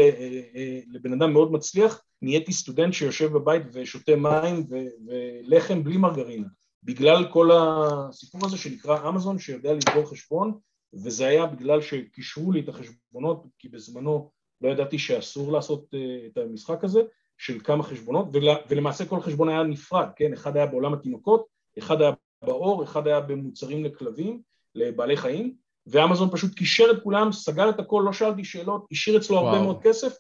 לבן 0.88 1.14
אדם 1.14 1.34
מאוד 1.34 1.52
מצליח, 1.52 2.02
נהייתי 2.22 2.54
סטודנט 2.54 2.94
שיושב 2.94 3.34
בבית 3.34 3.64
ושותה 3.74 4.16
מים 4.16 4.64
ולחם 5.08 5.84
בלי 5.84 5.98
מרגרינה. 5.98 6.48
בגלל 6.84 7.26
כל 7.32 7.50
הסיפור 7.54 8.46
הזה 8.46 8.58
שנקרא 8.58 9.10
אמזון 9.10 9.40
שיודע 9.40 9.74
לסגור 9.74 10.10
חשבון 10.10 10.54
וזה 10.94 11.28
היה 11.28 11.46
בגלל 11.46 11.82
שקישרו 11.82 12.52
לי 12.52 12.60
את 12.60 12.70
החשבונות 12.70 13.44
כי 13.60 13.70
בזמנו 13.70 14.32
לא 14.62 14.70
ידעתי 14.70 15.00
שאסור 15.00 15.52
לעשות 15.52 15.86
אה, 15.94 16.28
את 16.32 16.38
המשחק 16.38 16.84
הזה 16.84 17.02
של 17.38 17.60
כמה 17.60 17.84
חשבונות 17.84 18.28
ולמעשה 18.70 19.06
כל 19.06 19.22
חשבון 19.22 19.50
היה 19.50 19.64
נפרד, 19.64 20.08
כן? 20.16 20.34
אחד 20.34 20.58
היה 20.58 20.66
בעולם 20.66 20.94
התינוקות, 20.94 21.46
אחד 21.80 22.02
היה 22.02 22.12
באור, 22.42 22.84
אחד 22.84 23.08
היה 23.08 23.20
במוצרים 23.20 23.86
לכלבים, 23.86 24.42
לבעלי 24.76 25.18
חיים 25.18 25.54
ואמזון 25.88 26.30
פשוט 26.32 26.56
קישר 26.56 26.92
את 26.92 27.04
כולם, 27.04 27.32
סגר 27.32 27.70
את 27.70 27.80
הכל, 27.80 28.04
לא 28.06 28.14
שאלתי 28.14 28.44
שאלות, 28.44 28.86
השאיר 28.92 29.18
אצלו 29.18 29.36
וואו. 29.36 29.48
הרבה 29.48 29.62
מאוד 29.62 29.80
כסף 29.84 30.18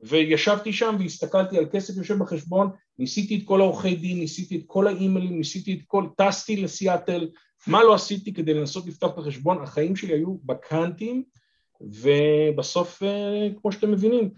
וישבתי 0.00 0.72
שם 0.72 0.96
והסתכלתי 0.98 1.58
על 1.58 1.66
כסף 1.72 1.96
יושב 1.96 2.18
בחשבון, 2.18 2.70
ניסיתי 2.98 3.38
את 3.38 3.42
כל 3.44 3.60
העורכי 3.60 3.96
דין, 3.96 4.18
ניסיתי 4.18 4.56
את 4.56 4.62
כל 4.66 4.86
האימיילים, 4.86 5.38
ניסיתי 5.38 5.72
את 5.72 5.78
כל, 5.86 6.06
טסתי 6.16 6.56
לסיאטל, 6.56 7.28
מה 7.66 7.82
לא 7.82 7.94
עשיתי 7.94 8.34
כדי 8.34 8.54
לנסות 8.54 8.86
לפתוח 8.86 9.12
את 9.12 9.18
החשבון, 9.18 9.62
החיים 9.62 9.96
שלי 9.96 10.12
היו 10.12 10.36
בקאנטים, 10.44 11.22
ובסוף, 11.80 13.02
אה, 13.02 13.48
כמו 13.60 13.72
שאתם 13.72 13.90
מבינים, 13.90 14.30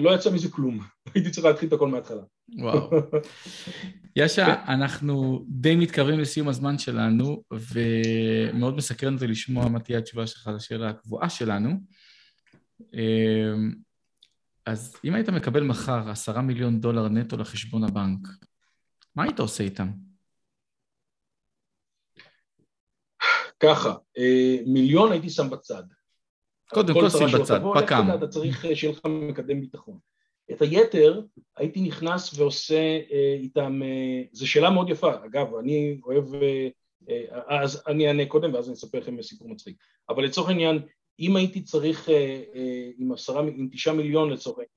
לא 0.00 0.14
יצא 0.14 0.30
מזה 0.30 0.50
כלום, 0.50 0.78
הייתי 1.14 1.30
צריך 1.30 1.46
להתחיל 1.46 1.68
את 1.68 1.72
הכל 1.72 1.88
מההתחלה. 1.88 2.22
וואו. 2.58 2.90
יאשה, 4.16 4.64
אנחנו 4.68 5.44
די 5.48 5.76
מתקרבים 5.76 6.20
לסיום 6.20 6.48
הזמן 6.48 6.78
שלנו, 6.78 7.42
ומאוד 7.52 8.76
מסקרן 8.76 9.14
אותי 9.14 9.26
לשמוע 9.26 9.68
מה 9.68 9.80
תהיה 9.80 9.98
התשובה 9.98 10.26
שלך 10.26 10.50
לשאלה 10.56 10.90
הקבועה 10.90 11.30
שלנו. 11.30 11.70
אה, 12.94 13.54
אז 14.66 14.96
אם 15.04 15.14
היית 15.14 15.28
מקבל 15.28 15.62
מחר 15.62 16.10
עשרה 16.10 16.42
מיליון 16.42 16.80
דולר 16.80 17.08
נטו 17.08 17.36
לחשבון 17.36 17.84
הבנק, 17.84 18.28
מה 19.16 19.22
היית 19.22 19.38
עושה 19.38 19.64
איתם? 19.64 19.90
ככה, 23.60 23.94
אה, 24.18 24.56
מיליון 24.66 25.12
הייתי 25.12 25.30
שם 25.30 25.50
בצד. 25.50 25.82
קודם 26.74 26.94
כל 26.94 27.10
שים 27.10 27.40
בצד, 27.40 27.60
פק"ם. 27.74 28.10
אתה 28.14 28.28
צריך 28.28 28.64
אה, 28.64 28.76
שיהיה 28.76 28.92
לך 28.92 29.00
מקדם 29.04 29.60
ביטחון. 29.60 29.98
את 30.52 30.62
היתר 30.62 31.20
הייתי 31.56 31.80
נכנס 31.80 32.38
ועושה 32.38 33.00
אה, 33.12 33.36
איתם, 33.38 33.80
זו 34.32 34.48
שאלה 34.48 34.70
מאוד 34.70 34.90
יפה, 34.90 35.24
אגב, 35.24 35.54
אני 35.54 36.00
אוהב, 36.04 36.24
אז 37.48 37.82
אני 37.86 38.08
אענה 38.08 38.26
קודם 38.26 38.54
ואז 38.54 38.68
אני 38.68 38.74
אספר 38.74 38.98
לכם 38.98 39.22
סיפור 39.22 39.48
מצחיק, 39.48 39.76
אבל 40.08 40.24
לצורך 40.24 40.48
העניין, 40.48 40.78
אם 41.20 41.36
הייתי 41.36 41.62
צריך 41.62 42.08
אה, 42.08 42.42
אה, 42.54 42.90
עם 42.98 43.12
עשרה, 43.12 43.40
עם 43.40 43.68
תשעה 43.72 43.94
מיליון 43.94 44.30
לצורך 44.30 44.58
העניין 44.58 44.72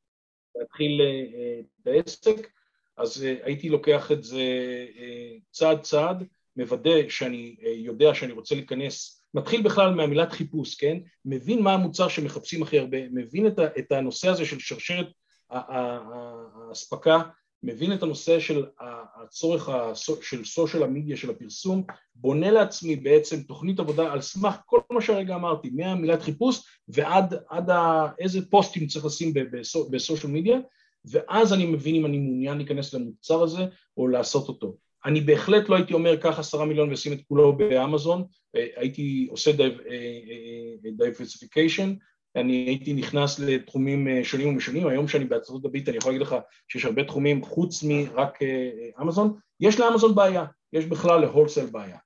להתחיל 0.56 1.02
אה, 1.02 1.60
את 1.82 1.88
העסק, 1.88 2.52
אז 2.98 3.22
הייתי 3.44 3.70
לוקח 3.70 4.12
את 4.12 4.24
זה 4.24 4.42
צעד 5.52 5.82
צעד, 5.82 6.24
מוודא 6.56 7.10
שאני 7.10 7.56
יודע 7.62 8.14
שאני 8.14 8.32
רוצה 8.32 8.56
להיכנס, 8.56 9.25
מתחיל 9.36 9.62
בכלל 9.62 9.94
מהמילת 9.94 10.32
חיפוש, 10.32 10.76
כן? 10.76 10.98
מבין 11.26 11.62
מה 11.62 11.74
המוצר 11.74 12.08
שמחפשים 12.08 12.64
הכי 12.64 12.80
הרבה, 12.80 12.98
מבין 13.12 13.48
את 13.80 13.92
הנושא 13.92 14.30
הזה 14.30 14.46
של 14.46 14.60
שרשרת 14.60 15.08
האספקה 15.50 17.22
מבין 17.64 17.94
את 17.94 18.04
הנושא 18.04 18.40
של 18.40 18.66
הצורך 18.80 19.70
של 20.22 20.46
סושיאל 20.46 20.84
המדיה, 20.84 21.18
של 21.18 21.30
הפרסום, 21.30 21.84
בונה 22.16 22.52
לעצמי 22.52 22.96
בעצם 22.96 23.42
תוכנית 23.42 23.80
עבודה 23.80 24.12
על 24.12 24.22
סמך 24.22 24.56
כל 24.66 24.80
מה 24.92 25.02
שהרגע 25.02 25.36
אמרתי, 25.36 25.70
מהמילת 25.70 26.22
חיפוש 26.22 26.62
ועד 26.88 27.34
עד 27.50 27.70
ה, 27.70 28.08
איזה 28.20 28.40
פוסטים 28.50 28.88
צריך 28.88 29.06
לשים 29.06 29.34
בסושיאל 29.92 30.34
מדיה, 30.34 30.58
ואז 31.06 31.54
אני 31.54 31.66
מבין 31.66 31.96
אם 31.96 32.06
אני 32.06 32.18
מעוניין 32.18 32.58
להיכנס 32.58 32.94
למוצר 32.94 33.44
הזה 33.44 33.66
או 33.98 34.08
לעשות 34.08 34.48
אותו. 34.48 34.76
אני 35.06 35.22
בהחלט 35.22 35.70
לא 35.70 35.76
הייתי 35.76 35.94
אומר 35.94 36.16
קח 36.16 36.40
עשרה 36.40 36.66
מיליון 36.66 36.92
ושים 36.92 37.14
את 37.14 37.20
כולו 37.28 37.58
באמזון, 37.58 38.24
הייתי 38.54 39.28
עושה 39.32 39.52
diversification, 40.98 41.94
אני 42.36 42.54
הייתי 42.54 42.94
נכנס 42.94 43.40
לתחומים 43.40 44.08
אה, 44.08 44.24
שונים 44.24 44.48
ומשונים, 44.48 44.88
היום 44.88 45.08
שאני 45.08 45.26
בארצות 45.26 45.66
הברית 45.66 45.90
אני 45.90 45.98
יכול 45.98 46.12
להגיד 46.12 46.28
לך 46.28 46.36
שיש 46.68 46.86
הרבה 46.86 47.04
תחומים 47.04 47.46
חוץ 47.46 47.84
מ, 47.84 48.13
רק 48.13 48.42
אה, 48.42 48.48
אה, 48.48 49.04
אמזון, 49.04 49.34
יש 49.60 49.80
לאמזון 49.80 50.16
בעיה, 50.16 50.46
יש 50.74 50.86
בכלל 50.86 51.22
ל 51.22 51.26
wholesale 51.26 51.66
בעיה. 51.66 51.98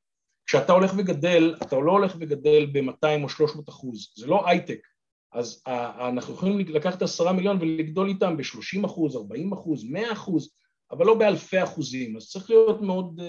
כשאתה 0.45 0.73
הולך 0.73 0.93
וגדל, 0.97 1.55
אתה 1.61 1.75
לא 1.79 1.91
הולך 1.91 2.15
וגדל 2.19 2.65
ב-200 2.71 3.23
או 3.23 3.29
300 3.29 3.69
אחוז, 3.69 4.13
זה 4.17 4.27
לא 4.27 4.47
הייטק, 4.49 4.79
אז 5.33 5.63
אנחנו 5.67 6.33
יכולים 6.33 6.59
לקחת 6.59 7.01
עשרה 7.01 7.33
מיליון 7.33 7.57
ולגדול 7.61 8.07
איתם 8.07 8.37
ב-30 8.37 8.85
אחוז, 8.85 9.15
40 9.15 9.53
אחוז, 9.53 9.83
100 9.83 10.11
אחוז, 10.11 10.49
אבל 10.91 11.05
לא 11.05 11.13
באלפי 11.13 11.63
אחוזים, 11.63 12.17
אז 12.17 12.29
צריך 12.29 12.49
להיות 12.49 12.81
מאוד 12.81 13.21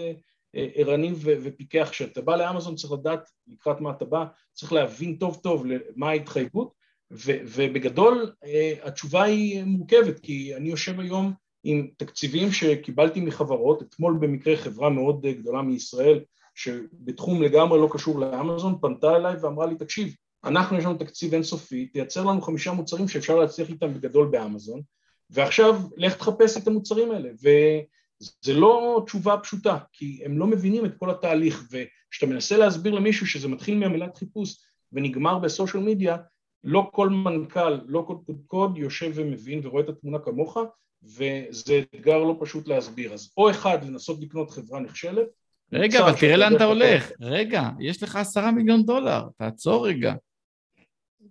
ערני 0.55 1.13
ופיקח. 1.23 1.89
כשאתה 1.91 2.21
בא 2.21 2.37
לאמזון 2.37 2.75
צריך 2.75 2.93
לדעת 2.93 3.29
לקראת 3.49 3.81
מה 3.81 3.91
אתה 3.91 4.05
בא, 4.05 4.25
צריך 4.53 4.73
להבין 4.73 5.17
טוב 5.17 5.41
טוב 5.43 5.65
מה 5.97 6.09
ההתחייבות. 6.09 6.81
ובגדול 7.13 8.33
אה, 8.45 8.73
התשובה 8.83 9.23
היא 9.23 9.65
מורכבת, 9.65 10.19
כי 10.19 10.57
אני 10.57 10.69
יושב 10.69 11.01
היום 11.01 11.33
עם 11.65 11.89
תקציבים 11.97 12.53
שקיבלתי 12.53 13.21
מחברות, 13.21 13.83
אתמול 13.83 14.19
במקרה 14.21 14.57
חברה 14.57 14.91
מאוד 14.91 15.27
גדולה 15.27 15.63
מישראל, 15.63 16.21
שבתחום 16.55 17.43
לגמרי 17.43 17.79
לא 17.79 17.89
קשור 17.93 18.19
לאמזון, 18.21 18.79
פנתה 18.81 19.17
אליי 19.17 19.37
ואמרה 19.43 19.67
לי, 19.67 19.75
תקשיב, 19.75 20.15
אנחנו 20.45 20.79
יש 20.79 20.85
לנו 20.85 20.99
תקציב 20.99 21.35
אינסופי, 21.35 21.87
תייצר 21.87 22.25
לנו 22.25 22.43
חמישה 22.43 22.73
מוצרים 22.73 23.09
שאפשר 23.09 23.37
להצליח 23.37 23.69
איתם 23.69 23.95
בגדול 23.95 24.29
באמזון, 24.31 24.83
ועכשיו 25.31 25.81
לך 25.97 26.17
תחפש 26.17 26.57
את 26.57 26.67
המוצרים 26.67 27.11
האלה, 27.11 27.31
וזה 27.35 28.55
לא 28.55 29.03
תשובה 29.07 29.37
פשוטה, 29.39 29.79
כי 29.93 30.23
הם 30.25 30.39
לא 30.39 30.47
מבינים 30.47 30.85
את 30.85 30.97
כל 30.99 31.11
התהליך, 31.11 31.69
וכשאתה 31.71 32.33
מנסה 32.33 32.57
להסביר 32.57 32.95
למישהו 32.95 33.27
שזה 33.27 33.49
מתחיל 33.49 33.79
מהמילת 33.79 34.17
חיפוש 34.17 34.57
ונגמר 34.93 35.39
בסושיאל 35.39 35.83
מדיה, 35.83 36.17
לא 36.65 36.91
כל 36.93 37.09
מנכ"ל, 37.09 37.81
לא 37.87 38.05
כל 38.07 38.17
קודקוד 38.27 38.79
יושב 38.79 39.13
ומבין 39.15 39.61
ורואה 39.67 39.83
את 39.83 39.89
התמונה 39.89 40.19
כמוך 40.19 40.59
וזה 41.03 41.83
אתגר 41.95 42.19
לא 42.19 42.37
פשוט 42.41 42.69
להסביר. 42.69 43.13
אז 43.13 43.33
או 43.37 43.51
אחד, 43.51 43.85
לנסות 43.85 44.21
לקנות 44.21 44.51
חברה 44.51 44.81
נכשלת. 44.81 45.27
רגע, 45.73 46.01
אבל 46.01 46.21
תראה 46.21 46.37
לאן 46.37 46.57
אתה 46.57 46.65
הולך. 46.65 47.11
רגע, 47.21 47.71
יש 47.81 48.03
לך 48.03 48.17
עשרה 48.17 48.53
מיליון 48.53 48.83
דולר, 48.83 49.29
תעצור 49.37 49.89
רגע. 49.89 50.15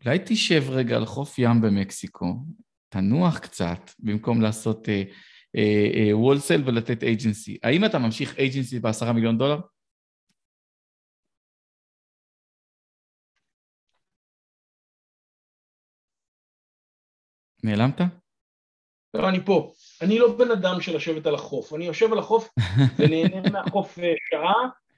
אולי 0.05 0.19
תשב 0.25 0.63
רגע 0.69 0.95
על 0.95 1.05
חוף 1.05 1.39
ים 1.39 1.61
במקסיקו, 1.61 2.35
תנוח 2.89 3.39
קצת, 3.39 3.79
במקום 3.99 4.41
לעשות 4.41 4.87
וולסל 6.13 6.55
uh, 6.55 6.57
uh, 6.57 6.61
uh, 6.63 6.69
ולתת 6.69 7.03
אייג'נסי. 7.03 7.57
האם 7.63 7.85
אתה 7.85 7.99
ממשיך 7.99 8.37
אייג'נסי 8.37 8.79
בעשרה 8.79 9.13
מיליון 9.13 9.37
דולר? 9.37 9.59
נעלמת? 17.63 18.01
לא, 19.13 19.29
אני 19.29 19.45
פה. 19.45 19.71
אני 20.01 20.19
לא 20.19 20.37
בן 20.37 20.51
אדם 20.51 20.81
של 20.81 20.95
לשבת 20.95 21.25
על 21.25 21.35
החוף. 21.35 21.73
אני 21.73 21.85
יושב 21.85 22.13
על 22.13 22.19
החוף 22.19 22.49
ונהנה 22.99 23.49
מהחוף 23.53 23.99
אה, 23.99 24.13
שעה, 24.31 24.53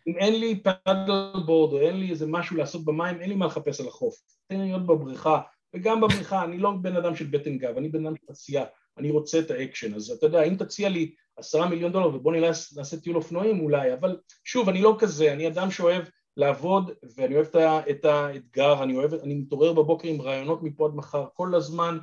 אם 0.08 0.18
אין 0.18 0.40
לי 0.40 0.64
paddle 0.64 1.44
board 1.46 1.74
או 1.74 1.80
אין 1.88 2.00
לי 2.00 2.10
איזה 2.10 2.26
משהו 2.28 2.58
לעשות 2.58 2.86
במים, 2.86 3.22
אין 3.22 3.30
לי 3.30 3.36
מה 3.36 3.46
לחפש 3.46 3.82
על 3.82 3.88
החוף. 3.88 4.16
תן 4.48 4.60
לי 4.60 4.66
להיות 4.66 4.86
בבריכה, 4.86 5.42
וגם 5.74 6.02
בבריכה, 6.02 6.44
אני 6.44 6.58
לא 6.58 6.72
בן 6.82 6.96
אדם 6.96 7.16
של 7.16 7.26
בטן 7.26 7.58
גב, 7.58 7.78
אני 7.78 7.90
בן 7.90 8.06
אדם 8.06 8.16
של 8.16 8.26
עשייה, 8.30 8.66
אני 8.98 9.12
רוצה 9.12 9.40
את 9.40 9.52
האקשן. 9.52 9.94
אז 9.94 10.12
אתה 10.12 10.26
יודע, 10.26 10.44
אם 10.44 10.56
תציע 10.56 10.90
לי 10.90 11.14
עשרה 11.38 11.70
מיליון 11.70 11.92
דולר 11.92 12.16
ובוא 12.16 12.34
נעשה 12.76 12.98
טיול 12.98 13.16
אופנועים 13.16 13.60
אולי, 13.60 13.94
אבל 13.94 14.20
שוב, 14.44 14.70
אני 14.70 14.82
לא 14.82 14.96
כזה, 15.00 15.34
אני 15.34 15.48
אדם 15.48 15.72
שאוהב 15.72 16.04
לעבוד 16.38 16.92
ואני 17.16 17.36
אוהב 17.36 17.48
את 17.90 18.06
האתגר, 18.06 18.84
אני 18.84 18.96
אוהב, 18.96 19.14
אני 19.14 19.34
מתעורר 19.34 19.74
בבוקר 19.74 20.08
עם 20.08 20.22
רעיונות 20.22 20.64
מפה 20.64 20.86
עד 20.86 20.96
מחר, 20.96 21.26
כל 21.34 21.56
הזמן. 21.56 21.98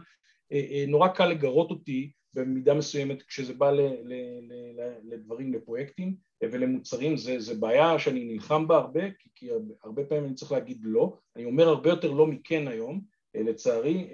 אה, 0.52 0.66
אה, 0.70 0.84
נורא 0.88 1.08
קל 1.08 1.26
לגרות 1.26 1.70
אותי 1.70 2.12
במידה 2.34 2.74
מסוימת 2.74 3.22
כשזה 3.22 3.54
בא 3.54 3.70
ל, 3.70 3.80
ל, 3.80 4.12
ל, 4.42 4.92
לדברים, 5.04 5.52
לפרויקטים 5.52 6.14
אה, 6.42 6.48
ולמוצרים, 6.52 7.16
זה, 7.16 7.40
זה 7.40 7.54
בעיה 7.54 7.98
שאני 7.98 8.24
נלחם 8.24 8.68
בה 8.68 8.76
הרבה, 8.76 9.10
כי, 9.18 9.28
כי 9.34 9.50
הרבה 9.82 10.04
פעמים 10.04 10.24
אני 10.24 10.34
צריך 10.34 10.52
להגיד 10.52 10.78
לא, 10.82 11.16
אני 11.36 11.44
אומר 11.44 11.68
הרבה 11.68 11.90
יותר 11.90 12.12
לא 12.12 12.26
מכן 12.26 12.68
היום, 12.68 13.00
לצערי, 13.34 14.08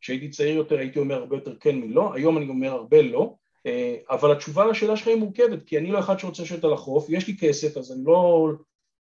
כשהייתי 0.00 0.30
צעיר 0.30 0.54
יותר 0.54 0.78
הייתי 0.78 0.98
אומר 0.98 1.14
הרבה 1.14 1.36
יותר 1.36 1.56
כן 1.60 1.76
מלא, 1.76 2.14
היום 2.14 2.38
אני 2.38 2.48
אומר 2.48 2.72
הרבה 2.72 3.02
לא, 3.02 3.34
אבל 4.10 4.32
התשובה 4.32 4.66
לשאלה 4.66 4.96
שלך 4.96 5.08
היא 5.08 5.16
מורכבת, 5.16 5.62
כי 5.62 5.78
אני 5.78 5.92
לא 5.92 5.98
אחד 5.98 6.18
שרוצה 6.18 6.42
לשבת 6.42 6.64
על 6.64 6.72
החוף, 6.72 7.06
יש 7.10 7.28
לי 7.28 7.36
כסף 7.36 7.76
אז 7.76 7.92
אני 7.92 8.00
לא 8.04 8.48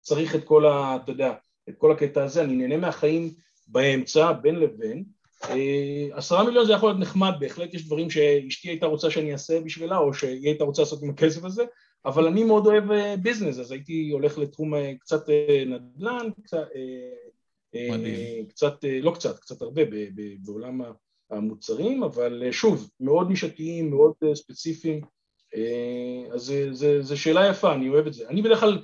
צריך 0.02 0.36
את 0.36 0.44
כל 0.44 0.66
ה... 0.66 0.98
אתה 1.04 1.12
יודע, 1.12 1.34
את 1.70 1.78
כל 1.78 1.92
הקטע 1.92 2.24
הזה, 2.24 2.44
אני 2.44 2.56
נהנה 2.56 2.78
מהחיים 2.78 3.34
באמצע, 3.68 4.32
בין 4.32 4.56
לבין, 4.56 5.04
אה, 5.50 6.08
עשרה 6.12 6.44
מיליון 6.44 6.66
זה 6.66 6.74
יכול 6.74 6.90
להיות 6.90 7.00
נחמד, 7.00 7.34
בהחלט 7.40 7.74
יש 7.74 7.86
דברים 7.86 8.10
שאשתי 8.10 8.70
הייתה 8.70 8.86
רוצה 8.86 9.12
שאני 9.12 9.34
אעשה 9.34 9.60
בשבילה, 9.60 9.98
או 9.98 10.14
שהיא 10.14 10.48
הייתה 10.48 10.64
רוצה 10.64 10.82
לעשות 10.82 11.04
עם 11.04 11.10
הכסף 11.10 11.44
הזה, 11.44 11.64
אבל 12.06 12.28
אני 12.28 12.44
מאוד 12.44 12.68
אוהב 12.68 12.84
ביזנס, 13.22 13.56
אה, 13.58 13.62
אז 13.62 13.72
הייתי 13.72 14.10
הולך 14.12 14.38
לתחום 14.38 14.76
אה, 14.76 14.94
קצת 15.00 15.30
נדל"ן, 15.66 16.30
קצת, 16.44 16.68
קצת, 18.50 18.76
לא 19.02 19.12
קצת, 19.12 19.40
קצת 19.40 19.62
הרבה 19.62 19.82
בעולם 20.40 20.82
המוצרים, 21.32 22.04
אבל 22.04 22.52
שוב, 22.52 22.90
מאוד 23.00 23.30
נישתיים, 23.30 23.90
מאוד 23.90 24.14
ספציפיים, 24.34 25.02
אז 26.34 26.54
זו 27.02 27.18
שאלה 27.18 27.48
יפה, 27.48 27.74
אני 27.74 27.90
אוהב 27.90 28.08
את 28.08 28.14
זה. 28.14 28.28
אני 28.30 28.42
בדרך 28.42 28.60
כלל, 28.60 28.82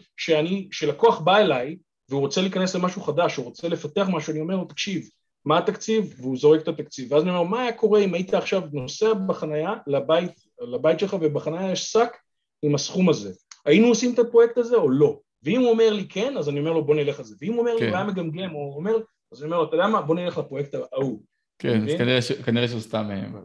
כשלקוח 0.71 1.19
בא 1.19 1.37
אליי 1.37 1.77
והוא 2.09 2.21
רוצה 2.21 2.41
להיכנס 2.41 2.75
למשהו 2.75 3.01
חדש, 3.01 3.35
הוא 3.35 3.45
רוצה 3.45 3.67
לפתח 3.67 4.07
משהו, 4.11 4.31
אני 4.31 4.41
אומר 4.41 4.55
לו, 4.55 4.65
תקשיב, 4.65 5.09
מה 5.45 5.57
התקציב? 5.57 6.13
והוא 6.17 6.37
זורק 6.37 6.61
את 6.61 6.67
התקציב. 6.67 7.11
ואז 7.11 7.23
אני 7.23 7.31
אומר, 7.31 7.43
מה 7.43 7.61
היה 7.61 7.71
קורה 7.71 7.99
אם 7.99 8.13
היית 8.13 8.33
עכשיו 8.33 8.61
נוסע 8.73 9.13
בחנייה 9.13 9.73
לבית, 9.87 10.31
לבית 10.61 10.99
שלך 10.99 11.15
ובחנייה 11.21 11.71
יש 11.71 11.91
שק 11.91 12.17
עם 12.61 12.75
הסכום 12.75 13.09
הזה? 13.09 13.33
היינו 13.65 13.87
עושים 13.87 14.13
את 14.13 14.19
הפרויקט 14.19 14.57
הזה 14.57 14.75
או 14.75 14.89
לא? 14.89 15.19
ואם 15.43 15.61
הוא 15.61 15.69
אומר 15.69 15.93
לי 15.93 16.07
כן, 16.07 16.37
אז 16.37 16.49
אני 16.49 16.59
אומר 16.59 16.71
לו 16.71 16.85
בוא 16.85 16.95
נלך 16.95 17.19
על 17.19 17.25
זה. 17.25 17.35
ואם 17.41 17.53
הוא 17.53 17.59
אומר 17.59 17.71
כן. 17.79 17.83
לי 17.83 17.89
הוא 17.89 17.97
היה 17.97 18.05
מגמגם, 18.05 18.55
או 18.55 18.73
אומר, 18.75 18.95
אז 19.31 19.43
אני 19.43 19.45
אומר 19.45 19.57
לו, 19.57 19.67
אתה 19.67 19.75
יודע 19.75 19.87
מה, 19.87 20.01
בוא 20.01 20.15
נלך 20.15 20.37
לפרויקט 20.37 20.75
ההוא. 20.75 21.21
כן, 21.59 21.81
אז 21.83 21.95
כנראה, 21.97 22.21
ש... 22.21 22.31
כנראה 22.31 22.67
שהוא 22.67 22.81
סתם... 22.81 23.07
אה, 23.11 23.39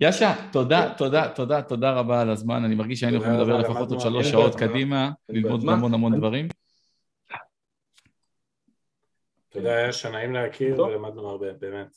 יאשה, 0.00 0.34
תודה, 0.52 0.88
כן. 0.88 0.98
תודה, 0.98 1.28
תודה, 1.34 1.62
תודה 1.62 1.92
רבה 1.92 2.20
על 2.20 2.30
הזמן, 2.30 2.64
אני 2.64 2.74
מרגיש 2.74 3.00
שהיינו 3.00 3.16
יכולים 3.16 3.40
לדבר 3.40 3.58
לפחות 3.58 3.90
עוד 3.90 4.00
שלוש 4.00 4.30
שעות 4.30 4.54
קדימה, 4.54 5.10
ללמוד 5.28 5.68
המון 5.68 5.94
המון 5.94 6.16
דברים. 6.16 6.48
תודה, 9.48 9.76
היה 9.76 9.92
שנעים 9.92 10.32
להכיר 10.32 10.80
ולמדנו 10.80 11.28
הרבה, 11.28 11.52
באמת. 11.52 11.96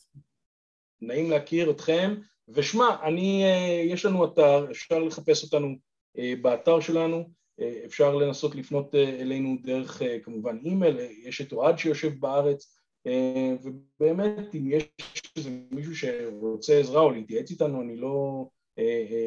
נעים 1.00 1.30
להכיר 1.30 1.70
אתכם, 1.70 2.14
ושמע, 2.48 2.96
אני, 3.02 3.44
אה, 3.44 3.82
יש 3.84 4.04
לנו 4.04 4.24
אתר, 4.24 4.66
אפשר 4.70 4.98
לחפש 4.98 5.44
אותנו 5.44 5.76
אה, 6.18 6.32
באתר 6.42 6.80
שלנו, 6.80 7.30
אפשר 7.84 8.14
לנסות 8.14 8.54
לפנות 8.54 8.94
אלינו 8.94 9.56
דרך 9.62 10.02
כמובן 10.22 10.58
אימייל, 10.64 10.96
יש 11.22 11.40
את 11.40 11.52
אוהד 11.52 11.78
שיושב 11.78 12.12
בארץ, 12.20 12.78
ובאמת 13.62 14.54
אם 14.54 14.70
יש 14.70 14.84
איזה 15.36 15.50
מישהו 15.70 15.96
שרוצה 15.96 16.80
עזרה 16.80 17.00
או 17.00 17.10
להתייעץ 17.10 17.50
איתנו, 17.50 17.82
אני 17.82 17.96
לא, 17.96 18.46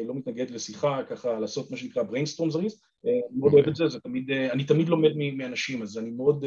לא 0.06 0.14
מתנגד 0.14 0.50
לשיחה, 0.50 1.00
ככה 1.08 1.40
לעשות 1.40 1.70
מה 1.70 1.76
שנקרא 1.76 2.02
brainstorm 2.02 2.50
זריז, 2.50 2.80
אני 3.04 3.20
מאוד 3.38 3.52
אוהב 3.52 3.68
את 3.68 3.76
זה, 3.76 3.88
זה 3.88 4.00
תמיד, 4.00 4.30
אני 4.30 4.64
תמיד 4.64 4.88
לומד 4.88 5.10
מאנשים, 5.16 5.82
אז 5.82 5.98
אני 5.98 6.10
מאוד 6.10 6.44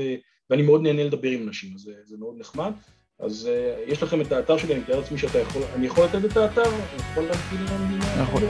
ואני 0.49 0.61
מאוד 0.61 0.81
נהנה 0.81 1.03
לדבר 1.03 1.29
עם 1.29 1.47
אנשים, 1.47 1.75
אז 1.75 1.89
אה, 1.89 1.93
זה 2.03 2.17
מאוד 2.17 2.36
נחמד. 2.39 2.71
אז 3.19 3.49
uh, 3.49 3.91
יש 3.91 4.03
לכם 4.03 4.21
את 4.21 4.31
האתר 4.31 4.57
שלי, 4.57 4.73
אני 4.73 4.81
מתאר 4.81 4.99
לעצמי 4.99 5.17
שאתה 5.17 5.39
יכול, 5.39 5.61
אני 5.75 5.86
יכול 5.86 6.05
לתת 6.05 6.31
את 6.31 6.38
האתר? 6.38 6.63
אני 6.63 7.11
יכול 7.11 7.23
להגיד 7.23 7.69
למדינה? 7.69 8.21
נכון. 8.21 8.41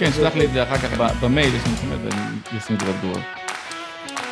כן, 0.00 0.12
שלח 0.12 0.34
לי 0.34 0.44
את 0.44 0.52
זה 0.52 0.62
אחר 0.62 0.78
כך 0.78 0.92
במייל, 1.22 1.54
יש 1.54 1.62
לי 1.66 1.72
מקומות 1.72 1.98
ואני 2.04 2.58
אשים 2.58 2.76
את 2.76 2.80
זה 2.80 2.92
בתגובות. 2.92 3.22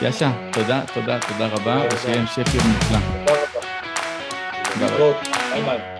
יאשה, 0.02 0.30
תודה, 0.52 0.82
תודה, 0.94 1.18
תודה 1.28 1.46
רבה, 1.46 1.82
ושיהיה 1.92 2.20
המשך 2.20 2.54
יום 2.54 2.64
נפלא. 2.76 2.98
תודה 3.24 3.32
רבה. 3.32 3.60
תודה 4.72 4.96
רבה. 4.96 5.18
ביי 5.52 5.62
ביי. 5.62 5.97